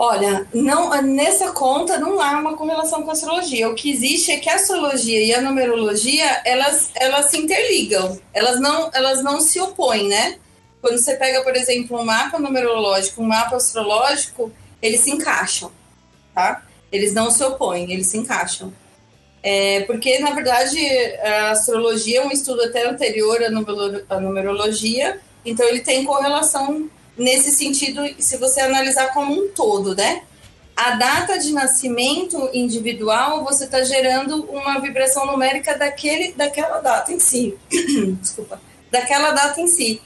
[0.01, 3.69] Olha, não, nessa conta não há uma correlação com a astrologia.
[3.69, 8.16] O que existe é que a astrologia e a numerologia, elas, elas se interligam.
[8.33, 10.39] Elas não, elas não se opõem, né?
[10.81, 15.73] Quando você pega, por exemplo, um mapa numerológico, um mapa astrológico, eles se encaixam,
[16.33, 16.62] tá?
[16.93, 18.73] Eles não se opõem, eles se encaixam.
[19.43, 20.79] É, porque, na verdade,
[21.25, 26.89] a astrologia é um estudo até anterior à numero- à numerologia, então ele tem correlação
[27.19, 30.23] nesse sentido, se você analisar como um todo, né?
[30.77, 37.19] A data de nascimento individual, você está gerando uma vibração numérica daquele, daquela data em
[37.19, 37.59] si.
[38.23, 38.61] Desculpa.
[38.89, 40.01] Daquela data em si.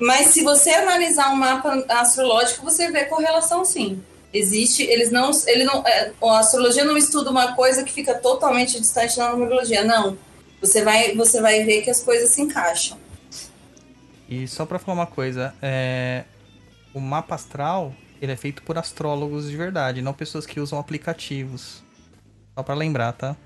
[0.00, 4.02] Mas se você analisar um mapa astrológico, você vê correlação sim.
[4.34, 8.78] Existe, eles não, ele não, é, a astrologia não estuda uma coisa que fica totalmente
[8.78, 10.18] distante da numerologia, não.
[10.60, 12.98] Você vai, você vai ver que as coisas se encaixam.
[14.28, 16.24] E só pra falar uma coisa, é...
[16.92, 21.82] o mapa astral, ele é feito por astrólogos de verdade, não pessoas que usam aplicativos.
[22.54, 23.36] Só pra lembrar, tá?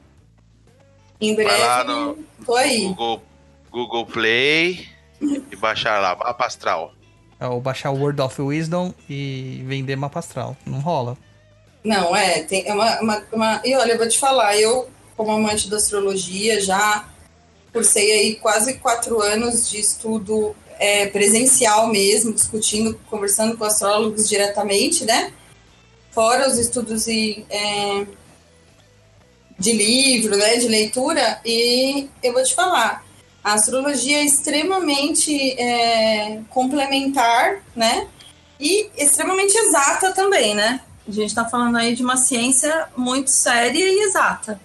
[1.20, 2.86] Em Vai breve, lá no tô aí.
[2.88, 3.22] Google,
[3.70, 4.88] Google Play
[5.20, 6.92] e baixar lá, mapa astral.
[7.38, 10.56] É, ou baixar o Word of Wisdom e vender mapa astral.
[10.66, 11.16] Não rola.
[11.84, 15.30] Não, é, tem é uma, uma, uma- E olha, eu vou te falar, eu, como
[15.32, 17.04] amante da astrologia, já
[17.72, 25.04] cursei aí quase quatro anos de estudo é, presencial mesmo, discutindo, conversando com astrólogos diretamente,
[25.04, 25.32] né?
[26.10, 28.04] Fora os estudos e, é,
[29.56, 30.56] de livro, né?
[30.56, 33.06] De leitura, e eu vou te falar,
[33.44, 38.08] a astrologia é extremamente é, complementar, né?
[38.58, 40.80] E extremamente exata também, né?
[41.06, 44.60] A gente está falando aí de uma ciência muito séria e exata.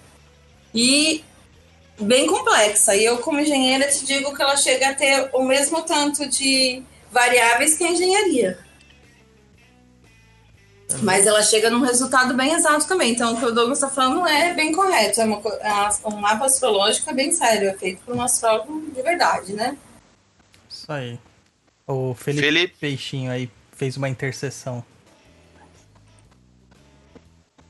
[0.74, 1.24] E
[2.00, 2.94] bem complexa.
[2.96, 6.82] E eu, como engenheira, te digo que ela chega a ter o mesmo tanto de
[7.10, 8.58] variáveis que a engenharia.
[11.02, 13.12] Mas ela chega num resultado bem exato também.
[13.12, 15.20] Então, o que o Douglas está falando é bem correto.
[15.20, 17.68] É uma, a- um mapa astrológico é bem sério.
[17.68, 19.76] É feito por um astrólogo de verdade, né?
[20.68, 21.18] Isso aí.
[21.86, 22.74] O Felipe, Felipe.
[22.80, 24.82] Peixinho aí fez uma interseção.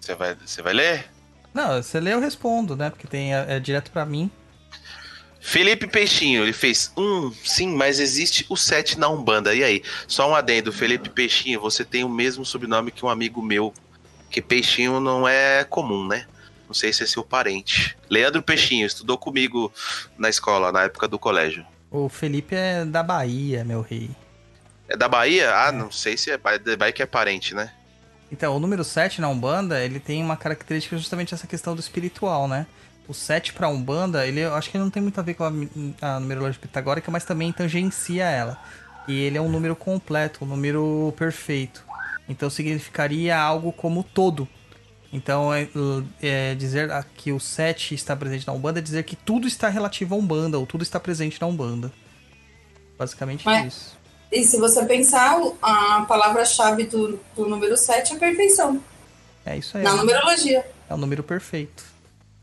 [0.00, 1.10] Você vai, você vai ler?
[1.53, 2.91] Não, você lê eu respondo, né?
[2.91, 4.31] Porque tem é, é direto pra mim.
[5.41, 9.55] Felipe Peixinho, ele fez um, sim, mas existe o 7 na Umbanda.
[9.55, 9.83] E aí?
[10.07, 13.73] Só um adendo, Felipe Peixinho, você tem o mesmo sobrenome que um amigo meu,
[14.31, 16.27] que Peixinho não é comum, né?
[16.66, 17.97] Não sei se é seu parente.
[18.11, 19.73] Leandro Peixinho, estudou comigo
[20.19, 21.65] na escola, na época do colégio.
[21.91, 24.11] O Felipe é da Bahia, meu rei.
[24.87, 25.55] É da Bahia?
[25.55, 27.73] Ah, não sei se é Bahia que é parente, né?
[28.30, 32.46] Então, o número 7 na Umbanda, ele tem uma característica justamente essa questão do espiritual,
[32.46, 32.66] né?
[33.06, 35.52] O 7 pra Umbanda, ele eu acho que não tem muito a ver com a,
[36.02, 38.59] a numerologia pitagórica, mas também tangencia ela.
[39.09, 41.82] E ele é um número completo, um número perfeito.
[42.28, 44.46] Então significaria algo como todo.
[45.10, 45.66] Então, é,
[46.20, 50.14] é dizer que o 7 está presente na Umbanda é dizer que tudo está relativo
[50.14, 51.90] à Umbanda, ou tudo está presente na Umbanda.
[52.98, 53.98] Basicamente Mas- isso.
[54.30, 58.82] E se você pensar, a palavra-chave do, do número 7 é perfeição.
[59.44, 59.82] É isso aí.
[59.82, 60.66] Na numerologia.
[60.88, 61.84] É o número perfeito.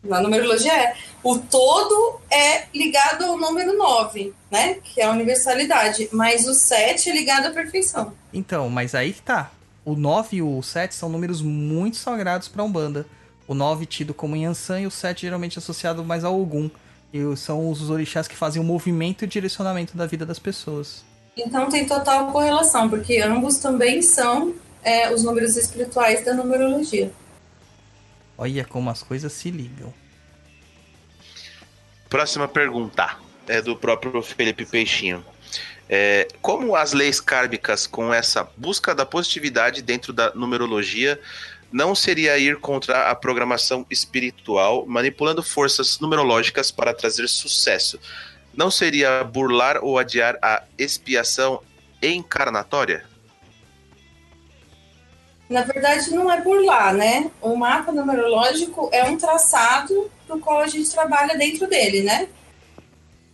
[0.03, 0.95] Na numerologia é.
[1.23, 4.75] O todo é ligado ao número 9, né?
[4.83, 6.09] Que é a universalidade.
[6.11, 8.13] Mas o 7 é ligado à perfeição.
[8.33, 9.51] Então, mas aí que tá.
[9.83, 13.05] O 9 e o 7 são números muito sagrados pra Umbanda.
[13.47, 16.69] O 9 tido como Yansan e o 7 geralmente associado mais ao Ogum.
[17.13, 21.03] E são os orixás que fazem o movimento e o direcionamento da vida das pessoas.
[21.37, 27.11] Então tem total correlação, porque ambos também são é, os números espirituais da numerologia.
[28.37, 29.93] Olha como as coisas se ligam.
[32.09, 33.17] Próxima pergunta
[33.47, 35.25] é do próprio Felipe Peixinho.
[35.89, 41.19] É, como as leis kármicas com essa busca da positividade dentro da numerologia
[41.71, 47.99] não seria ir contra a programação espiritual, manipulando forças numerológicas para trazer sucesso?
[48.55, 51.61] Não seria burlar ou adiar a expiação
[52.01, 53.05] encarnatória?
[55.49, 57.29] Na verdade, não é burlar, né?
[57.41, 62.27] O mapa numerológico é um traçado do qual a gente trabalha dentro dele, né?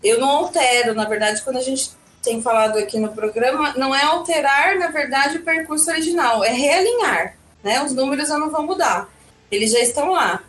[0.04, 1.92] Eu não altero, na verdade, quando a gente
[2.22, 7.36] tem falado aqui no programa, não é alterar, na verdade, o percurso original, é realinhar,
[7.64, 7.84] né?
[7.84, 9.08] Os números eu não vou mudar,
[9.50, 10.44] eles já estão lá.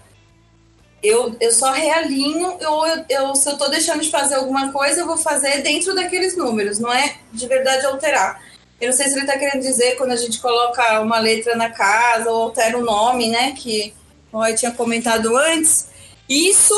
[1.02, 5.00] Eu, eu só realinho, ou eu, eu, se eu tô deixando de fazer alguma coisa,
[5.00, 8.40] eu vou fazer dentro daqueles números, não é de verdade alterar.
[8.80, 11.70] Eu não sei se ele está querendo dizer quando a gente coloca uma letra na
[11.70, 13.52] casa ou altera o nome, né?
[13.52, 13.94] Que
[14.32, 15.88] o tinha comentado antes.
[16.28, 16.74] Isso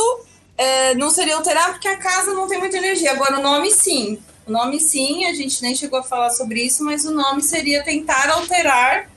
[0.58, 3.12] é, não seria alterar porque a casa não tem muita energia.
[3.12, 4.18] Agora, o nome sim.
[4.46, 7.82] O nome sim, a gente nem chegou a falar sobre isso, mas o nome seria
[7.82, 9.08] tentar alterar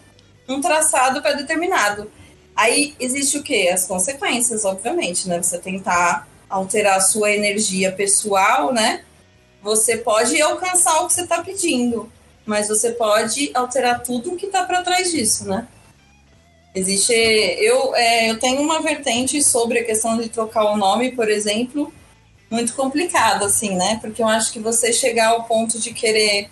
[0.48, 2.10] um traçado para determinado.
[2.58, 3.70] Aí existe o quê?
[3.72, 5.42] As consequências, obviamente, né?
[5.42, 9.04] Você tentar alterar a sua energia pessoal, né?
[9.62, 12.12] Você pode alcançar o que você está pedindo
[12.48, 15.68] mas você pode alterar tudo que está para trás disso, né?
[16.74, 21.30] Existe, eu, é, eu tenho uma vertente sobre a questão de trocar o nome, por
[21.30, 21.94] exemplo,
[22.50, 23.98] muito complicado, assim, né?
[24.00, 26.50] Porque eu acho que você chegar ao ponto de querer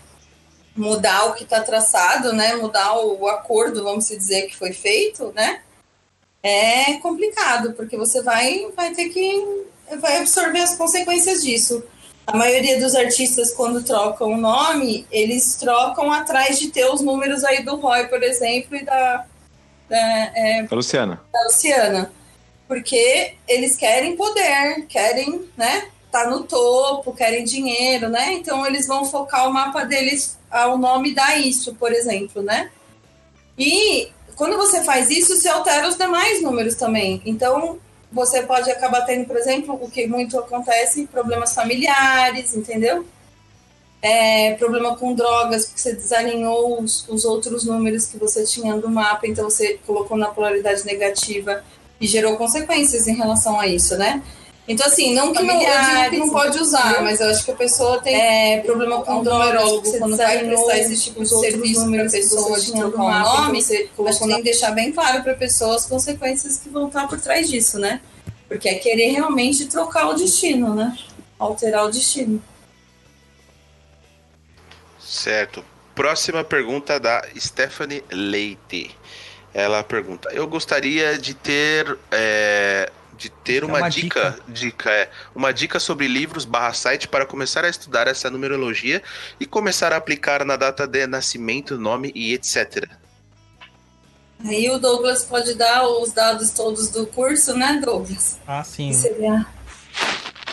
[0.75, 2.55] mudar o que está traçado, né?
[2.55, 5.61] Mudar o, o acordo, vamos dizer, que foi feito, né?
[6.47, 9.65] É complicado, porque você vai, vai ter que
[9.99, 11.83] vai absorver as consequências disso.
[12.27, 17.43] A maioria dos artistas, quando trocam o nome, eles trocam atrás de ter os números
[17.43, 19.25] aí do Roy, por exemplo, e da,
[19.89, 21.19] da, é, Luciana.
[21.33, 22.11] da Luciana.
[22.67, 25.87] Porque eles querem poder, querem, né?
[26.11, 28.33] Tá no topo, querem dinheiro, né?
[28.33, 32.69] Então eles vão focar o mapa deles ao nome da isso, por exemplo, né?
[33.57, 37.21] E quando você faz isso, você altera os demais números também.
[37.25, 37.79] Então,
[38.11, 43.05] você pode acabar tendo, por exemplo, o que muito acontece, problemas familiares, entendeu?
[44.01, 48.89] É, problema com drogas, porque você desalinhou os, os, outros números que você tinha no
[48.89, 51.63] mapa, então você colocou na polaridade negativa
[51.99, 54.21] e gerou consequências em relação a isso, né?
[54.67, 57.51] Então, assim, não que não, eu digo que não pode usar, mas eu acho que
[57.51, 61.91] a pessoa tem é, problema com o numerólogo quando vai prestar esse tipo de serviço
[61.91, 65.21] para a pessoa de trocar o nome, você acho que tem que deixar bem claro
[65.21, 68.01] para a pessoa as consequências que vão estar por trás disso, né?
[68.47, 70.97] Porque é querer realmente trocar o destino, né?
[71.37, 72.41] Alterar o destino.
[74.99, 75.63] Certo.
[75.93, 78.95] Próxima pergunta da Stephanie Leite.
[79.53, 84.43] Ela pergunta: Eu gostaria de ter é, de ter uma, uma dica, dica.
[84.47, 89.01] dica é, uma dica sobre livros barra site para começar a estudar essa numerologia
[89.39, 92.89] e começar a aplicar na data de nascimento, nome e etc.
[94.43, 98.37] Aí o Douglas pode dar os dados todos do curso, né, Douglas?
[98.45, 98.91] Ah, sim.
[98.91, 99.45] Seria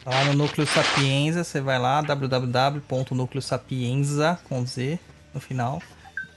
[0.05, 4.99] Lá no Núcleo Sapienza, você vai lá, www.nucleosapienza, com Z
[5.33, 5.81] no final,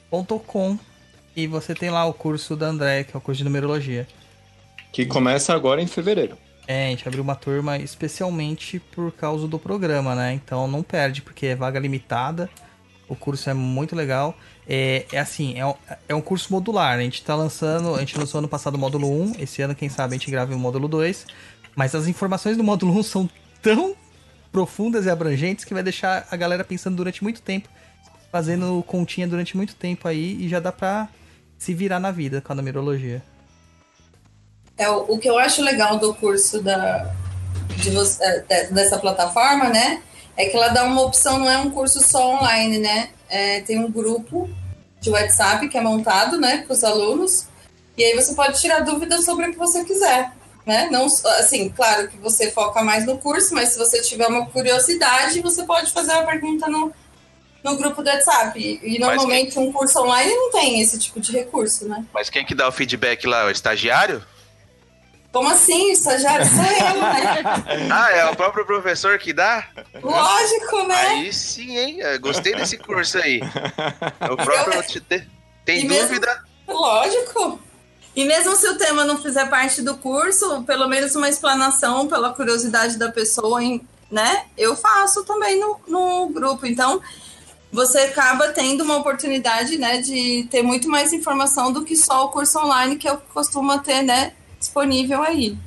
[0.07, 0.77] ponto .com,
[1.35, 4.07] e você tem lá o curso da André, que é o curso de numerologia.
[4.95, 6.38] Que começa agora em fevereiro.
[6.65, 10.31] É, a gente abriu uma turma especialmente por causa do programa, né?
[10.31, 12.49] Então não perde, porque é vaga limitada.
[13.05, 14.34] O curso é muito legal.
[14.65, 15.73] É, é assim, é um,
[16.07, 16.97] é um curso modular.
[16.97, 19.34] A gente tá lançando, a gente lançou ano passado o módulo 1.
[19.38, 21.27] Esse ano, quem sabe, a gente grava o módulo 2.
[21.76, 23.30] Mas as informações do módulo 1 são
[23.61, 23.97] tão
[24.49, 27.67] profundas e abrangentes que vai deixar a galera pensando durante muito tempo
[28.31, 31.09] fazendo continha durante muito tempo aí e já dá pra
[31.57, 33.22] se virar na vida com a numerologia.
[34.77, 37.11] É, o, que eu acho legal do curso da,
[37.77, 37.91] de
[38.49, 40.02] é, dessa plataforma, né?
[40.35, 43.10] É que ela dá uma opção, não é um curso só online, né?
[43.30, 44.49] É, tem um grupo
[45.06, 47.45] de WhatsApp que é montado, né, para os alunos,
[47.95, 50.31] e aí você pode tirar dúvidas sobre o que você quiser,
[50.65, 50.89] né?
[50.91, 55.41] Não, assim, claro que você foca mais no curso, mas se você tiver uma curiosidade,
[55.41, 56.91] você pode fazer uma pergunta no,
[57.64, 58.80] no grupo do WhatsApp.
[58.84, 59.68] E normalmente quem...
[59.68, 62.03] um curso online não tem esse tipo de recurso, né?
[62.14, 63.43] Mas quem que dá o feedback lá?
[63.43, 64.23] É o estagiário?
[65.36, 65.91] Como assim?
[65.91, 67.44] Estagiário sou eu, né?
[67.91, 69.68] ah, é o próprio professor que dá?
[70.02, 71.07] Lógico, né?
[71.07, 71.98] Aí sim, hein?
[71.99, 73.41] Eu gostei desse curso aí.
[74.32, 74.80] O próprio.
[74.80, 75.22] Eu...
[75.66, 76.41] Tem e dúvida?
[76.66, 76.80] Mesmo...
[76.80, 77.60] Lógico.
[78.16, 82.32] E mesmo se o tema não fizer parte do curso, pelo menos uma explanação pela
[82.32, 83.60] curiosidade da pessoa,
[84.10, 84.45] né?
[84.57, 86.66] Eu faço também no, no grupo.
[86.66, 87.02] Então,
[87.74, 92.30] você acaba tendo uma oportunidade, né, de ter muito mais informação do que só o
[92.30, 94.32] curso online que eu costumo ter, né,
[94.65, 95.57] disponível aí.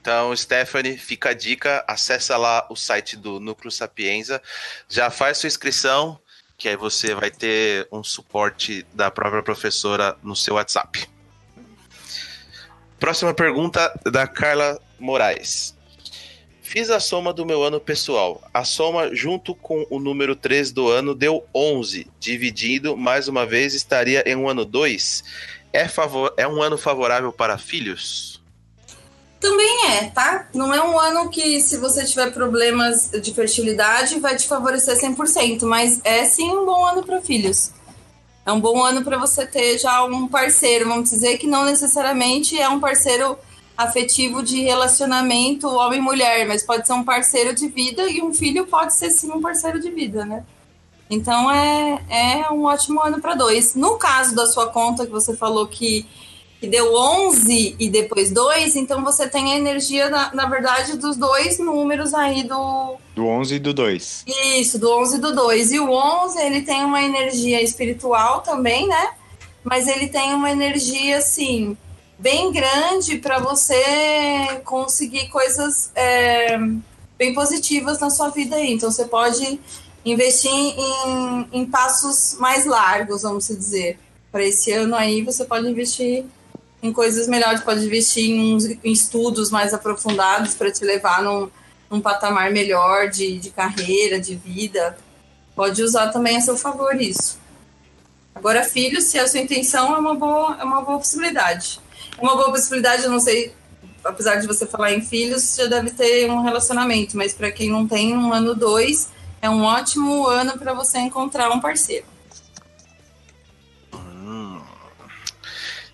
[0.00, 4.40] Então, Stephanie, fica a dica, acessa lá o site do Núcleo Sapienza,
[4.88, 6.18] já faz sua inscrição,
[6.56, 11.06] que aí você vai ter um suporte da própria professora no seu WhatsApp.
[12.98, 15.76] Próxima pergunta da Carla Moraes.
[16.62, 18.42] Fiz a soma do meu ano pessoal.
[18.52, 22.06] A soma junto com o número 3 do ano deu 11.
[22.20, 25.24] Dividido, mais uma vez, estaria em um ano 2.
[25.78, 26.34] É, favor...
[26.36, 28.42] é um ano favorável para filhos?
[29.38, 30.48] Também é, tá?
[30.52, 35.62] Não é um ano que, se você tiver problemas de fertilidade, vai te favorecer 100%,
[35.62, 37.70] mas é sim um bom ano para filhos.
[38.44, 42.58] É um bom ano para você ter já um parceiro, vamos dizer que não necessariamente
[42.58, 43.38] é um parceiro
[43.76, 48.96] afetivo de relacionamento homem-mulher, mas pode ser um parceiro de vida e um filho pode
[48.96, 50.44] ser sim um parceiro de vida, né?
[51.10, 53.74] Então é, é um ótimo ano para dois.
[53.74, 56.04] No caso da sua conta, que você falou que,
[56.60, 61.16] que deu 11 e depois 2, então você tem a energia, na, na verdade, dos
[61.16, 62.96] dois números aí do.
[63.14, 64.24] Do 11 e do 2.
[64.56, 65.72] Isso, do 11 e do 2.
[65.72, 69.12] E o 11, ele tem uma energia espiritual também, né?
[69.64, 71.76] Mas ele tem uma energia, assim,
[72.18, 76.58] bem grande para você conseguir coisas é,
[77.16, 78.72] bem positivas na sua vida aí.
[78.72, 79.58] Então você pode
[80.10, 83.98] investir em, em passos mais largos, vamos dizer.
[84.30, 86.24] Para esse ano aí, você pode investir
[86.82, 91.50] em coisas melhores, pode investir em, em estudos mais aprofundados para te levar num,
[91.90, 94.96] num patamar melhor de, de carreira, de vida.
[95.56, 97.38] Pode usar também a seu favor isso.
[98.34, 101.80] Agora, filho, se a sua intenção é uma boa, é uma boa possibilidade.
[102.20, 103.52] Uma boa possibilidade, eu não sei,
[104.04, 107.88] apesar de você falar em filhos, já deve ter um relacionamento, mas para quem não
[107.88, 109.08] tem, um ano, dois,
[109.40, 112.06] é um ótimo ano para você encontrar um parceiro.
[113.94, 114.60] Hum.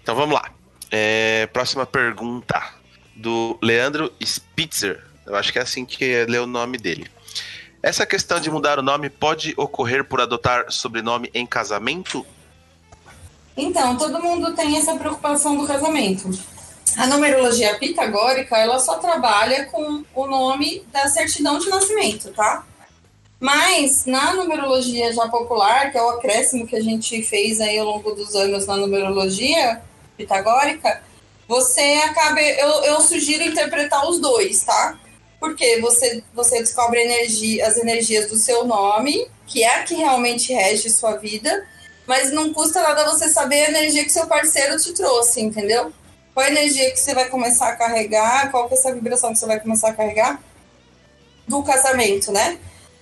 [0.03, 0.51] Então vamos lá.
[0.91, 2.63] É, próxima pergunta
[3.15, 5.05] do Leandro Spitzer.
[5.27, 7.11] Eu acho que é assim que lê o nome dele.
[7.83, 12.25] Essa questão de mudar o nome pode ocorrer por adotar sobrenome em casamento?
[13.57, 16.31] Então, todo mundo tem essa preocupação do casamento.
[16.97, 22.65] A numerologia pitagórica, ela só trabalha com o nome da certidão de nascimento, tá?
[23.41, 27.87] Mas na numerologia já popular, que é o acréscimo que a gente fez aí ao
[27.87, 29.83] longo dos anos na numerologia
[30.17, 31.03] pitagórica,
[31.47, 32.41] você acaba.
[32.41, 34.99] Eu, eu sugiro interpretar os dois, tá?
[35.39, 40.53] Porque você, você descobre energia, as energias do seu nome, que é a que realmente
[40.53, 41.67] rege sua vida,
[42.07, 45.93] mas não custa nada você saber a energia que seu parceiro te trouxe, entendeu?
[46.33, 49.39] Qual a energia que você vai começar a carregar, qual que é essa vibração que
[49.39, 50.43] você vai começar a carregar
[51.47, 52.59] do casamento, né?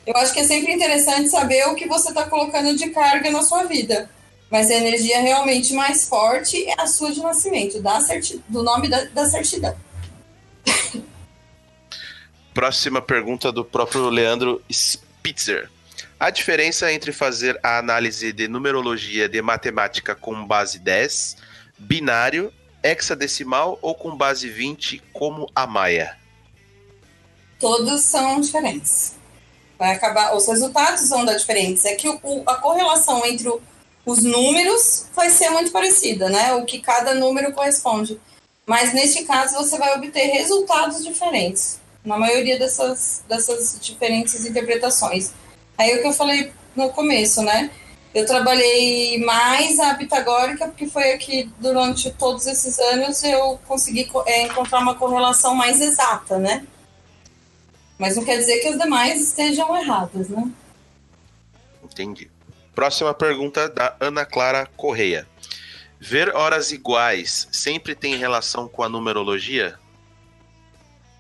[0.07, 3.43] Eu acho que é sempre interessante saber o que você está colocando de carga na
[3.43, 4.11] sua vida.
[4.51, 8.89] Mas a energia realmente mais forte é a sua de nascimento, da certi do nome
[8.89, 9.74] da, da certidão.
[12.53, 15.70] Próxima pergunta do próprio Leandro Spitzer.
[16.20, 21.37] A diferença entre fazer a análise de numerologia de matemática com base 10,
[21.79, 22.53] binário,
[22.83, 26.19] hexadecimal ou com base 20, como a Maia?
[27.59, 29.22] Todos são diferentes
[29.82, 31.84] vai acabar, os resultados vão dar diferentes.
[31.84, 33.60] É que o, a correlação entre o,
[34.06, 36.54] os números vai ser muito parecida, né?
[36.54, 38.20] O que cada número corresponde.
[38.64, 45.32] Mas neste caso você vai obter resultados diferentes na maioria dessas, dessas diferentes interpretações.
[45.76, 47.68] Aí o que eu falei no começo, né?
[48.14, 54.42] Eu trabalhei mais a pitagórica porque foi aqui durante todos esses anos eu consegui é,
[54.42, 56.64] encontrar uma correlação mais exata, né?
[58.03, 60.51] Mas não quer dizer que as demais estejam erradas, né?
[61.85, 62.29] Entendi.
[62.74, 65.24] Próxima pergunta da Ana Clara Correia.
[66.01, 69.79] Ver horas iguais sempre tem relação com a numerologia?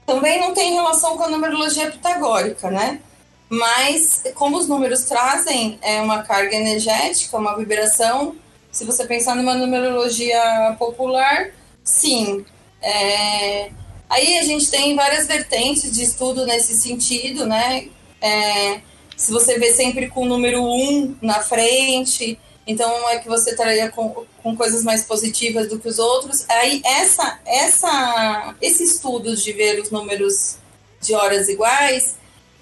[0.04, 3.00] Também não tem relação com a numerologia pitagórica, né?
[3.48, 8.34] Mas como os números trazem é, uma carga energética, uma vibração,
[8.72, 11.52] se você pensar numa numerologia popular,
[11.84, 12.44] sim.
[12.80, 13.70] É...
[14.12, 17.88] Aí a gente tem várias vertentes de estudo nesse sentido, né?
[18.20, 18.82] É...
[19.16, 23.88] Se você vê sempre com o número 1 na frente, então é que você estaria
[23.90, 26.44] com, com coisas mais positivas do que os outros.
[26.50, 30.56] Aí essa, essa, esse estudo de ver os números
[31.00, 32.16] de horas iguais,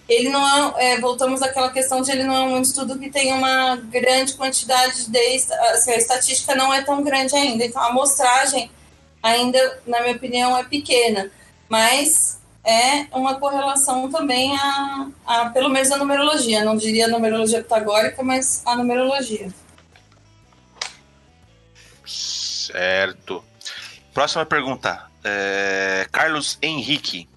[0.08, 3.32] ele não é, é, voltamos àquela questão de ele não é um estudo que tem
[3.32, 5.18] uma grande quantidade de
[5.72, 8.70] assim, a estatística não é tão grande ainda, então a amostragem
[9.22, 11.30] ainda, na minha opinião, é pequena,
[11.70, 17.62] mas é uma correlação também a, a pelo menos a numerologia, não diria a numerologia
[17.62, 19.48] pitagórica, mas a numerologia.
[22.04, 23.42] Certo.
[24.12, 25.08] Próxima pergunta.
[25.22, 27.28] É, Carlos Henrique.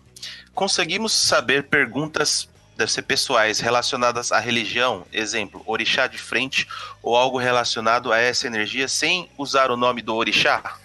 [0.53, 2.47] Conseguimos saber perguntas,
[2.77, 6.67] deve ser pessoais, relacionadas à religião, exemplo, orixá de frente
[7.01, 10.77] ou algo relacionado a essa energia sem usar o nome do orixá?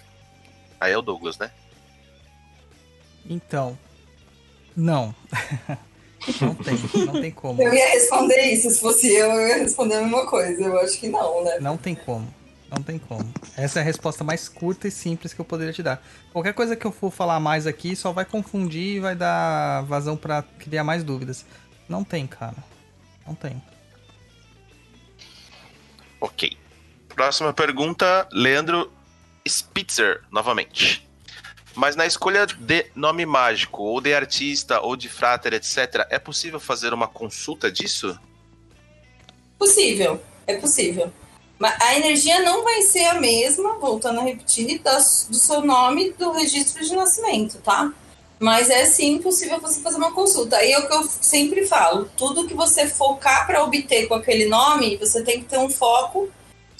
[0.79, 1.51] Aí é o Douglas, né?
[3.29, 3.77] Então,
[4.75, 5.13] não.
[6.41, 7.61] não tem, não tem como.
[7.61, 10.63] Eu ia responder isso, se fosse eu, eu ia responder a mesma coisa.
[10.63, 11.59] Eu acho que não, né?
[11.59, 12.33] Não tem como.
[12.71, 13.31] Não tem como.
[13.57, 16.03] Essa é a resposta mais curta e simples que eu poderia te dar.
[16.31, 20.15] Qualquer coisa que eu for falar mais aqui só vai confundir e vai dar vazão
[20.15, 21.45] para criar mais dúvidas.
[21.87, 22.57] Não tem, cara.
[23.25, 23.61] Não tem.
[26.21, 26.55] Ok.
[27.09, 28.91] Próxima pergunta, Leandro
[29.47, 31.08] Spitzer, novamente.
[31.75, 36.59] Mas na escolha de nome mágico, ou de artista, ou de frater, etc., é possível
[36.59, 38.19] fazer uma consulta disso?
[39.57, 41.11] Possível, é possível.
[41.61, 46.83] A energia não vai ser a mesma, voltando a repetir, do seu nome do registro
[46.83, 47.93] de nascimento, tá?
[48.39, 50.63] Mas é sim possível você fazer uma consulta.
[50.63, 54.45] E é o que eu sempre falo: tudo que você focar para obter com aquele
[54.45, 56.29] nome, você tem que ter um foco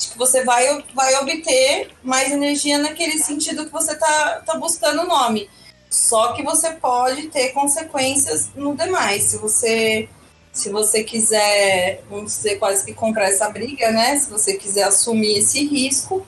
[0.07, 5.07] que você vai, vai obter mais energia naquele sentido que você tá, tá buscando o
[5.07, 5.49] nome.
[5.89, 9.23] Só que você pode ter consequências no demais.
[9.23, 10.07] Se você
[10.51, 14.17] se você quiser, vamos dizer, quase que comprar essa briga, né?
[14.17, 16.25] Se você quiser assumir esse risco,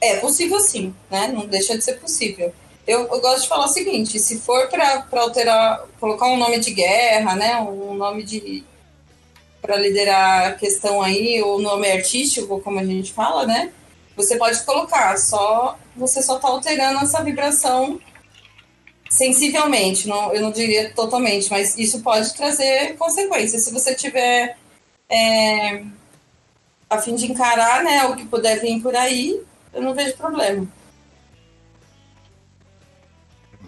[0.00, 1.28] é possível sim, né?
[1.28, 2.52] Não deixa de ser possível.
[2.86, 6.72] Eu, eu gosto de falar o seguinte: se for para alterar, colocar um nome de
[6.72, 7.60] guerra, né?
[7.60, 8.64] Um nome de.
[9.60, 13.72] Para liderar a questão aí, ou nome artístico, como a gente fala, né?
[14.16, 18.00] Você pode colocar, só você só está alterando essa vibração
[19.08, 23.62] sensivelmente, não, eu não diria totalmente, mas isso pode trazer consequências.
[23.62, 24.56] Se você tiver
[25.08, 25.82] é,
[26.90, 30.66] a fim de encarar né, o que puder vir por aí, eu não vejo problema.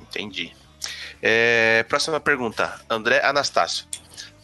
[0.02, 0.52] Entendi.
[1.22, 3.86] É, próxima pergunta, André Anastácio.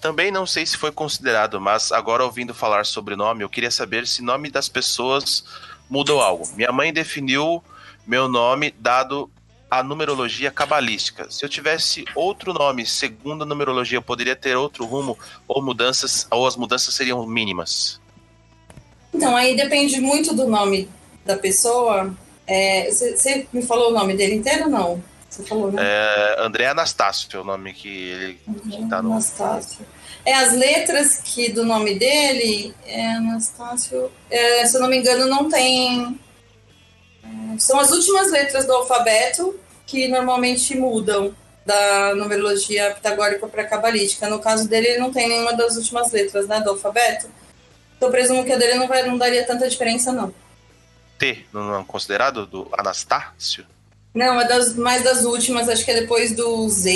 [0.01, 4.07] Também não sei se foi considerado, mas agora ouvindo falar sobre nome, eu queria saber
[4.07, 5.45] se nome das pessoas
[5.89, 6.47] mudou algo.
[6.55, 7.63] Minha mãe definiu
[8.07, 9.31] meu nome dado
[9.71, 11.29] a numerologia cabalística.
[11.31, 15.19] Se eu tivesse outro nome segundo a numerologia, eu poderia ter outro rumo
[15.49, 18.01] ou mudanças, ou as mudanças seriam mínimas?
[19.13, 20.89] Então, aí depende muito do nome
[21.25, 22.15] da pessoa.
[22.89, 25.03] Você é, me falou o nome dele inteiro ou não?
[25.37, 25.83] Você falou, né?
[25.85, 28.41] É, André Anastácio, é o nome que ele
[28.89, 29.13] tá no.
[29.13, 29.85] Anastácio.
[30.25, 35.27] É, as letras que do nome dele, é Anastácio, é, se eu não me engano,
[35.27, 36.19] não tem
[37.59, 41.35] são as últimas letras do alfabeto que normalmente mudam
[41.65, 44.29] da numerologia pitagórica para cabalística.
[44.29, 47.29] No caso dele, ele não tem nenhuma das últimas letras né, do alfabeto.
[47.97, 50.33] Então, presumo que a dele não, vai, não daria tanta diferença, não.
[51.19, 53.67] T, não é considerado do Anastácio?
[54.17, 56.91] Não, é das, mais das últimas, acho que é depois do Z,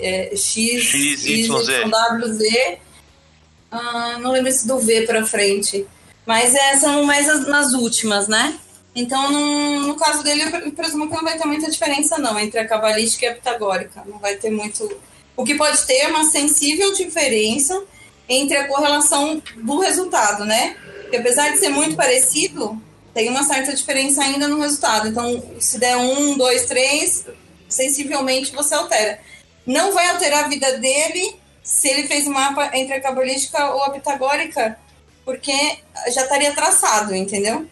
[0.00, 1.84] é, X, X, Y, Z.
[1.88, 2.78] W, Z.
[3.72, 5.84] Ah, não lembro se do V para frente.
[6.24, 8.56] Mas é, são mais as, nas últimas, né?
[8.94, 12.60] Então, no, no caso dele, eu presumo que não vai ter muita diferença, não, entre
[12.60, 14.04] a cabalística e a pitagórica.
[14.06, 14.88] Não vai ter muito.
[15.36, 17.82] O que pode ter é uma sensível diferença
[18.28, 20.76] entre a correlação do resultado, né?
[21.00, 22.80] Porque apesar de ser muito parecido,
[23.14, 25.08] tem uma certa diferença ainda no resultado.
[25.08, 27.24] Então, se der um, dois, três,
[27.68, 29.20] sensivelmente você altera.
[29.64, 33.84] Não vai alterar a vida dele se ele fez um mapa entre a cabalística ou
[33.84, 34.78] a pitagórica,
[35.24, 35.78] porque
[36.12, 37.66] já estaria traçado, entendeu?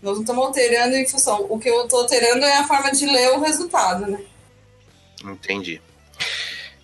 [0.00, 1.44] Nós não estamos alterando em função.
[1.50, 4.18] O que eu estou alterando é a forma de ler o resultado, né?
[5.24, 5.82] Entendi.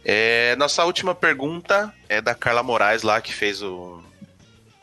[0.04, 4.02] É, nossa última pergunta é da Carla Moraes lá, que fez o,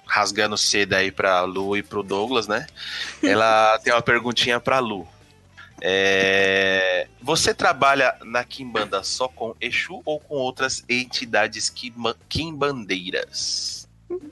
[0.07, 2.65] rasgando seda aí pra Lu e pro Douglas, né?
[3.21, 5.07] Ela tem uma perguntinha pra Lu.
[5.79, 11.71] É, Você trabalha na Kimbanda só com Exu ou com outras entidades
[12.27, 13.88] quimbandeiras?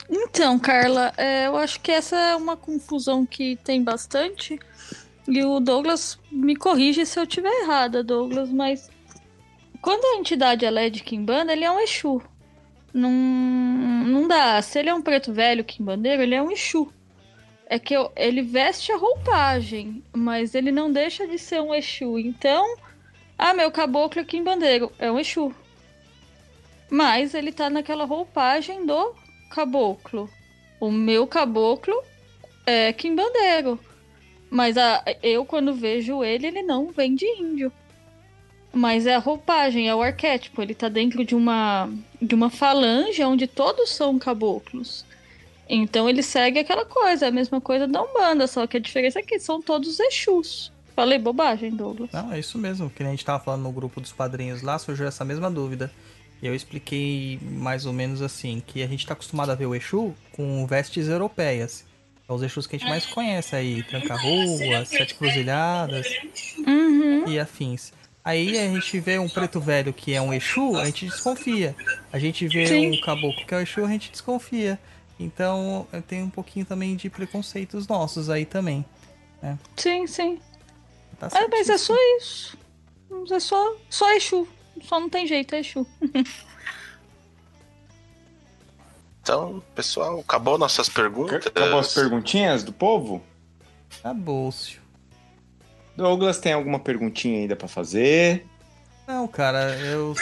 [0.10, 4.58] Então, Carla, é, eu acho que essa é uma confusão que tem bastante.
[5.28, 8.90] E o Douglas me corrige se eu estiver errada, Douglas, mas
[9.82, 12.22] quando a entidade ela é de Kimbanda, ele é um Exu.
[12.96, 14.62] Não, não dá.
[14.62, 16.90] Se ele é um preto velho quimbandeiro, ele é um Exu.
[17.68, 22.18] É que eu- ele veste a roupagem, mas ele não deixa de ser um Exu.
[22.18, 22.78] Então,
[23.38, 25.54] ah, meu caboclo é quimbandeiro, é um Exu.
[26.90, 29.14] Mas ele tá naquela roupagem do
[29.52, 30.30] caboclo.
[30.80, 32.02] O meu caboclo
[32.66, 33.78] é quimbandeiro.
[34.50, 37.74] Mas a, eu, quando vejo ele, ele não vem de índio.
[38.76, 40.62] Mas é a roupagem, é o arquétipo.
[40.62, 41.90] Ele tá dentro de uma,
[42.22, 45.06] de uma falange onde todos são caboclos.
[45.70, 49.24] Então ele segue aquela coisa, a mesma coisa da Umbanda, só que a diferença é
[49.24, 50.74] que são todos Exus.
[50.94, 52.10] Falei bobagem, Douglas.
[52.12, 52.90] Não, é isso mesmo.
[52.90, 55.90] Que a gente tava falando no grupo dos padrinhos lá, surgiu essa mesma dúvida.
[56.42, 59.74] E eu expliquei mais ou menos assim, que a gente tá acostumado a ver o
[59.74, 61.86] Exu com vestes europeias.
[62.28, 66.08] É os Exus que a gente mais conhece aí, Tranca-Rua, Sete Cruzilhadas
[66.68, 67.28] Uhum.
[67.28, 67.94] e afins.
[68.26, 71.76] Aí a gente vê um preto velho que é um Exu, a gente desconfia.
[72.12, 72.98] A gente vê Sim.
[72.98, 74.80] um caboclo que é o Exu, a gente desconfia.
[75.20, 78.84] Então tem um pouquinho também de preconceitos nossos aí também.
[79.78, 80.40] Sim, sim.
[81.20, 82.58] Tá Ah, mas é só isso.
[83.32, 84.48] É só, só Exu.
[84.82, 85.86] Só não tem jeito, é Exu.
[89.26, 91.48] Então, pessoal, acabou nossas perguntas.
[91.48, 93.24] Acabou as perguntinhas do povo?
[94.00, 94.78] Acabou-se.
[95.96, 98.46] Douglas, tem alguma perguntinha ainda pra fazer?
[99.08, 100.16] Não, cara, eu.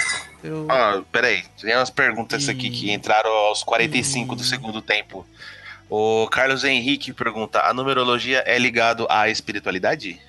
[0.44, 0.68] eu...
[0.70, 4.46] Ah, peraí, tem umas perguntas aqui que entraram aos 45 do Ih.
[4.46, 5.26] segundo tempo.
[5.90, 10.22] O Carlos Henrique pergunta: a numerologia é ligado à espiritualidade?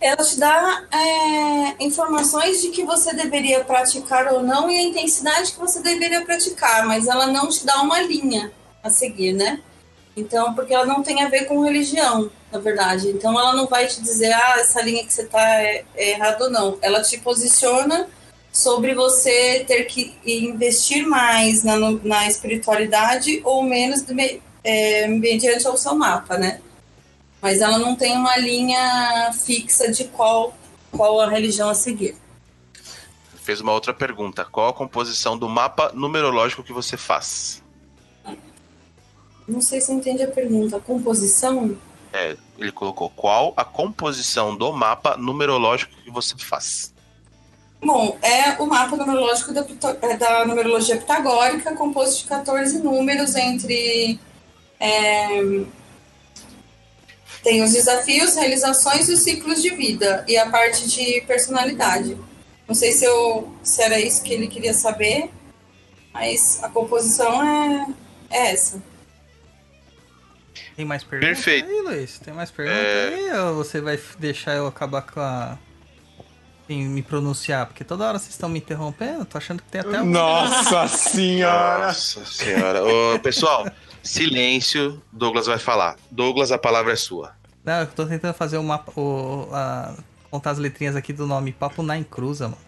[0.00, 5.52] Ela te dá é, informações de que você deveria praticar ou não e a intensidade
[5.52, 8.50] que você deveria praticar, mas ela não te dá uma linha
[8.82, 9.60] a seguir, né?
[10.16, 13.08] Então, porque ela não tem a ver com religião, na verdade.
[13.08, 16.42] Então, ela não vai te dizer, ah, essa linha que você tá é, é errado
[16.42, 16.78] ou não.
[16.82, 18.08] Ela te posiciona
[18.52, 25.78] sobre você ter que investir mais na, na espiritualidade ou menos me- é, mediante ao
[25.78, 26.60] seu mapa, né?
[27.40, 30.54] Mas ela não tem uma linha fixa de qual,
[30.90, 32.14] qual a religião a seguir.
[33.42, 37.61] Fez uma outra pergunta: qual a composição do mapa numerológico que você faz?
[39.46, 40.78] Não sei se eu entendi a pergunta.
[40.80, 41.76] Composição?
[42.12, 46.92] É, ele colocou: qual a composição do mapa numerológico que você faz?
[47.82, 49.66] Bom, é o mapa numerológico da,
[50.02, 54.20] é da numerologia pitagórica, composto de 14 números entre.
[54.78, 55.64] é,
[57.42, 62.16] tem os desafios, realizações e os ciclos de vida, e a parte de personalidade.
[62.68, 65.28] Não sei se, eu, se era isso que ele queria saber,
[66.14, 67.86] mas a composição é,
[68.30, 68.80] é essa.
[70.76, 71.68] Tem mais perguntas Perfeito.
[71.68, 72.18] aí, Luiz?
[72.18, 73.08] Tem mais perguntas É.
[73.14, 73.38] aí?
[73.40, 75.58] Ou você vai deixar eu acabar com a.
[76.68, 77.66] Em me pronunciar?
[77.66, 80.06] Porque toda hora vocês estão me interrompendo, tô achando que tem até um.
[80.06, 81.86] Nossa senhora!
[81.88, 82.82] Nossa senhora.
[82.84, 83.66] Ô, pessoal,
[84.02, 85.02] silêncio.
[85.12, 85.96] Douglas vai falar.
[86.10, 87.32] Douglas, a palavra é sua.
[87.64, 88.92] Não, eu tô tentando fazer o mapa.
[88.98, 89.94] O, a-
[90.30, 92.58] contar as letrinhas aqui do nome Papo na Cruza, mano.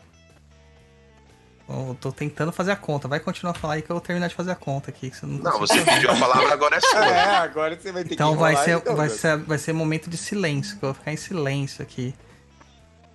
[1.66, 3.08] Eu tô tentando fazer a conta.
[3.08, 5.10] Vai continuar a falar aí que eu vou terminar de fazer a conta aqui.
[5.10, 7.00] que você não, Não, você pediu a palavra, agora é sua.
[7.08, 8.96] É, agora você vai ter Então que vai ser, Douglas.
[8.96, 12.14] vai, ser, vai ser momento de silêncio, que eu vou ficar em silêncio aqui.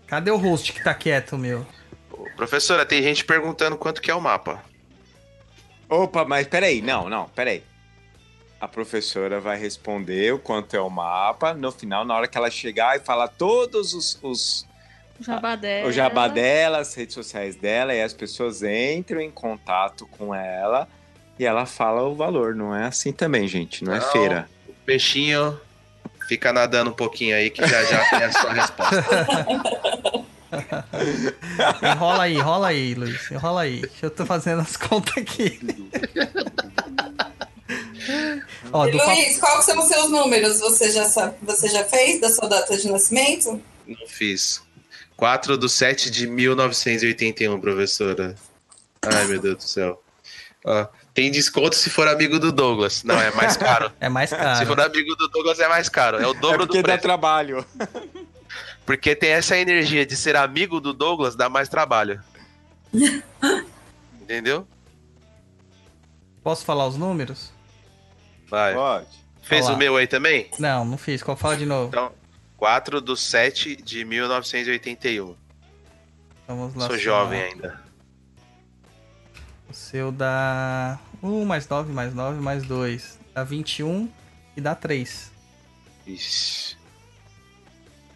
[0.07, 1.65] Cadê o host que tá quieto, meu?
[2.35, 4.63] Professora, tem gente perguntando quanto que é o mapa.
[5.87, 7.63] Opa, mas peraí, não, não, peraí.
[8.59, 11.53] A professora vai responder o quanto é o mapa.
[11.53, 14.67] No final, na hora que ela chegar e falar todos os, os
[15.21, 15.87] jabá dela.
[15.87, 20.87] o jabá dela, as redes sociais dela, e as pessoas entram em contato com ela
[21.37, 22.55] e ela fala o valor.
[22.55, 23.83] Não é assim também, gente.
[23.83, 24.11] Não, é Não.
[24.11, 24.49] feira.
[24.67, 25.59] O peixinho
[26.27, 29.05] fica nadando um pouquinho aí que já já tem a sua resposta.
[31.83, 33.29] Enrola aí, enrola aí, Luiz.
[33.31, 33.83] Enrola aí.
[34.01, 35.59] Eu tô fazendo as contas aqui.
[38.71, 39.11] Ó, do papo...
[39.11, 40.59] Luiz, qual que são os seus números?
[40.59, 43.61] Você já, sabe, você já fez da sua data de nascimento?
[43.87, 44.63] Não fiz.
[45.19, 48.35] 4 do 7 de 1981, professora.
[49.05, 50.01] Ai, meu Deus do céu.
[50.65, 53.03] Ó, tem desconto se for amigo do Douglas.
[53.03, 53.91] Não, é mais caro.
[53.99, 54.65] É mais Se caro.
[54.65, 56.17] for amigo do Douglas é mais caro.
[56.17, 57.01] É o É dobro porque do dá preço.
[57.01, 57.65] trabalho.
[58.85, 62.21] Porque tem essa energia de ser amigo do Douglas, dá mais trabalho.
[64.21, 64.65] Entendeu?
[66.43, 67.51] Posso falar os números?
[68.49, 68.73] Vai.
[68.73, 69.07] Pode.
[69.43, 69.75] Fez Olá.
[69.75, 70.49] o meu aí também?
[70.59, 71.21] Não, não fiz.
[71.21, 71.87] Qual fala de novo?
[71.89, 72.11] Então,
[72.59, 75.33] 4 do 7 de 1981.
[76.47, 76.87] Vamos lá.
[76.87, 77.79] Sou jovem ainda.
[79.69, 83.17] O seu dá 1 mais 9 mais 9 mais 2.
[83.33, 84.09] Dá 21
[84.57, 85.31] e dá 3.
[86.05, 86.75] Ixi.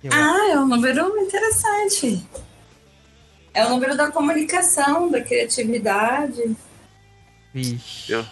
[0.03, 2.27] Eu- Ah, é um número interessante.
[3.53, 6.55] É o número da comunicação, da criatividade,
[7.53, 8.11] Vixe.
[8.11, 8.25] Eu-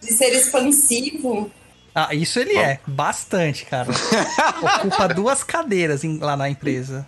[0.00, 1.50] de ser expansivo.
[1.94, 2.78] Ah, isso ele é.
[2.86, 3.88] Bastante, cara.
[4.78, 7.06] Ocupa duas cadeiras em- lá na empresa.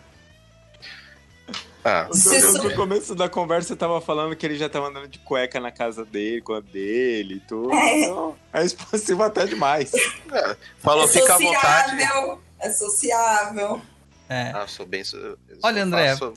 [1.85, 5.19] Ah, Você No, começo da conversa você tava falando que ele já tava andando de
[5.19, 7.73] cueca na casa dele, com a dele e tudo.
[7.73, 8.01] É.
[8.05, 9.91] Então, é expansivo até demais.
[10.79, 11.91] falou, é fica à vontade.
[11.91, 12.43] sociável.
[12.61, 13.83] É sociável.
[14.29, 14.53] É.
[14.55, 15.03] Ah, sou bem.
[15.13, 16.35] eu Olha, André, faço-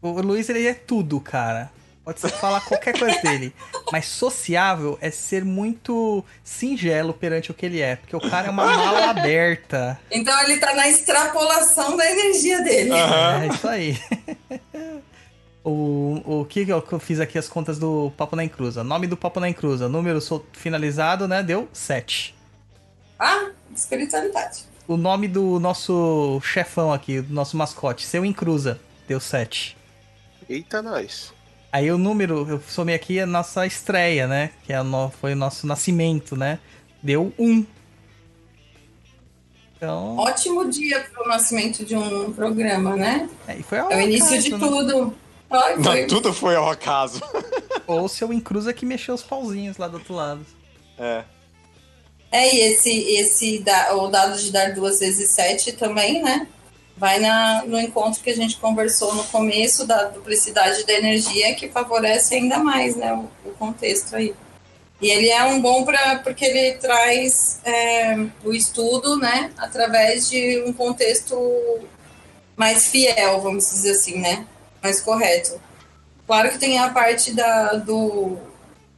[0.00, 1.72] O Luiz, ele é tudo, cara.
[2.08, 3.54] Pode falar qualquer coisa dele.
[3.92, 7.96] Mas sociável é ser muito singelo perante o que ele é.
[7.96, 10.00] Porque o cara é uma mala aberta.
[10.10, 12.92] Então ele tá na extrapolação da energia dele.
[12.92, 13.42] Aham.
[13.42, 13.98] É isso aí.
[15.64, 18.82] O, o que que eu fiz aqui as contas do Papo na Encruza?
[18.82, 20.18] Nome do Papo na Encruza, número
[20.52, 21.42] finalizado, né?
[21.42, 22.34] Deu 7.
[23.18, 24.64] Ah, espiritualidade.
[24.86, 29.76] O nome do nosso chefão aqui, do nosso mascote, seu Encruza, deu 7.
[30.48, 31.34] Eita, nós.
[31.72, 34.50] Aí o número, eu somei aqui a nossa estreia, né?
[34.64, 36.58] Que é no- foi o nosso nascimento, né?
[37.02, 37.64] Deu 1.
[39.76, 43.28] Então, Ótimo dia para o nascimento de um programa, né?
[43.46, 44.58] aí foi ao É o início acaso, de né?
[44.58, 45.14] tudo.
[45.50, 46.00] Ai, foi.
[46.00, 47.20] Não, tudo foi ao acaso.
[47.86, 50.44] Ou seu Encruza que mexeu os pauzinhos lá do outro lado.
[50.98, 51.22] É.
[52.30, 56.46] É, e esse, esse da, o dado de dar duas vezes sete também, né?
[56.98, 61.68] Vai na, no encontro que a gente conversou no começo da duplicidade da energia, que
[61.68, 64.34] favorece ainda mais né, o, o contexto aí.
[65.00, 70.60] E ele é um bom para porque ele traz é, o estudo, né, através de
[70.66, 71.36] um contexto
[72.56, 74.44] mais fiel, vamos dizer assim, né,
[74.82, 75.60] mais correto.
[76.26, 78.36] Claro que tem a parte da, do,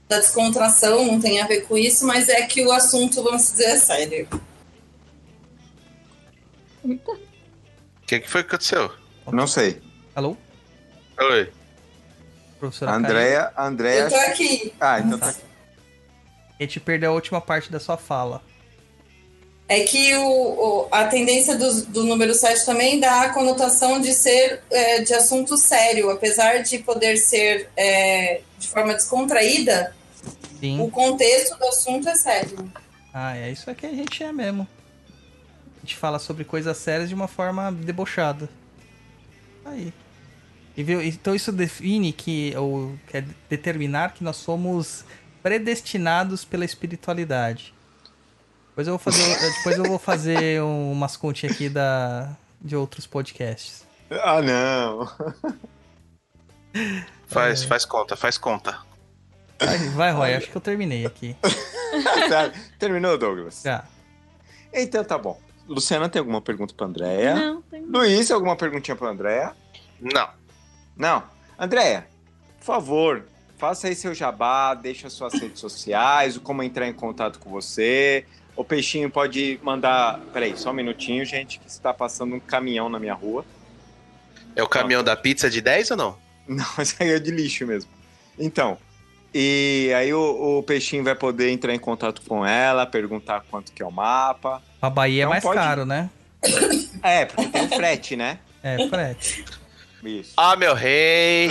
[0.08, 3.64] da descontração, não tem a ver com isso, mas é que o assunto, vamos dizer,
[3.64, 4.28] é sério.
[6.82, 6.96] O
[8.10, 8.90] que, que foi que aconteceu?
[9.32, 9.80] Não sei.
[10.16, 10.36] Alô?
[11.20, 11.52] Oi.
[12.58, 14.00] Professora Andréia, Andréia.
[14.02, 14.74] Eu tô aqui.
[14.80, 15.26] Ah, então tá.
[15.32, 15.44] Caio.
[16.58, 18.42] A gente perdeu a última parte da sua fala.
[19.68, 24.12] É que o, o- a tendência do, do número 7 também dá a conotação de
[24.12, 29.94] ser é, de assunto sério, apesar de poder ser é, de forma descontraída,
[30.58, 30.80] Sim.
[30.80, 32.70] o contexto do assunto é sério.
[33.14, 34.66] Ah, é isso que a gente é mesmo.
[35.90, 38.48] Gente fala sobre coisas sérias de uma forma debochada.
[39.64, 39.92] Aí.
[40.76, 41.02] E viu?
[41.02, 45.04] Então isso define que, ou quer determinar que nós somos
[45.42, 47.74] predestinados pela espiritualidade.
[48.68, 53.04] Depois eu vou fazer, depois eu vou fazer um- umas continhas aqui da, de outros
[53.04, 53.84] podcasts.
[54.12, 55.10] Ah, não.
[57.26, 58.78] Faz, faz conta, faz conta.
[59.58, 61.36] Vai, vai Roy, acho que eu terminei aqui.
[62.28, 62.52] Sério.
[62.78, 63.62] Terminou, Douglas?
[63.64, 63.84] Já.
[64.72, 65.40] Então tá bom.
[65.70, 67.34] Luciana tem alguma pergunta pra Andréia?
[67.36, 67.82] Não, tem...
[67.82, 69.54] Luiz, alguma perguntinha pra Andréia?
[70.00, 70.28] Não.
[70.96, 71.22] Não.
[71.56, 72.08] Andréia,
[72.58, 73.24] por favor,
[73.56, 78.26] faça aí seu jabá, deixa suas redes sociais, o como entrar em contato com você.
[78.56, 80.18] O Peixinho pode mandar.
[80.32, 83.44] Peraí, só um minutinho, gente, que está passando um caminhão na minha rua.
[84.56, 86.18] É o caminhão da pizza de 10 ou não?
[86.48, 87.88] Não, isso aí é de lixo mesmo.
[88.36, 88.76] Então,
[89.34, 93.82] e aí o, o Peixinho vai poder entrar em contato com ela, perguntar quanto que
[93.82, 94.62] é o mapa.
[94.80, 96.10] A Bahia é Não mais pode- caro, né?
[97.02, 98.38] É, porque tem o frete, né?
[98.62, 99.44] É, frete.
[100.02, 100.32] Isso.
[100.36, 101.50] Ah, meu rei!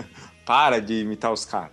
[0.46, 1.70] Para de imitar os caras.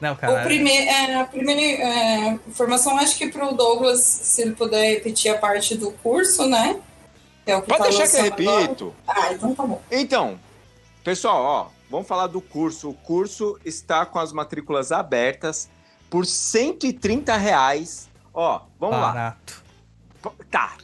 [0.00, 0.42] Não, O cara.
[0.44, 5.30] prime é, a primeira é, informação, acho que para o Douglas, se ele puder repetir
[5.34, 6.78] a parte do curso, né?
[7.46, 8.94] É o que Pode tá deixar que eu repito.
[9.06, 9.80] Ah, então tá bom.
[9.90, 10.38] Então,
[11.02, 12.90] pessoal, ó, vamos falar do curso.
[12.90, 15.68] O curso está com as matrículas abertas
[16.10, 18.08] por 130 reais.
[18.32, 19.12] Ó, vamos lá.
[19.12, 19.62] Barato.
[20.22, 20.76] P- Tá.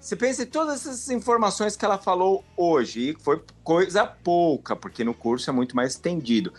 [0.00, 5.04] Você pensa em todas essas informações que ela falou hoje, e foi coisa pouca, porque
[5.04, 6.52] no curso é muito mais estendido.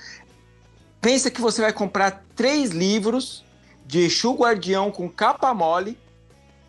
[1.01, 3.43] Pensa que você vai comprar três livros
[3.85, 5.97] de Exu Guardião com capa mole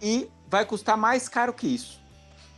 [0.01, 2.01] e vai custar mais caro que isso.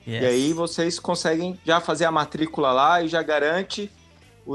[0.07, 0.23] Yes.
[0.23, 3.91] E aí vocês conseguem já fazer a matrícula lá e já garante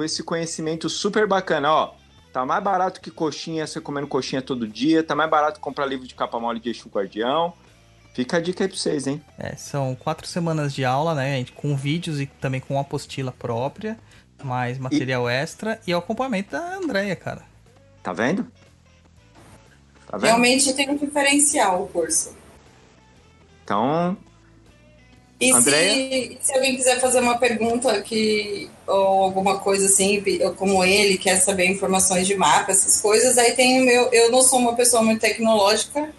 [0.04, 1.72] esse conhecimento super bacana.
[1.72, 1.94] Ó,
[2.38, 6.08] tá mais barato que coxinha, você comendo coxinha todo dia, tá mais barato comprar livro
[6.08, 7.52] de capa mole de Exu Guardião.
[8.14, 9.24] Fica a dica aí pra vocês, hein?
[9.40, 11.44] É, são quatro semanas de aula, né?
[11.56, 13.98] Com vídeos e também com apostila própria,
[14.44, 17.42] mais material extra e o acompanhamento da Andrea, cara.
[18.04, 18.46] Tá vendo?
[20.06, 20.28] Tá vendo?
[20.28, 22.36] Realmente tem um diferencial o curso.
[23.64, 24.16] Então,
[25.40, 30.24] E se, se alguém quiser fazer uma pergunta que, ou alguma coisa assim,
[30.56, 34.10] como ele, quer saber informações de mapa, essas coisas, aí tem o meu.
[34.12, 36.10] Eu não sou uma pessoa muito tecnológica,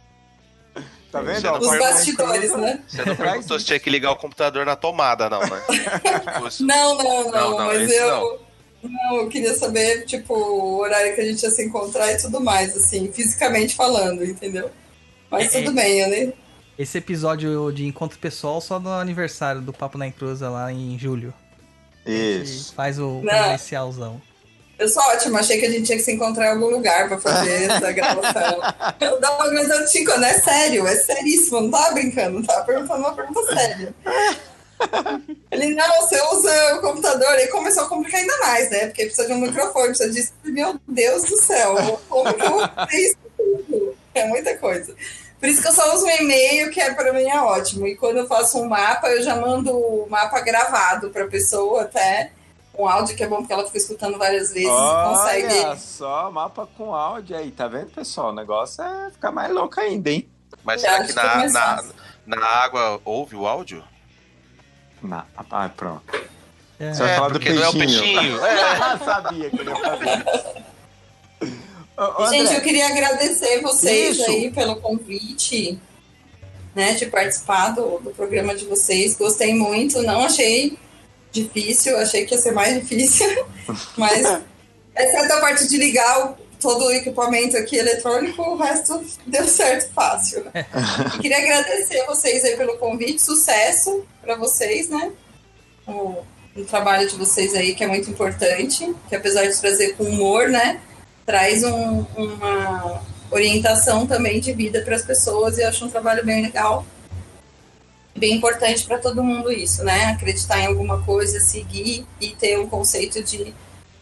[1.11, 1.53] Tá vendo?
[1.53, 2.81] Os bastidores, né?
[2.87, 5.63] Você não perguntou se tinha que ligar o computador na tomada, não, né?
[5.69, 6.65] Tipo.
[6.65, 8.48] Não, não, não, Não, não, mas eu.
[8.83, 12.41] Não, eu queria saber, tipo, o horário que a gente ia se encontrar e tudo
[12.41, 14.71] mais, assim, fisicamente falando, entendeu?
[15.31, 16.35] Mas É, tudo bem, eu nem.
[16.79, 21.35] Esse episódio de encontro pessoal só no aniversário do Papo na Encruza lá em julho.
[22.07, 22.73] Isso.
[22.75, 23.23] faz o Não.
[23.23, 24.23] presencialzão.
[24.79, 27.19] Eu sou ótima, achei que a gente tinha que se encontrar em algum lugar pra
[27.19, 28.61] fazer essa gravação.
[29.01, 33.01] Eu dava uma coisa assim, quando é sério, é seríssimo, não tava brincando, tava perguntando
[33.01, 33.95] uma pergunta séria.
[35.51, 38.87] Ele, não, você usa o computador, aí começou a complicar ainda mais, né?
[38.87, 40.33] Porque precisa de um microfone, precisa disso.
[40.45, 43.97] Meu Deus do céu, como que eu vou fazer isso tudo?
[44.15, 44.95] É muita coisa.
[45.41, 47.87] Por isso que eu só uso um e-mail, que é para mim é ótimo.
[47.87, 51.83] E quando eu faço um mapa, eu já mando o mapa gravado para a pessoa
[51.83, 52.33] até.
[52.77, 55.61] Um áudio que é bom porque ela fica escutando várias vezes e consegue.
[55.65, 58.29] Olha só, mapa com áudio aí, tá vendo, pessoal?
[58.29, 60.29] O negócio é ficar mais louco ainda, hein?
[60.63, 61.85] Mas Eu será que que na, na,
[62.25, 63.83] na água ouve o áudio?
[65.03, 65.25] Na...
[65.51, 66.03] Ah, pronto.
[66.81, 66.93] É.
[66.93, 68.03] Você vai falar do porque não é o peixinho.
[68.03, 68.39] peixinho.
[68.47, 68.99] É.
[69.05, 70.69] Sabia que ele ia fazer isso.
[71.97, 74.31] Ô, Gente, eu queria agradecer vocês Isso.
[74.31, 75.79] aí pelo convite,
[76.75, 79.17] né, de participar do, do programa de vocês.
[79.17, 80.79] Gostei muito, não achei
[81.33, 83.27] difícil, achei que ia ser mais difícil,
[83.99, 84.25] mas
[84.97, 89.93] exceto a parte de ligar o- todo o equipamento aqui eletrônico, o resto deu certo
[89.93, 90.45] fácil.
[91.21, 95.13] Queria agradecer vocês aí pelo convite, sucesso para vocês, né?
[95.87, 96.17] O,
[96.57, 100.49] o trabalho de vocês aí, que é muito importante, que apesar de trazer com humor,
[100.49, 100.81] né?
[101.29, 106.25] traz um- uma orientação também de vida para as pessoas e eu acho um trabalho
[106.25, 106.87] bem legal.
[108.17, 110.07] Bem importante para todo mundo isso, né?
[110.07, 113.55] Acreditar em alguma coisa, seguir e ter um conceito de,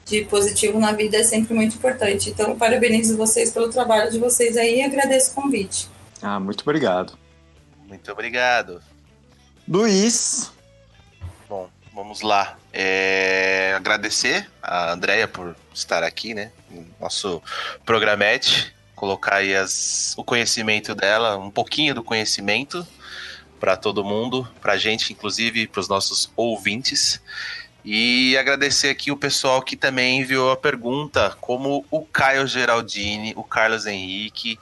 [0.06, 2.30] de positivo na vida é sempre muito importante.
[2.30, 5.88] Então, parabenizo vocês pelo trabalho de vocês aí e agradeço o convite.
[6.22, 7.18] Ah, muito obrigado.
[7.86, 8.80] Muito obrigado.
[9.68, 10.52] Luiz,
[11.48, 12.56] Bom, vamos lá.
[12.72, 16.50] É, agradecer a Andrea por estar aqui, né?
[16.70, 17.42] No nosso
[17.84, 18.74] programete.
[18.94, 22.86] Colocar aí as, o conhecimento dela, um pouquinho do conhecimento
[23.60, 27.20] para todo mundo, para gente, inclusive para os nossos ouvintes.
[27.88, 33.44] E agradecer aqui o pessoal que também enviou a pergunta, como o Caio Geraldini, o
[33.44, 34.58] Carlos Henrique,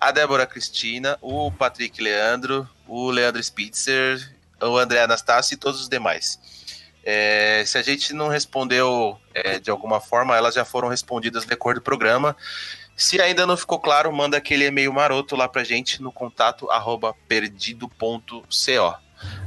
[0.00, 5.88] a Débora Cristina, o Patrick Leandro, o Leandro Spitzer, o André Anastácio e todos os
[5.88, 6.38] demais.
[7.02, 11.50] É, se a gente não respondeu é, de alguma forma, elas já foram respondidas no
[11.50, 12.36] decorrer do programa.
[12.96, 17.16] Se ainda não ficou claro, manda aquele e-mail maroto lá pra gente no contato arroba
[17.26, 17.90] perdido.co.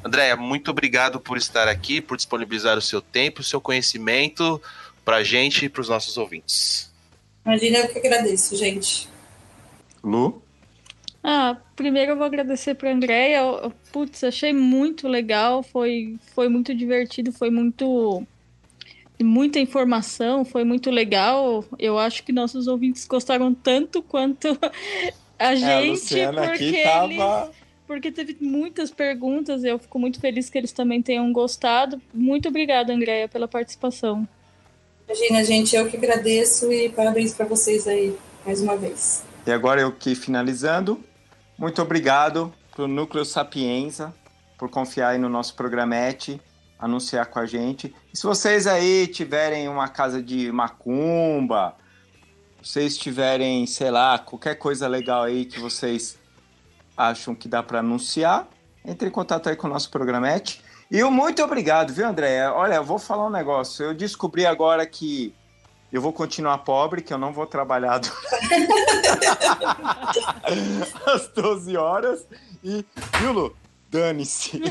[0.04, 4.62] Andréia, muito obrigado por estar aqui, por disponibilizar o seu tempo, o seu conhecimento
[5.06, 6.92] pra gente e pros nossos ouvintes.
[7.46, 9.10] Imagina, eu que agradeço, gente.
[10.04, 10.42] Lu?
[11.24, 13.38] Ah, primeiro eu vou agradecer para Andréia.
[13.38, 18.26] Eu- Putz, achei muito legal, foi, foi muito divertido, foi muito
[19.22, 21.64] muita informação, foi muito legal.
[21.80, 24.48] Eu acho que nossos ouvintes gostaram tanto quanto
[25.40, 27.52] a É, a gente, Luciana porque aqui eles, tava.
[27.88, 29.64] Porque teve muitas perguntas.
[29.64, 32.02] Eu fico muito feliz que eles também tenham gostado.
[32.14, 34.28] Muito obrigada, Andréia, pela participação.
[35.08, 38.16] Imagina, gente, eu que agradeço e parabéns para vocês aí,
[38.46, 39.24] mais uma vez.
[39.46, 41.04] E agora eu que finalizando.
[41.58, 44.14] Muito obrigado pro Núcleo Sapienza
[44.58, 46.40] por confiar aí no nosso programete,
[46.80, 47.94] anunciar com a gente.
[48.14, 51.76] E se vocês aí tiverem uma casa de macumba,
[52.62, 56.18] vocês tiverem, sei lá, qualquer coisa legal aí que vocês
[56.96, 58.48] acham que dá para anunciar,
[58.86, 60.62] entre em contato aí com o nosso programete.
[60.92, 62.48] E muito obrigado, viu, André?
[62.50, 63.86] Olha, eu vou falar um negócio.
[63.86, 65.34] Eu descobri agora que
[65.92, 68.12] eu vou continuar pobre, que eu não vou trabalhar do-
[71.06, 72.26] às 12 horas.
[72.64, 72.86] E,
[73.20, 73.56] viu, Lu?
[73.90, 74.62] Dane-se.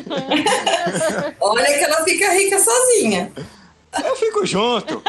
[1.41, 3.33] Olha que ela fica rica sozinha.
[4.05, 5.03] Eu fico junto.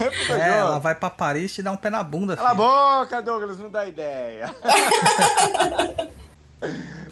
[0.00, 0.82] Eu fico É, ela junto.
[0.82, 2.64] vai pra Paris te dar um pé na bunda, Cala a filho.
[2.64, 4.54] boca, Douglas, não dá ideia.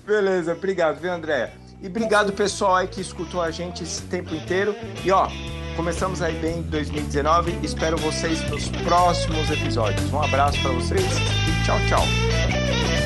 [0.07, 1.53] Beleza, obrigado, viu, André?
[1.83, 4.75] E obrigado, pessoal aí que escutou a gente esse tempo inteiro.
[5.05, 5.29] E ó,
[5.77, 7.59] começamos aí bem em 2019.
[7.63, 10.11] Espero vocês nos próximos episódios.
[10.13, 13.06] Um abraço pra vocês e tchau, tchau.